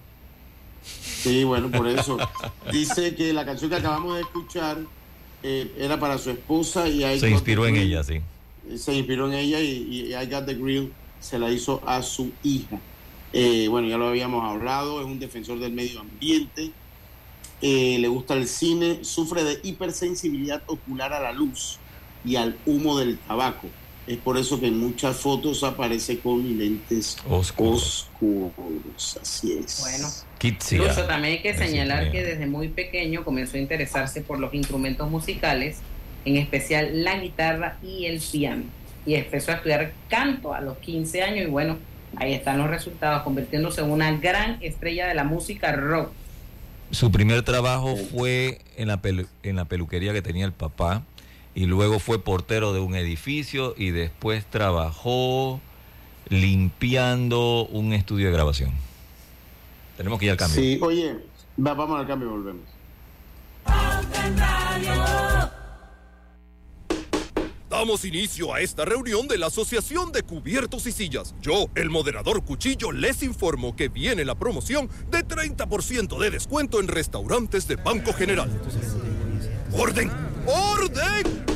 Sí, 1.23 1.43
bueno, 1.45 1.71
por 1.71 1.89
eso. 1.89 2.19
Dice 2.71 3.15
que 3.15 3.33
la 3.33 3.45
canción 3.47 3.71
que 3.71 3.77
acabamos 3.77 4.17
de 4.17 4.21
escuchar 4.21 4.77
eh, 5.43 5.73
era 5.79 5.99
para 5.99 6.19
su 6.19 6.31
esposa 6.31 6.89
y 6.89 7.05
I 7.05 7.19
Se 7.21 7.31
inspiró 7.31 7.67
en 7.67 7.77
ella, 7.77 8.03
sí. 8.03 8.21
Se 8.77 8.95
inspiró 8.95 9.27
en 9.29 9.35
ella 9.35 9.61
y, 9.61 9.71
y 10.11 10.15
I 10.15 10.27
Got 10.27 10.47
the 10.47 10.55
Grill 10.55 10.93
se 11.21 11.39
la 11.39 11.51
hizo 11.51 11.83
a 11.87 12.03
su 12.03 12.33
hija. 12.43 12.81
Eh, 13.33 13.67
bueno, 13.69 13.89
ya 13.89 13.99
lo 13.99 14.09
habíamos 14.09 14.45
hablado, 14.45 15.01
es 15.01 15.07
un 15.07 15.19
defensor 15.19 15.59
del 15.59 15.73
medio 15.73 16.01
ambiente, 16.01 16.71
eh, 17.61 17.99
le 17.99 18.09
gusta 18.09 18.35
el 18.35 18.47
cine, 18.49 19.01
sufre 19.03 19.45
de 19.45 19.61
hipersensibilidad 19.63 20.63
ocular 20.67 21.13
a 21.13 21.21
la 21.21 21.33
luz 21.33 21.79
y 22.25 22.37
al 22.37 22.57
humo 22.67 22.99
del 22.99 23.19
tabaco. 23.19 23.69
Es 24.07 24.19
por 24.19 24.39
eso 24.39 24.61
que 24.61 24.69
en 24.69 24.79
muchas 24.79 25.17
fotos 25.17 25.65
aparece 25.65 26.21
con 26.21 26.57
lentes 26.59 27.17
Oscuros. 27.29 28.09
oscuros. 28.15 29.19
Así 29.21 29.53
es. 29.53 29.81
Bueno. 29.81 30.09
Kitsia. 30.39 30.79
Incluso 30.79 31.03
también 31.05 31.35
hay 31.35 31.43
que 31.43 31.55
señalar 31.55 32.05
que- 32.05 32.11
que 32.13 32.23
desde 32.25 32.47
muy 32.47 32.69
pequeño 32.69 33.25
comenzó 33.25 33.57
a 33.57 33.61
interesarse 33.61 34.21
por 34.21 34.39
los 34.39 34.53
instrumentos 34.55 35.11
musicales 35.11 35.79
en 36.25 36.37
especial 36.37 37.05
la 37.05 37.19
guitarra 37.19 37.79
y 37.83 38.07
el 38.07 38.21
piano. 38.21 38.65
Y 39.07 39.15
empezó 39.15 39.53
a 39.53 39.55
estudiar 39.57 39.93
canto 40.09 40.53
a 40.53 40.61
los 40.61 40.79
15 40.79 41.23
años 41.23 41.47
y 41.47 41.51
bueno, 41.51 41.79
ahí 42.17 42.33
están 42.35 42.59
los 42.59 42.69
resultados, 42.69 43.23
convirtiéndose 43.23 43.81
en 43.81 43.91
una 43.91 44.11
gran 44.17 44.59
estrella 44.63 45.07
de 45.07 45.15
la 45.15 45.25
música 45.25 45.73
rock. 45.73 46.11
Su 46.91 47.11
primer 47.11 47.43
trabajo 47.43 47.97
fue 47.97 48.59
en 48.77 48.89
la, 48.89 49.01
pelu- 49.03 49.29
en 49.43 49.57
la 49.57 49.65
peluquería 49.65 50.13
que 50.13 50.23
tenía 50.23 50.45
el 50.45 50.53
papá 50.53 51.03
y 51.55 51.67
luego 51.67 51.99
fue 51.99 52.23
portero 52.23 52.73
de 52.73 52.81
un 52.81 52.95
edificio 52.95 53.75
y 53.77 53.91
después 53.91 54.45
trabajó 54.47 55.61
limpiando 56.29 57.67
un 57.67 57.93
estudio 57.93 58.27
de 58.27 58.33
grabación. 58.33 58.71
Tenemos 59.97 60.19
que 60.19 60.27
ir 60.27 60.31
al 60.33 60.37
cambio. 60.37 60.61
Sí, 60.61 60.79
oye, 60.83 61.17
va- 61.59 61.75
vamos 61.75 61.99
al 62.01 62.07
cambio 62.07 62.29
y 62.29 62.31
volvemos. 62.33 62.63
Damos 67.69 68.05
inicio 68.05 68.55
a 68.55 68.61
esta 68.61 68.85
reunión 68.85 69.27
de 69.29 69.37
la 69.39 69.47
Asociación 69.47 70.13
de 70.13 70.23
Cubiertos 70.23 70.87
y 70.87 70.93
Sillas. 70.93 71.35
Yo, 71.43 71.67
el 71.75 71.91
moderador 71.91 72.43
Cuchillo, 72.45 72.91
les 72.93 73.23
informo 73.23 73.75
que 73.77 73.89
viene 73.89 74.25
la 74.25 74.35
promoción 74.35 74.89
de 75.11 75.25
30% 75.27 76.19
de 76.19 76.31
descuento 76.31 76.81
en 76.81 76.89
restaurantes 76.89 77.67
de 77.69 77.77
Banco 77.77 78.13
General. 78.13 78.49
¡Orden! 79.73 80.11
¡Orden! 80.47 81.56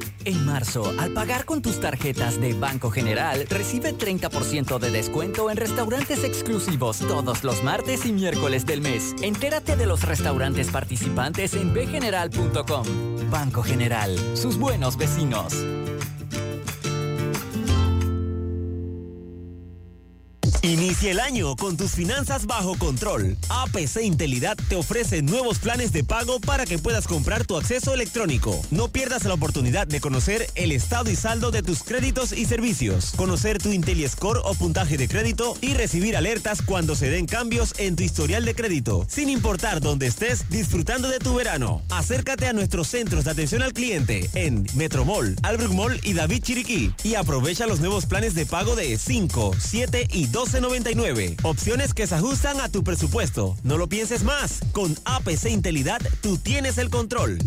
En 0.25 0.45
marzo, 0.45 0.93
al 0.99 1.11
pagar 1.11 1.45
con 1.45 1.61
tus 1.61 1.79
tarjetas 1.79 2.39
de 2.39 2.53
Banco 2.53 2.91
General, 2.91 3.45
recibe 3.49 3.97
30% 3.97 4.77
de 4.77 4.91
descuento 4.91 5.49
en 5.49 5.57
restaurantes 5.57 6.23
exclusivos 6.23 6.99
todos 6.99 7.43
los 7.43 7.63
martes 7.63 8.05
y 8.05 8.11
miércoles 8.11 8.65
del 8.65 8.81
mes. 8.81 9.15
Entérate 9.21 9.75
de 9.75 9.85
los 9.85 10.03
restaurantes 10.03 10.69
participantes 10.69 11.53
en 11.55 11.73
bgeneral.com. 11.73 12.85
Banco 13.31 13.63
General, 13.63 14.15
sus 14.35 14.57
buenos 14.57 14.97
vecinos. 14.97 15.55
Inicia 20.63 21.09
el 21.09 21.19
año 21.19 21.55
con 21.55 21.75
tus 21.75 21.93
finanzas 21.93 22.45
bajo 22.45 22.77
control. 22.77 23.35
APC 23.49 24.03
Intelidad 24.03 24.55
te 24.69 24.75
ofrece 24.75 25.23
nuevos 25.23 25.57
planes 25.57 25.91
de 25.91 26.03
pago 26.03 26.39
para 26.39 26.67
que 26.67 26.77
puedas 26.77 27.07
comprar 27.07 27.47
tu 27.47 27.57
acceso 27.57 27.95
electrónico. 27.95 28.61
No 28.69 28.89
pierdas 28.89 29.25
la 29.25 29.33
oportunidad 29.33 29.87
de 29.87 29.99
conocer 29.99 30.47
el 30.53 30.71
estado 30.71 31.09
y 31.09 31.15
saldo 31.15 31.49
de 31.49 31.63
tus 31.63 31.81
créditos 31.81 32.31
y 32.31 32.45
servicios, 32.45 33.13
conocer 33.17 33.57
tu 33.57 33.71
IntelliScore 33.71 34.39
o 34.43 34.53
puntaje 34.53 34.97
de 34.97 35.07
crédito 35.07 35.57
y 35.61 35.73
recibir 35.73 36.15
alertas 36.15 36.61
cuando 36.61 36.95
se 36.95 37.09
den 37.09 37.25
cambios 37.25 37.73
en 37.79 37.95
tu 37.95 38.03
historial 38.03 38.45
de 38.45 38.53
crédito, 38.53 39.07
sin 39.09 39.29
importar 39.29 39.81
dónde 39.81 40.05
estés 40.05 40.47
disfrutando 40.49 41.09
de 41.09 41.17
tu 41.17 41.33
verano. 41.33 41.81
Acércate 41.89 42.45
a 42.45 42.53
nuestros 42.53 42.87
centros 42.87 43.25
de 43.25 43.31
atención 43.31 43.63
al 43.63 43.73
cliente 43.73 44.29
en 44.35 44.67
Metromall, 44.75 45.35
Albrook 45.41 45.73
Mall 45.73 45.99
y 46.03 46.13
David 46.13 46.43
Chiriquí 46.43 46.93
y 47.03 47.15
aprovecha 47.15 47.65
los 47.65 47.79
nuevos 47.79 48.05
planes 48.05 48.35
de 48.35 48.45
pago 48.45 48.75
de 48.75 48.99
5, 48.99 49.55
7 49.57 50.07
y 50.11 50.27
12.99. 50.51 51.37
Opciones 51.43 51.93
que 51.93 52.07
se 52.07 52.15
ajustan 52.15 52.59
a 52.59 52.69
tu 52.69 52.83
presupuesto. 52.83 53.55
No 53.63 53.77
lo 53.77 53.87
pienses 53.87 54.23
más. 54.23 54.59
Con 54.71 54.95
APC 55.05 55.49
Intelidad 55.49 56.01
tú 56.21 56.37
tienes 56.37 56.77
el 56.77 56.89
control. 56.89 57.37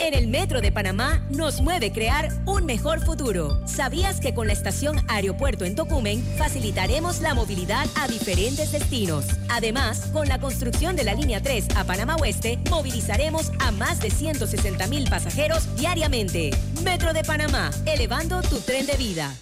En 0.00 0.14
el 0.14 0.28
Metro 0.28 0.62
de 0.62 0.72
Panamá 0.72 1.20
nos 1.28 1.60
mueve 1.60 1.92
crear 1.92 2.30
un 2.46 2.64
mejor 2.64 3.04
futuro. 3.04 3.60
¿Sabías 3.66 4.18
que 4.18 4.32
con 4.34 4.46
la 4.46 4.54
estación 4.54 4.96
Aeropuerto 5.08 5.66
en 5.66 5.74
Tocumen 5.74 6.24
facilitaremos 6.38 7.20
la 7.20 7.34
movilidad 7.34 7.86
a 7.96 8.08
diferentes 8.08 8.72
destinos? 8.72 9.26
Además, 9.50 10.06
con 10.12 10.26
la 10.26 10.40
construcción 10.40 10.96
de 10.96 11.04
la 11.04 11.12
línea 11.12 11.42
3 11.42 11.76
a 11.76 11.84
Panamá 11.84 12.16
Oeste, 12.16 12.58
movilizaremos 12.70 13.52
a 13.58 13.72
más 13.72 14.00
de 14.00 14.10
160 14.10 14.86
mil 14.86 15.08
pasajeros 15.10 15.76
diariamente. 15.76 16.50
Metro 16.82 17.12
de 17.12 17.22
Panamá, 17.22 17.70
elevando 17.84 18.40
tu 18.40 18.58
tren 18.60 18.86
de 18.86 18.96
vida. 18.96 19.36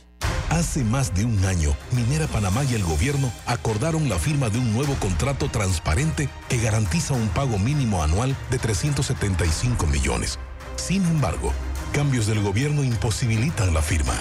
Hace 0.51 0.83
más 0.83 1.15
de 1.15 1.27
un 1.27 1.45
año, 1.45 1.77
Minera 1.93 2.27
Panamá 2.27 2.65
y 2.65 2.75
el 2.75 2.83
gobierno 2.83 3.31
acordaron 3.47 4.09
la 4.09 4.19
firma 4.19 4.49
de 4.49 4.59
un 4.59 4.73
nuevo 4.73 4.95
contrato 4.95 5.49
transparente 5.51 6.29
que 6.49 6.57
garantiza 6.57 7.13
un 7.13 7.29
pago 7.29 7.59
mínimo 7.59 8.03
anual 8.03 8.35
de 8.51 8.59
375 8.59 9.87
millones. 9.87 10.39
Sin 10.77 11.05
embargo, 11.05 11.53
cambios 11.93 12.27
del 12.27 12.43
gobierno 12.43 12.83
imposibilitan 12.83 13.75
la 13.75 13.83
firma. 13.83 14.15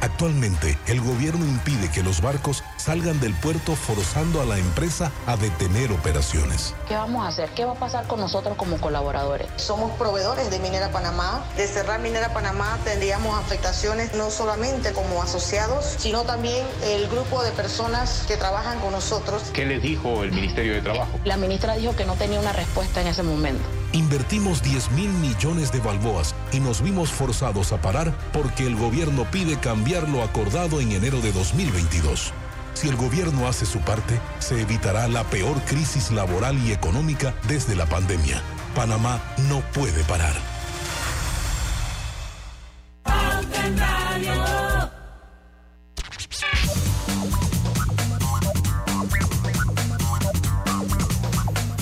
Actualmente, 0.00 0.78
el 0.86 1.00
gobierno 1.00 1.44
impide 1.44 1.90
que 1.90 2.02
los 2.02 2.20
barcos 2.20 2.64
salgan 2.76 3.20
del 3.20 3.34
puerto 3.34 3.76
forzando 3.76 4.40
a 4.40 4.44
la 4.44 4.58
empresa 4.58 5.12
a 5.26 5.36
detener 5.36 5.92
operaciones. 5.92 6.74
¿Qué 6.88 6.94
vamos 6.94 7.24
a 7.24 7.28
hacer? 7.28 7.50
¿Qué 7.50 7.64
va 7.64 7.72
a 7.72 7.78
pasar 7.78 8.06
con 8.06 8.20
nosotros 8.20 8.56
como 8.56 8.80
colaboradores? 8.80 9.48
Somos 9.56 9.92
proveedores 9.98 10.50
de 10.50 10.58
Minera 10.58 10.90
Panamá. 10.90 11.44
De 11.56 11.66
cerrar 11.66 12.00
Minera 12.00 12.32
Panamá 12.32 12.78
tendríamos 12.84 13.38
afectaciones 13.38 14.14
no 14.14 14.30
solamente 14.30 14.92
como 14.92 15.22
asociados, 15.22 15.96
sino 15.98 16.22
también 16.22 16.66
el 16.84 17.08
grupo 17.08 17.42
de 17.42 17.50
personas 17.52 18.24
que 18.26 18.36
trabajan 18.36 18.80
con 18.80 18.92
nosotros. 18.92 19.42
¿Qué 19.52 19.66
les 19.66 19.82
dijo 19.82 20.22
el 20.24 20.32
Ministerio 20.32 20.74
de 20.74 20.82
Trabajo? 20.82 21.10
La 21.24 21.36
ministra 21.36 21.74
dijo 21.74 21.94
que 21.94 22.04
no 22.04 22.14
tenía 22.14 22.40
una 22.40 22.52
respuesta 22.52 23.00
en 23.00 23.08
ese 23.08 23.22
momento. 23.22 23.79
Invertimos 23.92 24.62
10 24.62 24.92
mil 24.92 25.10
millones 25.14 25.72
de 25.72 25.80
balboas 25.80 26.34
y 26.52 26.60
nos 26.60 26.80
vimos 26.80 27.10
forzados 27.10 27.72
a 27.72 27.80
parar 27.80 28.14
porque 28.32 28.66
el 28.66 28.76
gobierno 28.76 29.24
pide 29.30 29.58
cambiar 29.58 30.08
lo 30.08 30.22
acordado 30.22 30.80
en 30.80 30.92
enero 30.92 31.20
de 31.20 31.32
2022. 31.32 32.32
Si 32.74 32.88
el 32.88 32.96
gobierno 32.96 33.48
hace 33.48 33.66
su 33.66 33.80
parte, 33.80 34.20
se 34.38 34.60
evitará 34.60 35.08
la 35.08 35.24
peor 35.24 35.60
crisis 35.62 36.12
laboral 36.12 36.56
y 36.64 36.72
económica 36.72 37.34
desde 37.48 37.74
la 37.74 37.86
pandemia. 37.86 38.40
Panamá 38.76 39.20
no 39.48 39.60
puede 39.72 40.04
parar. 40.04 40.34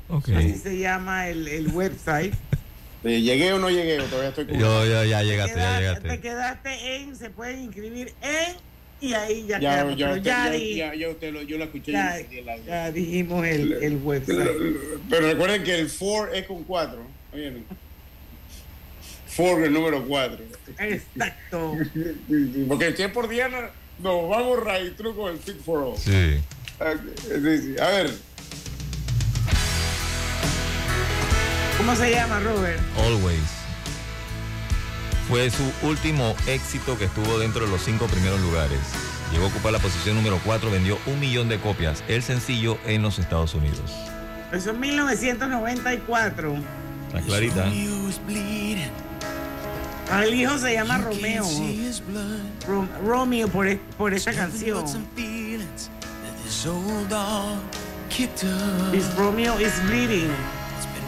Ok. 0.08 0.28
Así 0.36 0.54
se 0.56 0.78
llama 0.78 1.28
el, 1.28 1.48
el 1.48 1.68
website. 1.68 2.34
Eh, 3.04 3.20
¿Llegué 3.20 3.52
o 3.52 3.58
no 3.58 3.68
llegué? 3.70 4.00
O 4.00 4.04
todavía 4.04 4.30
estoy 4.30 4.46
con- 4.46 4.58
Yo, 4.58 4.86
ya, 4.86 5.04
ya 5.04 5.22
llegaste, 5.22 5.58
ya 5.58 5.78
llegaste. 5.78 6.08
Te 6.08 6.20
quedaste 6.20 6.96
en, 6.96 7.16
se 7.16 7.30
pueden 7.30 7.62
inscribir 7.64 8.12
en 8.22 8.56
y 9.00 9.12
ahí 9.12 9.44
ya, 9.46 9.60
Ya, 9.60 9.70
quedamos. 9.74 9.96
ya, 9.98 10.08
usted- 10.08 10.22
ya 10.22 10.44
ya- 10.46 10.50
di- 10.50 10.74
ya- 10.76 10.94
ya 10.94 11.08
usted 11.10 11.32
lo, 11.32 11.42
yo 11.42 11.58
lo 11.58 11.64
escuché. 11.64 11.92
ya- 11.92 12.18
yo 12.20 12.50
audio. 12.50 12.64
ya 12.66 12.90
dijimos 12.92 13.46
el, 13.46 13.72
el 13.74 13.96
website. 13.96 14.38
Pero 15.10 15.26
recuerden 15.26 15.62
que 15.64 15.74
el 15.74 15.90
4 15.92 16.32
es 16.32 16.46
con 16.46 16.64
4. 16.64 17.06
Oigan. 17.34 17.64
4 19.36 19.64
el 19.66 19.72
número 19.72 20.04
4. 20.06 20.38
Exacto. 20.78 21.76
Porque 22.68 22.96
si 22.96 23.02
es 23.02 23.10
por 23.10 23.28
Diana, 23.28 23.70
nos 23.98 24.28
vamos 24.30 24.58
right 24.64 24.96
through 24.96 25.14
con 25.16 25.32
el 25.32 25.38
Fit 25.38 25.60
for 25.60 25.80
All. 25.80 25.98
Sí. 25.98 26.38
Ok, 26.80 27.00
sí, 27.28 27.58
sí. 27.58 27.74
A 27.80 27.88
ver, 27.88 28.10
¿Cómo 31.78 31.94
se 31.96 32.10
llama, 32.10 32.40
Robert? 32.40 32.80
Always. 32.98 33.42
Fue 35.28 35.50
su 35.50 35.70
último 35.82 36.34
éxito 36.46 36.96
que 36.98 37.04
estuvo 37.06 37.38
dentro 37.38 37.64
de 37.64 37.70
los 37.70 37.82
cinco 37.82 38.06
primeros 38.06 38.40
lugares. 38.40 38.78
Llegó 39.32 39.46
a 39.46 39.48
ocupar 39.48 39.72
la 39.72 39.78
posición 39.78 40.16
número 40.16 40.38
4, 40.44 40.70
vendió 40.70 40.98
un 41.06 41.18
millón 41.18 41.48
de 41.48 41.58
copias, 41.58 42.04
el 42.08 42.22
sencillo 42.22 42.78
en 42.84 43.02
los 43.02 43.18
Estados 43.18 43.54
Unidos. 43.54 43.90
Eso 44.52 44.70
es 44.72 44.78
1994. 44.78 46.54
Está 47.08 47.20
clarita. 47.22 47.64
Ah, 50.10 50.24
El 50.24 50.34
hijo 50.34 50.58
se 50.58 50.74
llama 50.74 50.98
Romeo. 50.98 51.44
Rom- 52.68 52.88
Romeo 53.04 53.48
por, 53.48 53.66
e- 53.66 53.80
por 53.96 54.12
esa 54.12 54.32
canción. 54.32 54.84
This 58.92 59.12
Romeo 59.16 59.58
is 59.58 59.72
bleeding. 59.88 60.30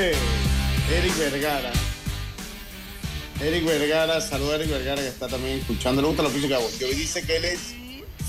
Eric 0.00 1.16
Vergara. 1.18 1.72
Eric 3.40 3.64
Vergara, 3.64 4.20
saluda 4.20 4.52
a 4.52 4.56
Eric 4.56 4.70
Vergara 4.70 5.02
que 5.02 5.08
está 5.08 5.28
también 5.28 5.58
escuchando. 5.58 6.00
Le 6.02 6.08
gusta 6.08 6.22
la 6.22 6.28
música 6.28 6.58
de 6.58 6.62
Jovi. 6.62 6.94
Dice 6.94 7.22
que 7.22 7.36
él 7.36 7.44
es 7.44 7.74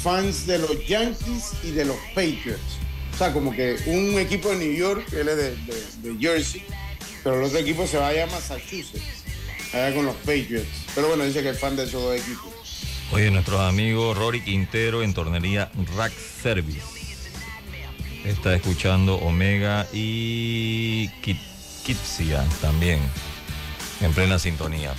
fans 0.03 0.47
de 0.47 0.57
los 0.59 0.87
Yankees 0.87 1.51
y 1.63 1.71
de 1.71 1.85
los 1.85 1.97
Patriots. 2.15 2.77
O 3.13 3.17
sea, 3.17 3.33
como 3.33 3.51
que 3.51 3.77
un 3.87 4.17
equipo 4.17 4.49
de 4.49 4.55
New 4.57 4.73
York, 4.73 5.05
él 5.13 5.27
es 5.27 5.37
de 5.37 6.15
Jersey, 6.19 6.63
pero 7.23 7.37
el 7.39 7.43
otro 7.43 7.59
equipo 7.59 7.85
se 7.85 7.97
vaya 7.97 8.23
a 8.23 8.27
Massachusetts, 8.27 9.23
allá 9.73 9.93
con 9.93 10.05
los 10.05 10.15
Patriots. 10.17 10.67
Pero 10.95 11.09
bueno, 11.09 11.25
dice 11.25 11.43
que 11.43 11.49
es 11.49 11.59
fan 11.59 11.75
de 11.75 11.83
esos 11.83 12.01
dos 12.01 12.15
equipos. 12.15 12.53
Oye, 13.11 13.29
nuestro 13.31 13.59
amigo 13.59 14.13
Rory 14.13 14.41
Quintero 14.41 15.03
en 15.03 15.13
tornería 15.13 15.71
Rack 15.97 16.13
Service. 16.41 16.79
Está 18.23 18.55
escuchando 18.55 19.15
Omega 19.15 19.87
y 19.91 21.09
Kit- 21.21 21.41
Kitsia 21.89 22.45
también. 22.61 22.99
En 23.99 24.13
plena 24.13 24.37
sintonía. 24.37 24.93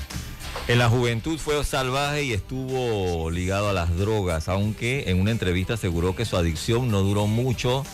En 0.66 0.80
la 0.80 0.88
juventud 0.88 1.38
fue 1.38 1.62
salvaje 1.64 2.24
y 2.24 2.32
estuvo 2.32 3.30
ligado 3.30 3.68
a 3.68 3.72
las 3.72 3.96
drogas, 3.96 4.48
aunque 4.48 5.04
en 5.08 5.20
una 5.20 5.30
entrevista 5.30 5.74
aseguró 5.74 6.16
que 6.16 6.24
su 6.24 6.36
adicción 6.36 6.90
no 6.90 7.02
duró 7.02 7.28
mucho. 7.28 7.86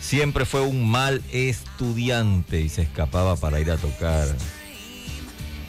Siempre 0.00 0.44
fue 0.44 0.60
un 0.60 0.88
mal 0.88 1.22
estudiante 1.32 2.60
y 2.60 2.68
se 2.68 2.82
escapaba 2.82 3.34
para 3.34 3.58
ir 3.58 3.68
a 3.72 3.76
tocar. 3.78 4.28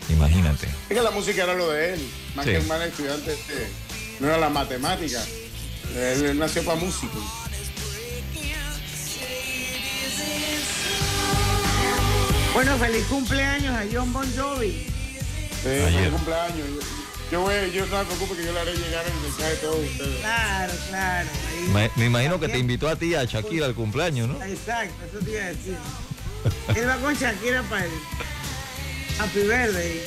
Imagínate. 0.09 0.67
Es 0.87 0.95
que 0.95 1.01
la 1.01 1.09
música 1.09 1.41
era 1.43 1.55
lo 1.55 1.67
de 1.71 1.95
él, 1.95 2.09
más 2.35 2.45
Sí. 2.45 2.51
que 2.51 2.57
el 2.57 2.67
mal 2.67 2.81
estudiante, 2.83 3.33
este, 3.33 3.67
no 4.19 4.27
era 4.27 4.37
la 4.37 4.49
matemática. 4.49 5.19
Él 5.97 6.37
nació 6.37 6.63
para 6.63 6.79
músico. 6.79 7.17
Bueno, 12.53 12.77
feliz 12.77 13.05
cumpleaños 13.07 13.73
a 13.75 13.83
John 13.91 14.11
Bon 14.11 14.27
Jovi. 14.35 14.71
Sí, 14.81 15.63
feliz 15.63 16.09
cumpleaños. 16.11 16.67
Yo, 17.31 17.41
voy- 17.41 17.71
yo 17.71 17.85
no 17.85 17.97
me 17.97 18.03
preocupo 18.05 18.35
que 18.35 18.43
yo 18.45 18.51
le 18.51 18.59
haré 18.59 18.73
llegar 18.75 19.05
el 19.05 19.13
mensaje 19.21 19.53
a 19.53 19.61
todos 19.61 19.77
ustedes. 19.89 20.19
Claro, 20.19 20.73
claro. 20.89 21.29
ahí. 21.49 21.67
Me, 21.73 21.91
me 21.95 22.05
imagino 22.07 22.39
que 22.41 22.49
te 22.49 22.57
invitó 22.57 22.89
a 22.89 22.95
ti, 22.97 23.15
a 23.15 23.23
Shakira, 23.23 23.67
al 23.67 23.73
cumpleaños, 23.73 24.27
¿no? 24.27 24.43
Exacto, 24.43 24.95
eso 25.09 25.23
te 25.23 25.31
iba 25.31 25.43
a 25.43 25.47
decir. 25.47 25.77
Él 26.75 26.89
va 26.89 26.97
con 26.97 27.13
Shakira 27.15 27.63
para 27.63 27.85
el 27.85 27.91
Happy 29.19 29.39
Birthday. 29.39 30.01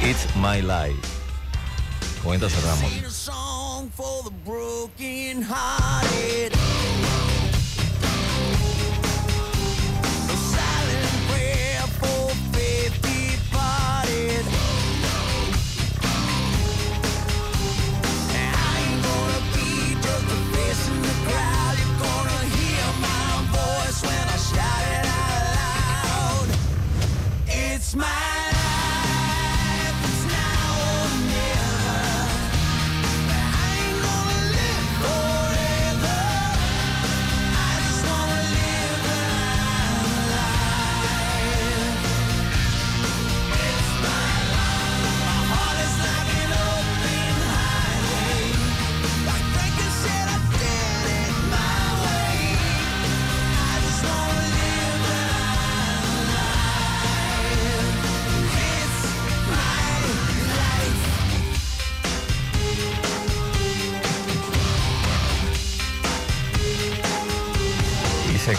It's 0.00 0.24
My 0.36 0.60
Life. 0.60 1.00
Con 2.22 2.34
esta 2.34 2.48
cerramos. 2.48 2.90
Sing 3.98 4.04
a 4.04 4.10
song 4.10 4.22
for 4.22 4.30
the 4.30 4.36
broken 4.44 5.42
hearted. 5.42 6.52
A 27.90 28.17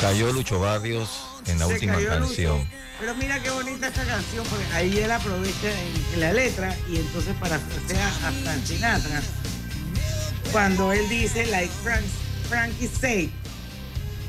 cayó 0.02 0.32
Lucho 0.32 0.60
Barrios 0.60 1.10
en 1.48 1.60
la 1.60 1.68
Se 1.68 1.74
última 1.74 1.94
Lucho. 1.96 2.08
canción. 2.10 2.70
Pero 3.00 3.16
mira 3.16 3.42
qué 3.42 3.50
bonita 3.50 3.88
esta 3.88 4.04
canción, 4.06 4.46
porque 4.48 4.66
ahí 4.74 4.98
él 5.00 5.12
aprovecha 5.12 5.72
en, 5.72 6.14
en 6.16 6.20
la 6.20 6.34
letra 6.34 6.76
y 6.90 6.98
entonces 6.98 7.34
para 7.40 7.60
sea 7.88 8.08
a 8.08 8.32
Frank 8.32 8.66
Sinatra, 8.66 9.22
cuando 10.52 10.92
él 10.92 11.08
dice, 11.08 11.46
like 11.48 11.72
Frank, 11.84 12.04
Frankie 12.50 12.88
said, 12.88 13.30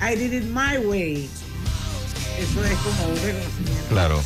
I 0.00 0.14
did 0.16 0.32
it 0.32 0.44
my 0.44 0.78
way. 0.78 1.28
Eso 2.38 2.64
es 2.64 2.78
como 2.78 3.04
un 3.08 3.16
reconocimiento. 3.16 3.88
Claro. 3.88 4.22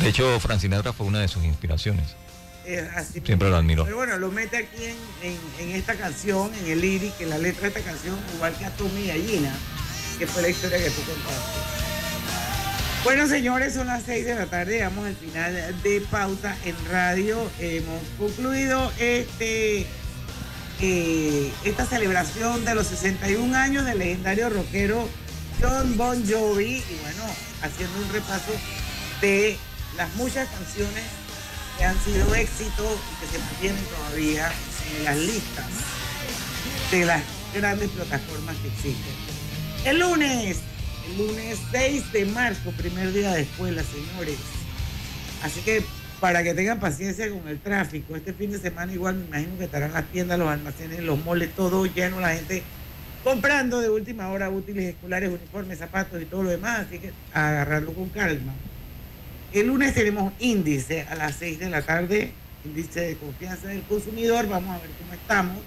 De 0.00 0.08
hecho, 0.08 0.40
Frank 0.40 0.60
Sinatra 0.60 0.92
fue 0.92 1.06
una 1.06 1.18
de 1.20 1.28
sus 1.28 1.44
inspiraciones. 1.44 2.14
Así. 2.96 3.20
Siempre 3.24 3.48
lo 3.50 3.56
admiró. 3.56 3.84
Pero 3.84 3.96
bueno, 3.96 4.16
lo 4.18 4.30
mete 4.30 4.56
aquí 4.58 4.84
en, 4.84 4.96
en- 5.22 5.68
en 5.70 5.76
esta 5.76 5.94
canción, 5.94 6.50
en 6.54 6.70
el 6.70 6.80
lyric, 6.80 7.20
en 7.20 7.30
la 7.30 7.38
letra 7.38 7.62
de 7.62 7.68
esta 7.68 7.80
canción, 7.80 8.16
igual 8.34 8.54
que 8.56 8.64
a 8.64 8.70
Tommy 8.70 9.06
Gallina, 9.08 9.52
que 10.18 10.26
fue 10.26 10.42
la 10.42 10.48
historia 10.48 10.78
que 10.78 10.90
tú 10.90 11.02
contaste. 11.02 11.58
Bueno, 13.04 13.26
señores, 13.26 13.74
son 13.74 13.88
las 13.88 14.04
6 14.04 14.24
de 14.24 14.34
la 14.36 14.46
tarde, 14.46 14.74
llegamos 14.74 15.06
al 15.06 15.16
final 15.16 15.82
de 15.82 16.00
Pauta 16.02 16.56
en 16.64 16.76
Radio. 16.88 17.50
Hemos 17.58 18.00
concluido 18.16 18.92
este, 19.00 19.86
eh, 20.80 21.52
esta 21.64 21.84
celebración 21.84 22.64
de 22.64 22.74
los 22.76 22.86
61 22.86 23.56
años 23.56 23.84
del 23.84 23.98
legendario 23.98 24.50
rockero 24.50 25.08
John 25.60 25.96
Bon 25.96 26.24
Jovi 26.28 26.76
y 26.76 26.98
bueno, 27.02 27.24
haciendo 27.62 27.98
un 27.98 28.12
repaso 28.12 28.52
de 29.20 29.56
las 29.96 30.14
muchas 30.14 30.48
canciones 30.48 31.02
que 31.82 31.86
han 31.88 31.98
sido 31.98 32.32
éxitos 32.36 32.96
y 33.10 33.20
que 33.20 33.32
se 33.32 33.38
mantienen 33.40 33.84
todavía 33.86 34.52
en 34.96 35.04
las 35.04 35.16
listas 35.16 35.66
de 36.92 37.04
las 37.04 37.22
grandes 37.52 37.90
plataformas 37.90 38.54
que 38.58 38.68
existen. 38.68 39.12
El 39.84 39.98
lunes, 39.98 40.58
el 41.08 41.26
lunes 41.26 41.58
6 41.72 42.12
de 42.12 42.26
marzo, 42.26 42.70
primer 42.78 43.12
día 43.12 43.32
de 43.32 43.42
escuela, 43.42 43.82
señores. 43.82 44.38
Así 45.42 45.60
que 45.62 45.82
para 46.20 46.44
que 46.44 46.54
tengan 46.54 46.78
paciencia 46.78 47.28
con 47.28 47.48
el 47.48 47.58
tráfico, 47.58 48.14
este 48.14 48.32
fin 48.32 48.52
de 48.52 48.60
semana 48.60 48.92
igual 48.92 49.16
me 49.16 49.24
imagino 49.24 49.58
que 49.58 49.64
estarán 49.64 49.92
las 49.92 50.04
tiendas, 50.04 50.38
los 50.38 50.48
almacenes, 50.48 51.00
los 51.00 51.18
moles, 51.24 51.50
todo 51.52 51.84
lleno, 51.86 52.20
la 52.20 52.36
gente 52.36 52.62
comprando 53.24 53.80
de 53.80 53.90
última 53.90 54.28
hora 54.28 54.50
útiles 54.50 54.84
escolares, 54.94 55.30
uniformes, 55.30 55.80
zapatos 55.80 56.22
y 56.22 56.26
todo 56.26 56.44
lo 56.44 56.50
demás, 56.50 56.86
así 56.86 57.00
que 57.00 57.10
agarrarlo 57.32 57.92
con 57.92 58.08
calma. 58.10 58.52
El 59.52 59.66
lunes 59.66 59.92
tenemos 59.92 60.32
índice 60.38 61.02
a 61.02 61.14
las 61.14 61.36
6 61.36 61.58
de 61.58 61.68
la 61.68 61.82
tarde, 61.82 62.32
índice 62.64 63.00
de 63.00 63.16
confianza 63.16 63.68
del 63.68 63.82
consumidor, 63.82 64.48
vamos 64.48 64.70
a 64.70 64.80
ver 64.80 64.88
cómo 64.98 65.12
estamos. 65.12 65.58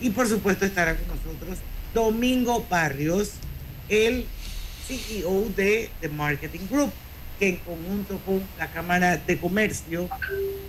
Y 0.00 0.10
por 0.10 0.28
supuesto 0.28 0.64
estará 0.64 0.94
con 0.94 1.08
nosotros 1.08 1.58
Domingo 1.92 2.64
Barrios, 2.70 3.32
el 3.88 4.26
CEO 4.86 5.48
de 5.56 5.90
The 6.00 6.08
Marketing 6.08 6.68
Group, 6.70 6.92
que 7.40 7.48
en 7.48 7.56
conjunto 7.56 8.16
con 8.24 8.42
la 8.58 8.70
Cámara 8.70 9.16
de 9.16 9.38
Comercio 9.38 10.08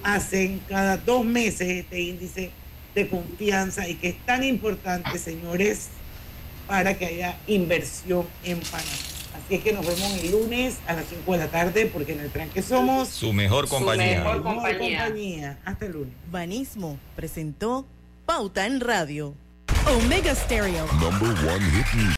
hacen 0.02 0.62
cada 0.68 0.98
dos 0.98 1.24
meses 1.24 1.70
este 1.70 2.02
índice 2.02 2.50
de 2.96 3.08
confianza 3.08 3.88
y 3.88 3.96
que 3.96 4.10
es 4.10 4.26
tan 4.26 4.44
importante, 4.44 5.20
señores, 5.20 5.90
para 6.68 6.98
que 6.98 7.06
haya 7.06 7.38
inversión 7.46 8.26
en 8.44 8.60
Panamá. 8.62 9.21
Así 9.52 9.58
es 9.58 9.64
que 9.66 9.74
nos 9.74 9.86
vemos 9.86 10.14
el 10.24 10.32
lunes 10.32 10.78
a 10.88 10.94
las 10.94 11.04
5 11.10 11.30
de 11.34 11.38
la 11.38 11.48
tarde, 11.48 11.86
porque 11.92 12.14
en 12.14 12.22
el 12.22 12.30
tranque 12.32 12.62
somos 12.62 13.10
Su 13.10 13.34
mejor 13.34 13.68
compañía. 13.68 14.20
mejor 14.24 14.44
compañía. 14.44 15.60
Hasta 15.66 15.88
el 15.88 15.92
lunes. 15.92 16.14
Banismo 16.32 16.98
presentó 17.18 17.86
Pauta 18.26 18.66
en 18.66 18.80
Radio. 18.80 19.34
Omega 19.88 20.34
Stereo. 20.36 20.86
Number 21.02 21.32
one 21.54 21.66
hit. 21.92 22.08